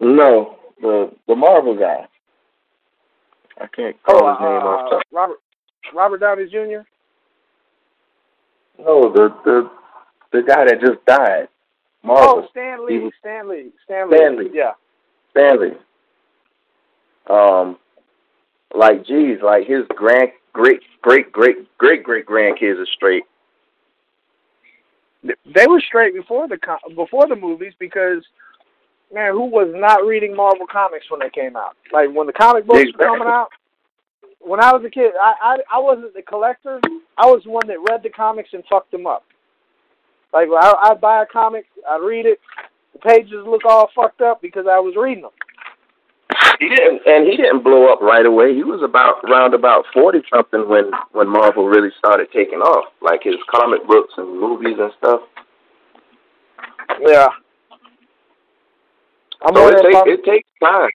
No, 0.00 0.58
the 0.80 1.12
the 1.26 1.34
Marvel 1.34 1.76
guy. 1.76 2.06
I 3.60 3.66
can't 3.66 4.00
call 4.02 4.24
oh, 4.24 4.32
his 4.32 4.40
name 4.40 4.48
uh, 4.48 4.70
off 4.70 4.90
top. 4.90 5.02
Robert 5.12 5.38
Robert 5.94 6.18
Downey 6.18 6.46
Jr. 6.46 6.86
No, 8.78 9.12
the 9.12 9.34
the 9.44 9.70
the 10.32 10.42
guy 10.42 10.64
that 10.64 10.80
just 10.80 11.04
died. 11.06 11.48
Marvel. 12.02 12.44
Oh, 12.44 12.48
Stan 12.50 12.86
Lee. 12.86 12.98
Was, 12.98 13.12
Stan 13.20 13.48
Lee. 13.48 13.70
Stan 13.84 14.10
Lee. 14.10 14.16
Stan 14.16 14.38
Lee. 14.38 14.50
Yeah. 14.52 14.72
Stan 15.30 15.60
Lee. 15.60 15.76
Um, 17.30 17.78
like, 18.74 19.06
geez, 19.06 19.38
like 19.40 19.68
his 19.68 19.86
grand, 19.94 20.30
great, 20.52 20.80
great, 21.02 21.30
great, 21.30 21.62
great, 21.78 22.02
great 22.02 22.26
grandkids 22.26 22.80
are 22.80 22.86
straight 22.96 23.22
they 25.22 25.66
were 25.66 25.80
straight 25.80 26.14
before 26.14 26.48
the 26.48 26.58
before 26.94 27.28
the 27.28 27.36
movies 27.36 27.72
because 27.78 28.24
man, 29.12 29.32
who 29.32 29.46
was 29.46 29.72
not 29.74 30.04
reading 30.04 30.34
Marvel 30.34 30.66
comics 30.70 31.10
when 31.10 31.20
they 31.20 31.30
came 31.30 31.56
out? 31.56 31.76
Like 31.92 32.10
when 32.12 32.26
the 32.26 32.32
comic 32.32 32.66
books 32.66 32.90
were 32.98 33.04
coming 33.04 33.28
out. 33.28 33.48
When 34.40 34.58
I 34.58 34.72
was 34.72 34.82
a 34.84 34.90
kid, 34.90 35.12
I, 35.20 35.34
I 35.40 35.76
I 35.76 35.78
wasn't 35.78 36.14
the 36.14 36.22
collector. 36.22 36.80
I 37.16 37.26
was 37.26 37.42
the 37.44 37.50
one 37.50 37.66
that 37.68 37.78
read 37.88 38.02
the 38.02 38.10
comics 38.10 38.50
and 38.52 38.64
fucked 38.68 38.90
them 38.90 39.06
up. 39.06 39.24
Like 40.32 40.48
I, 40.48 40.90
I'd 40.90 41.00
buy 41.00 41.22
a 41.22 41.26
comic, 41.26 41.66
I'd 41.88 42.02
read 42.02 42.26
it, 42.26 42.40
the 42.92 42.98
pages 42.98 43.44
look 43.46 43.64
all 43.64 43.90
fucked 43.94 44.20
up 44.20 44.40
because 44.42 44.66
I 44.68 44.80
was 44.80 44.94
reading 44.96 45.22
them. 45.22 45.32
He 46.58 46.68
didn't, 46.68 47.02
and 47.06 47.26
he 47.26 47.36
didn't 47.36 47.62
blow 47.62 47.92
up 47.92 48.00
right 48.00 48.24
away. 48.24 48.54
He 48.54 48.64
was 48.64 48.82
about 48.82 49.22
around 49.24 49.54
about 49.54 49.84
forty 49.92 50.20
something 50.32 50.68
when 50.68 50.90
when 51.12 51.28
Marvel 51.28 51.68
really 51.68 51.90
started 51.98 52.28
taking 52.32 52.60
off, 52.60 52.92
like 53.00 53.22
his 53.22 53.36
comic 53.50 53.86
books 53.86 54.14
and 54.16 54.40
movies 54.40 54.76
and 54.78 54.92
stuff. 54.98 55.20
Yeah. 57.00 57.28
I'm 59.44 59.54
so 59.54 59.68
it, 59.68 59.82
take, 59.82 60.06
it 60.06 60.24
takes 60.24 60.48
time. 60.62 60.90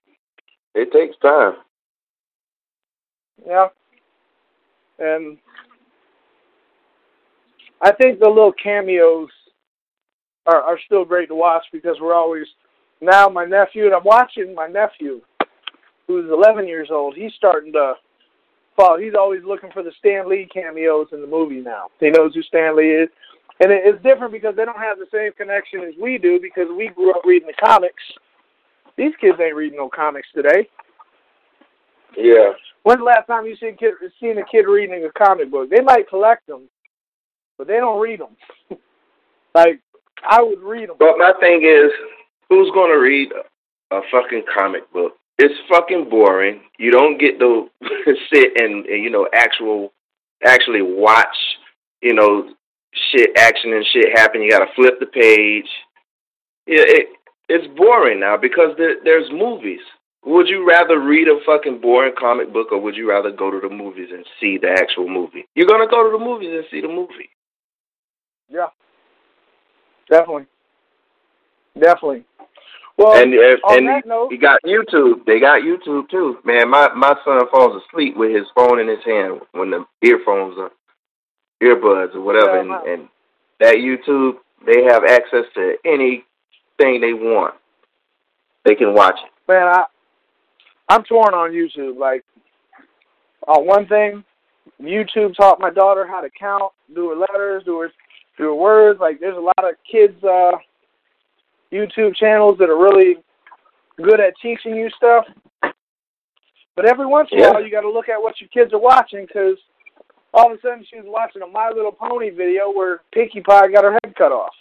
It 0.74 0.92
takes 0.92 1.16
time. 1.18 1.54
Yeah. 3.46 3.68
And 4.98 5.38
I 7.80 7.92
think 7.92 8.18
the 8.18 8.28
little 8.28 8.52
cameos 8.52 9.28
are 10.46 10.62
are 10.62 10.78
still 10.86 11.04
great 11.04 11.28
to 11.28 11.34
watch 11.34 11.64
because 11.72 11.96
we're 12.00 12.14
always 12.14 12.46
now 13.00 13.28
my 13.28 13.44
nephew 13.44 13.84
and 13.86 13.94
I'm 13.94 14.04
watching 14.04 14.54
my 14.54 14.66
nephew 14.66 15.20
who's 16.08 16.28
11 16.30 16.66
years 16.66 16.88
old, 16.90 17.14
he's 17.14 17.32
starting 17.34 17.72
to 17.74 17.94
follow. 18.76 18.98
He's 18.98 19.14
always 19.14 19.44
looking 19.44 19.70
for 19.70 19.82
the 19.82 19.92
Stan 19.98 20.28
Lee 20.28 20.48
cameos 20.52 21.08
in 21.12 21.20
the 21.20 21.26
movie 21.26 21.60
now. 21.60 21.88
He 22.00 22.10
knows 22.10 22.34
who 22.34 22.42
Stan 22.42 22.76
Lee 22.76 22.90
is. 22.90 23.08
And 23.60 23.70
it's 23.72 24.02
different 24.02 24.32
because 24.32 24.56
they 24.56 24.64
don't 24.64 24.78
have 24.78 24.98
the 24.98 25.06
same 25.12 25.32
connection 25.32 25.80
as 25.80 25.94
we 26.00 26.16
do 26.16 26.40
because 26.40 26.68
we 26.76 26.88
grew 26.88 27.10
up 27.10 27.22
reading 27.24 27.48
the 27.48 27.66
comics. 27.66 28.02
These 28.98 29.14
kids 29.20 29.38
ain't 29.40 29.56
reading 29.56 29.78
no 29.78 29.88
comics 29.88 30.28
today. 30.34 30.68
Yeah. 32.16 32.52
When's 32.82 33.00
the 33.00 33.04
last 33.04 33.26
time 33.26 33.46
you 33.46 33.56
seen 33.56 33.76
kid 33.76 33.94
seen 34.20 34.36
a 34.38 34.44
kid 34.44 34.66
reading 34.66 35.04
a 35.04 35.18
comic 35.18 35.50
book? 35.50 35.70
They 35.70 35.80
might 35.80 36.08
collect 36.08 36.46
them, 36.46 36.68
but 37.56 37.66
they 37.66 37.76
don't 37.76 38.00
read 38.00 38.20
them. 38.20 38.36
like 39.54 39.80
I 40.28 40.42
would 40.42 40.60
read 40.60 40.90
them. 40.90 40.96
But 40.98 41.16
my 41.16 41.32
thing 41.40 41.62
is, 41.62 41.90
who's 42.50 42.70
going 42.74 42.90
to 42.90 42.98
read 42.98 43.30
a 43.90 44.00
fucking 44.10 44.42
comic 44.54 44.92
book? 44.92 45.14
it's 45.38 45.54
fucking 45.68 46.08
boring. 46.10 46.60
You 46.78 46.90
don't 46.90 47.18
get 47.18 47.38
to 47.38 47.68
sit 48.32 48.60
and, 48.60 48.84
and 48.86 49.02
you 49.02 49.10
know 49.10 49.28
actual 49.32 49.92
actually 50.44 50.82
watch 50.82 51.26
you 52.02 52.14
know 52.14 52.50
shit 53.12 53.30
action 53.38 53.72
and 53.72 53.86
shit 53.92 54.18
happen. 54.18 54.42
You 54.42 54.50
got 54.50 54.60
to 54.60 54.74
flip 54.74 54.94
the 55.00 55.06
page. 55.06 55.68
Yeah, 56.66 56.84
it 56.86 57.08
it's 57.48 57.66
boring 57.76 58.20
now 58.20 58.36
because 58.36 58.76
there, 58.76 58.96
there's 59.04 59.30
movies. 59.32 59.80
Would 60.24 60.48
you 60.48 60.68
rather 60.68 61.00
read 61.00 61.28
a 61.28 61.38
fucking 61.46 61.80
boring 61.80 62.14
comic 62.18 62.52
book 62.52 62.72
or 62.72 62.80
would 62.80 62.96
you 62.96 63.08
rather 63.08 63.30
go 63.30 63.50
to 63.50 63.60
the 63.60 63.74
movies 63.74 64.08
and 64.12 64.24
see 64.40 64.58
the 64.58 64.70
actual 64.70 65.08
movie? 65.08 65.46
You're 65.54 65.68
gonna 65.68 65.88
go 65.88 66.04
to 66.04 66.16
the 66.16 66.22
movies 66.22 66.50
and 66.52 66.64
see 66.70 66.80
the 66.80 66.88
movie. 66.88 67.30
Yeah, 68.50 68.68
definitely, 70.10 70.46
definitely. 71.78 72.24
Well, 72.98 73.16
and 73.16 73.32
if, 73.32 73.60
on 73.62 73.78
and 73.78 73.88
that 73.88 74.06
note, 74.06 74.32
he 74.32 74.38
got 74.38 74.60
YouTube. 74.64 75.24
They 75.24 75.38
got 75.38 75.62
YouTube 75.62 76.10
too, 76.10 76.38
man. 76.44 76.68
My 76.68 76.92
my 76.94 77.14
son 77.24 77.40
falls 77.50 77.80
asleep 77.84 78.16
with 78.16 78.34
his 78.34 78.46
phone 78.56 78.80
in 78.80 78.88
his 78.88 79.04
hand 79.06 79.40
when 79.52 79.70
the 79.70 79.84
earphones 80.02 80.58
are 80.58 80.72
earbuds 81.62 82.14
or 82.16 82.22
whatever, 82.22 82.56
Yeah, 82.56 82.80
and, 82.80 82.88
and 82.88 83.08
that 83.60 83.76
YouTube 83.76 84.38
they 84.66 84.82
have 84.82 85.04
access 85.04 85.44
to 85.54 85.76
anything 86.80 87.00
they 87.00 87.12
want. 87.12 87.54
They 88.64 88.74
can 88.74 88.94
watch 88.94 89.16
it. 89.24 89.30
man, 89.50 89.66
I 89.68 89.84
I'm 90.88 91.04
torn 91.04 91.34
on 91.34 91.50
YouTube. 91.52 91.98
Like, 91.98 92.24
on 93.46 93.66
one 93.66 93.86
thing, 93.86 94.24
YouTube 94.80 95.34
taught 95.36 95.60
my 95.60 95.70
daughter 95.70 96.06
how 96.06 96.20
to 96.20 96.30
count, 96.38 96.72
do 96.94 97.10
her 97.10 97.16
letters, 97.16 97.62
do 97.64 97.78
her 97.80 97.92
do 98.36 98.44
her 98.44 98.54
words. 98.54 99.00
Like, 99.00 99.20
there's 99.20 99.36
a 99.36 99.40
lot 99.40 99.58
of 99.58 99.74
kids 99.90 100.22
uh 100.24 100.52
YouTube 101.72 102.14
channels 102.16 102.56
that 102.58 102.70
are 102.70 102.78
really 102.78 103.16
good 104.02 104.20
at 104.20 104.34
teaching 104.40 104.74
you 104.76 104.88
stuff. 104.96 105.26
But 106.76 106.86
every 106.86 107.06
once 107.06 107.28
in 107.32 107.38
a 107.38 107.42
Yeah. 107.42 107.50
while, 107.52 107.64
you 107.64 107.70
got 107.70 107.80
to 107.80 107.90
look 107.90 108.08
at 108.08 108.20
what 108.22 108.40
your 108.40 108.48
kids 108.48 108.72
are 108.72 108.78
watching 108.78 109.26
because 109.26 109.58
all 110.32 110.52
of 110.52 110.58
a 110.58 110.60
sudden 110.60 110.84
she 110.88 110.96
was 110.96 111.06
watching 111.08 111.42
a 111.42 111.46
My 111.46 111.70
Little 111.70 111.90
Pony 111.92 112.30
video 112.30 112.70
where 112.70 113.00
Pinkie 113.12 113.40
Pie 113.40 113.68
got 113.68 113.82
her 113.84 113.92
head 114.04 114.14
cut 114.16 114.30
off. 114.32 114.52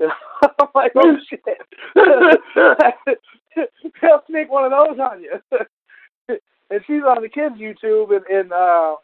I'm 0.00 0.68
like, 0.74 0.92
oh 0.96 1.16
shit. 1.28 1.40
They'll 4.02 4.22
sneak 4.28 4.50
one 4.50 4.64
of 4.64 4.70
those 4.70 4.98
on 4.98 5.22
you. 5.22 5.40
and 6.70 6.80
she's 6.86 7.02
on 7.02 7.22
the 7.22 7.28
kids' 7.28 7.56
YouTube, 7.56 8.14
and, 8.14 8.26
and 8.26 8.52
uh, 8.52 8.96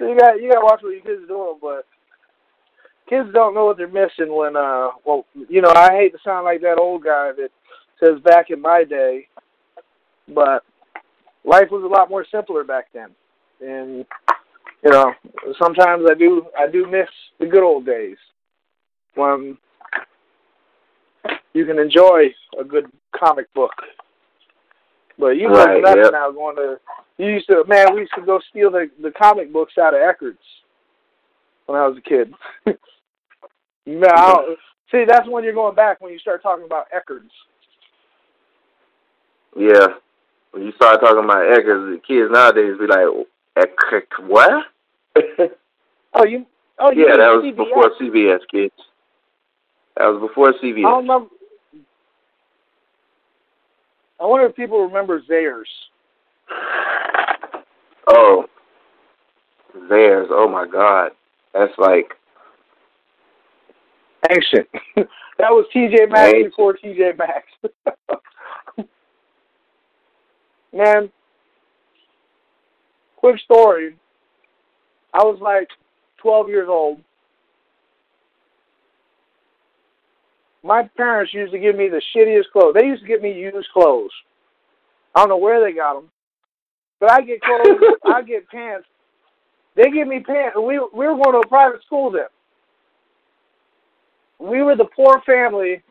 you 0.00 0.16
got 0.18 0.40
you 0.40 0.48
got 0.50 0.60
to 0.60 0.64
watch 0.64 0.80
what 0.82 0.90
your 0.90 1.00
kids 1.00 1.24
are 1.24 1.26
doing. 1.26 1.58
But 1.60 1.86
kids 3.08 3.28
don't 3.32 3.54
know 3.54 3.66
what 3.66 3.76
they're 3.76 3.88
missing 3.88 4.34
when, 4.34 4.56
uh, 4.56 4.90
well, 5.04 5.26
you 5.48 5.60
know, 5.60 5.72
I 5.74 5.92
hate 5.92 6.12
to 6.12 6.18
sound 6.24 6.44
like 6.44 6.60
that 6.60 6.78
old 6.78 7.04
guy 7.04 7.32
that 7.36 7.50
says 8.02 8.20
back 8.24 8.50
in 8.50 8.60
my 8.60 8.84
day, 8.84 9.28
but 10.28 10.64
life 11.44 11.68
was 11.70 11.82
a 11.84 11.92
lot 11.92 12.10
more 12.10 12.24
simpler 12.30 12.64
back 12.64 12.86
then, 12.94 13.10
and 13.60 14.04
you 14.82 14.90
know, 14.90 15.12
sometimes 15.60 16.04
I 16.10 16.14
do 16.14 16.46
I 16.58 16.70
do 16.70 16.86
miss 16.86 17.08
the 17.38 17.46
good 17.46 17.64
old 17.64 17.86
days 17.86 18.16
when 19.14 19.56
you 21.54 21.64
can 21.66 21.78
enjoy 21.78 22.24
a 22.58 22.64
good 22.64 22.86
comic 23.18 23.52
book. 23.54 23.72
But 25.18 25.36
you 25.36 25.48
Right, 25.48 25.82
nuts 25.82 26.00
yep. 26.02 26.12
now 26.12 26.30
going 26.30 26.56
to 26.56 26.80
you 27.18 27.26
used 27.28 27.46
to 27.48 27.64
man, 27.68 27.94
we 27.94 28.00
used 28.00 28.14
to 28.16 28.22
go 28.22 28.40
steal 28.50 28.70
the 28.70 28.90
the 29.02 29.10
comic 29.12 29.52
books 29.52 29.74
out 29.78 29.94
of 29.94 30.00
Eckerd's 30.00 30.38
when 31.66 31.78
I 31.78 31.86
was 31.86 31.98
a 31.98 32.00
kid. 32.00 32.32
no, 33.86 34.08
I 34.08 34.54
see 34.90 35.04
that's 35.06 35.28
when 35.28 35.44
you're 35.44 35.52
going 35.52 35.74
back 35.74 36.00
when 36.00 36.12
you 36.12 36.18
start 36.18 36.42
talking 36.42 36.64
about 36.64 36.86
Eckerd's. 36.90 37.30
Yeah. 39.56 39.88
When 40.52 40.64
you 40.64 40.72
start 40.72 41.00
talking 41.00 41.24
about 41.24 41.46
Eckerd's, 41.50 41.96
the 41.96 42.00
kids 42.06 42.30
nowadays 42.32 42.76
be 42.78 42.86
like, 42.86 43.26
"Eck- 43.56 44.18
what? 44.26 44.64
Oh, 46.14 46.24
you 46.26 46.44
oh 46.78 46.90
you 46.92 47.06
yeah, 47.08 47.16
that 47.16 47.32
was 47.32 47.44
CVS. 47.44 47.56
before 47.56 47.90
CVS, 47.98 48.40
kids. 48.50 48.74
That 49.96 50.06
was 50.06 50.28
before 50.28 50.48
I 50.48 50.80
don't 50.80 51.02
remember. 51.02 51.28
I 54.20 54.26
wonder 54.26 54.46
if 54.46 54.56
people 54.56 54.84
remember 54.84 55.20
Zayre's. 55.28 55.68
Oh, 58.06 58.44
theirs. 59.88 60.28
Oh 60.30 60.48
my 60.48 60.66
God, 60.66 61.10
that's 61.52 61.72
like 61.78 62.14
Ancient. 64.30 64.68
that 64.96 65.50
was 65.50 65.66
TJ 65.74 66.10
Maxx 66.10 66.32
Ancient. 66.34 66.50
before 66.50 66.76
TJ 66.76 67.18
Maxx. 67.18 67.46
Man, 70.72 71.10
quick 73.16 73.38
story. 73.40 73.96
I 75.12 75.22
was 75.24 75.38
like 75.40 75.68
12 76.18 76.48
years 76.48 76.68
old. 76.70 77.00
My 80.62 80.88
parents 80.96 81.34
used 81.34 81.52
to 81.52 81.58
give 81.58 81.76
me 81.76 81.88
the 81.88 82.02
shittiest 82.14 82.50
clothes. 82.52 82.74
They 82.74 82.86
used 82.86 83.02
to 83.02 83.08
give 83.08 83.22
me 83.22 83.32
used 83.32 83.68
clothes. 83.72 84.12
I 85.14 85.20
don't 85.20 85.28
know 85.28 85.36
where 85.36 85.62
they 85.62 85.74
got 85.74 85.94
them, 85.94 86.10
but 87.00 87.10
I 87.10 87.20
get 87.20 87.42
clothes. 87.42 87.80
I 88.06 88.22
get 88.22 88.48
pants. 88.48 88.86
They 89.74 89.90
give 89.90 90.06
me 90.06 90.20
pants. 90.20 90.56
We 90.56 90.78
we 90.78 91.06
were 91.06 91.16
going 91.16 91.32
to 91.32 91.40
a 91.44 91.48
private 91.48 91.82
school 91.84 92.10
then. 92.10 92.26
We 94.38 94.62
were 94.62 94.76
the 94.76 94.88
poor 94.96 95.20
family 95.24 95.82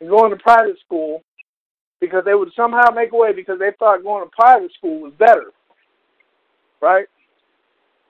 going 0.00 0.30
to 0.30 0.36
private 0.36 0.78
school 0.84 1.22
because 2.00 2.24
they 2.24 2.34
would 2.34 2.50
somehow 2.56 2.90
make 2.90 3.12
a 3.12 3.16
way 3.16 3.32
because 3.32 3.58
they 3.58 3.70
thought 3.78 4.02
going 4.02 4.24
to 4.24 4.30
private 4.34 4.72
school 4.76 5.00
was 5.00 5.12
better. 5.18 5.52
Right? 6.80 7.06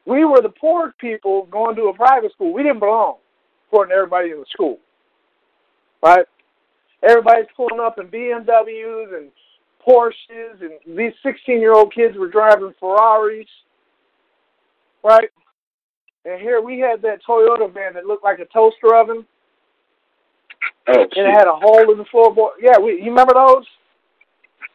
We 0.06 0.24
were 0.24 0.40
the 0.40 0.50
poor 0.60 0.94
people 0.98 1.46
going 1.50 1.76
to 1.76 1.82
a 1.84 1.94
private 1.94 2.32
school. 2.32 2.52
We 2.52 2.62
didn't 2.62 2.78
belong, 2.78 3.16
according 3.68 3.90
to 3.90 3.96
everybody 3.96 4.30
in 4.30 4.38
the 4.38 4.46
school. 4.50 4.78
Right? 6.02 6.26
Everybody's 7.02 7.46
pulling 7.56 7.80
up 7.80 7.98
in 7.98 8.08
BMWs 8.08 9.16
and 9.16 9.30
Porsches, 9.86 10.60
and 10.60 10.96
these 10.98 11.12
16 11.22 11.60
year 11.60 11.72
old 11.72 11.94
kids 11.94 12.16
were 12.16 12.28
driving 12.28 12.74
Ferraris. 12.78 13.46
Right? 15.02 15.30
And 16.24 16.40
here 16.40 16.60
we 16.60 16.78
had 16.78 17.00
that 17.02 17.20
Toyota 17.26 17.72
van 17.72 17.94
that 17.94 18.04
looked 18.04 18.24
like 18.24 18.38
a 18.38 18.44
toaster 18.46 18.94
oven 18.94 19.24
oh 20.88 21.02
and 21.02 21.26
it 21.26 21.34
had 21.34 21.46
a 21.46 21.54
hole 21.54 21.90
in 21.90 21.98
the 21.98 22.04
floorboard. 22.04 22.50
Yeah, 22.60 22.78
we 22.78 22.92
you 23.02 23.10
remember 23.10 23.34
those? 23.34 23.64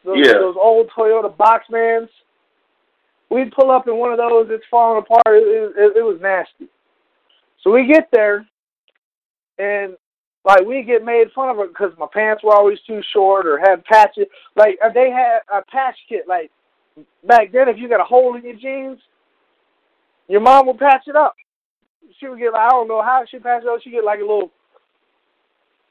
Those, 0.04 0.16
Yeah. 0.18 0.32
those 0.34 0.56
old 0.60 0.88
Toyota 0.96 1.34
box 1.36 1.64
vans. 1.70 2.08
We'd 3.30 3.52
pull 3.52 3.70
up 3.70 3.88
in 3.88 3.96
one 3.96 4.12
of 4.12 4.18
those. 4.18 4.48
It's 4.50 4.64
falling 4.70 4.98
apart. 5.02 5.22
It, 5.26 5.72
it, 5.76 5.96
it 5.96 6.02
was 6.02 6.18
nasty. 6.20 6.70
So 7.62 7.72
we 7.72 7.86
get 7.86 8.08
there, 8.12 8.46
and 9.58 9.96
like 10.46 10.64
we 10.64 10.84
get 10.84 11.04
made 11.04 11.32
fun 11.34 11.48
of 11.48 11.68
because 11.68 11.90
my 11.98 12.06
pants 12.10 12.44
were 12.44 12.54
always 12.54 12.78
too 12.86 13.00
short 13.12 13.48
or 13.48 13.58
had 13.58 13.84
patches. 13.84 14.26
Like 14.54 14.78
uh, 14.82 14.90
they 14.94 15.10
had 15.10 15.40
a 15.52 15.60
patch 15.64 15.96
kit. 16.08 16.28
Like 16.28 16.52
back 17.26 17.50
then, 17.52 17.68
if 17.68 17.76
you 17.76 17.88
got 17.88 18.00
a 18.00 18.04
hole 18.04 18.36
in 18.36 18.44
your 18.44 18.54
jeans, 18.54 19.00
your 20.28 20.40
mom 20.40 20.68
would 20.68 20.78
patch 20.78 21.02
it 21.08 21.16
up. 21.16 21.34
She 22.20 22.28
would 22.28 22.38
get 22.38 22.52
like 22.52 22.62
I 22.62 22.70
don't 22.70 22.86
know 22.86 23.02
how 23.02 23.24
she 23.28 23.40
patched 23.40 23.64
it 23.64 23.68
up. 23.68 23.80
She 23.82 23.90
get 23.90 24.04
like 24.04 24.20
a 24.20 24.22
little 24.22 24.52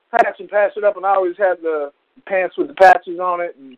patch 0.09 0.37
and 0.39 0.49
patch 0.49 0.71
it 0.77 0.85
up, 0.85 0.95
and 0.95 1.05
I 1.05 1.15
always 1.15 1.35
had 1.37 1.57
the 1.61 1.91
pants 2.25 2.57
with 2.57 2.69
the 2.69 2.75
patches 2.75 3.19
on 3.19 3.41
it, 3.41 3.57
and 3.59 3.77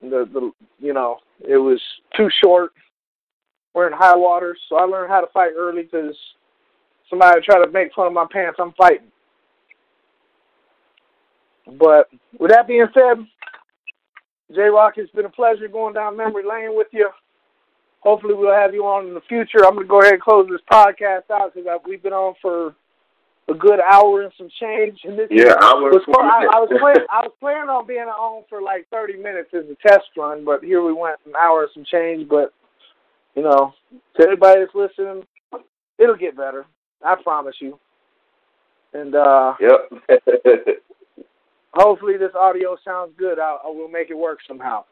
the 0.00 0.26
the 0.32 0.50
you 0.78 0.94
know 0.94 1.18
it 1.46 1.58
was 1.58 1.80
too 2.16 2.30
short. 2.42 2.72
Wearing 3.74 3.94
high 3.96 4.16
waters, 4.16 4.58
so 4.68 4.76
I 4.76 4.84
learned 4.84 5.12
how 5.12 5.20
to 5.20 5.28
fight 5.32 5.52
early 5.56 5.82
because 5.82 6.16
somebody 7.08 7.40
try 7.42 7.64
to 7.64 7.70
make 7.70 7.92
fun 7.94 8.08
of 8.08 8.12
my 8.12 8.26
pants. 8.32 8.58
I'm 8.60 8.72
fighting. 8.72 9.06
But 11.78 12.08
with 12.38 12.50
that 12.50 12.66
being 12.66 12.86
said, 12.94 13.26
Jay 14.54 14.68
Roc, 14.68 14.94
it's 14.96 15.12
been 15.12 15.26
a 15.26 15.30
pleasure 15.30 15.68
going 15.68 15.94
down 15.94 16.16
memory 16.16 16.44
lane 16.44 16.76
with 16.76 16.88
you. 16.92 17.10
Hopefully, 18.00 18.34
we'll 18.34 18.54
have 18.54 18.74
you 18.74 18.84
on 18.84 19.08
in 19.08 19.14
the 19.14 19.20
future. 19.28 19.64
I'm 19.64 19.74
going 19.74 19.86
to 19.86 19.90
go 19.90 20.00
ahead 20.00 20.14
and 20.14 20.22
close 20.22 20.48
this 20.50 20.60
podcast 20.72 21.30
out 21.30 21.54
because 21.54 21.80
we've 21.86 22.02
been 22.02 22.14
on 22.14 22.34
for 22.40 22.74
a 23.48 23.54
good 23.54 23.80
hour 23.80 24.22
and 24.22 24.32
some 24.38 24.48
change. 24.60 25.00
And 25.04 25.18
this 25.18 25.28
Yeah, 25.30 25.54
I 25.60 25.74
was. 25.74 26.02
I, 26.08 26.46
I 26.56 26.60
was 26.60 26.70
planning. 26.80 27.06
I 27.12 27.20
was 27.20 27.32
planning 27.40 27.68
on 27.68 27.86
being 27.86 28.00
on 28.00 28.44
for 28.48 28.62
like 28.62 28.86
30 28.90 29.16
minutes 29.18 29.50
as 29.52 29.64
a 29.70 29.76
test 29.86 30.06
run, 30.16 30.44
but 30.44 30.64
here 30.64 30.82
we 30.82 30.92
went 30.92 31.18
an 31.26 31.32
hour 31.40 31.62
and 31.62 31.70
some 31.74 31.84
change. 31.84 32.28
But 32.28 32.54
you 33.34 33.42
know, 33.42 33.74
to 34.16 34.22
everybody 34.22 34.60
that's 34.60 34.74
listening, 34.74 35.24
it'll 35.98 36.16
get 36.16 36.36
better. 36.36 36.64
I 37.04 37.16
promise 37.22 37.56
you. 37.60 37.78
And 38.92 39.14
uh 39.14 39.54
Yep. 39.60 40.20
hopefully 41.74 42.16
this 42.16 42.32
audio 42.38 42.76
sounds 42.84 43.12
good. 43.18 43.38
I, 43.38 43.56
I 43.64 43.68
will 43.68 43.88
make 43.88 44.10
it 44.10 44.14
work 44.18 44.38
somehow. 44.46 44.84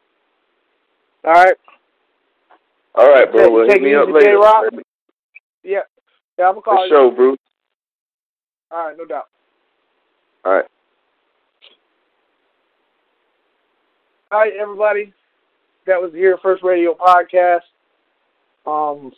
All 1.25 1.33
right. 1.33 1.55
All 2.95 3.07
right, 3.09 3.31
bro. 3.31 3.43
Take- 3.43 3.51
Well, 3.53 3.63
hit 3.65 3.71
take 3.73 3.81
me 3.83 3.93
up 3.95 4.07
later. 4.07 4.25
Jay 4.25 4.31
Roc. 4.33 4.65
Yeah. 5.63 5.79
Yeah, 6.37 6.45
I'm 6.47 6.53
gonna 6.53 6.61
For 6.61 6.61
call 6.61 6.83
you. 6.85 6.89
sure, 6.89 7.11
Bruce. 7.11 7.37
All 8.71 8.87
right, 8.87 8.97
no 8.97 9.05
doubt. 9.05 9.25
All 10.45 10.53
right. 10.53 10.65
All 14.31 14.39
right, 14.39 14.53
everybody. 14.59 15.13
That 15.87 16.01
was 16.01 16.11
the 16.11 16.17
Here 16.19 16.37
First 16.41 16.63
Radio 16.63 16.93
podcast. 16.95 17.61
Um, 18.65 19.11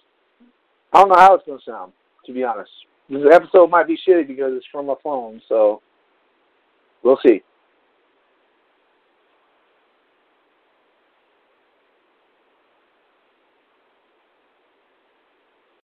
I 0.93 0.99
don't 1.01 1.09
know 1.09 1.15
how 1.17 1.35
it's 1.35 1.45
gonna 1.45 1.59
sound, 1.65 1.91
to 2.25 2.33
be 2.33 2.43
honest. 2.43 2.71
This 3.09 3.23
episode 3.31 3.69
might 3.69 3.87
be 3.87 3.97
shitty 4.07 4.25
because 4.27 4.53
it's 4.55 4.65
from 4.71 4.85
my 4.85 4.93
phone, 5.03 5.41
so 5.49 5.81
we'll 7.03 7.19
see. 7.25 7.41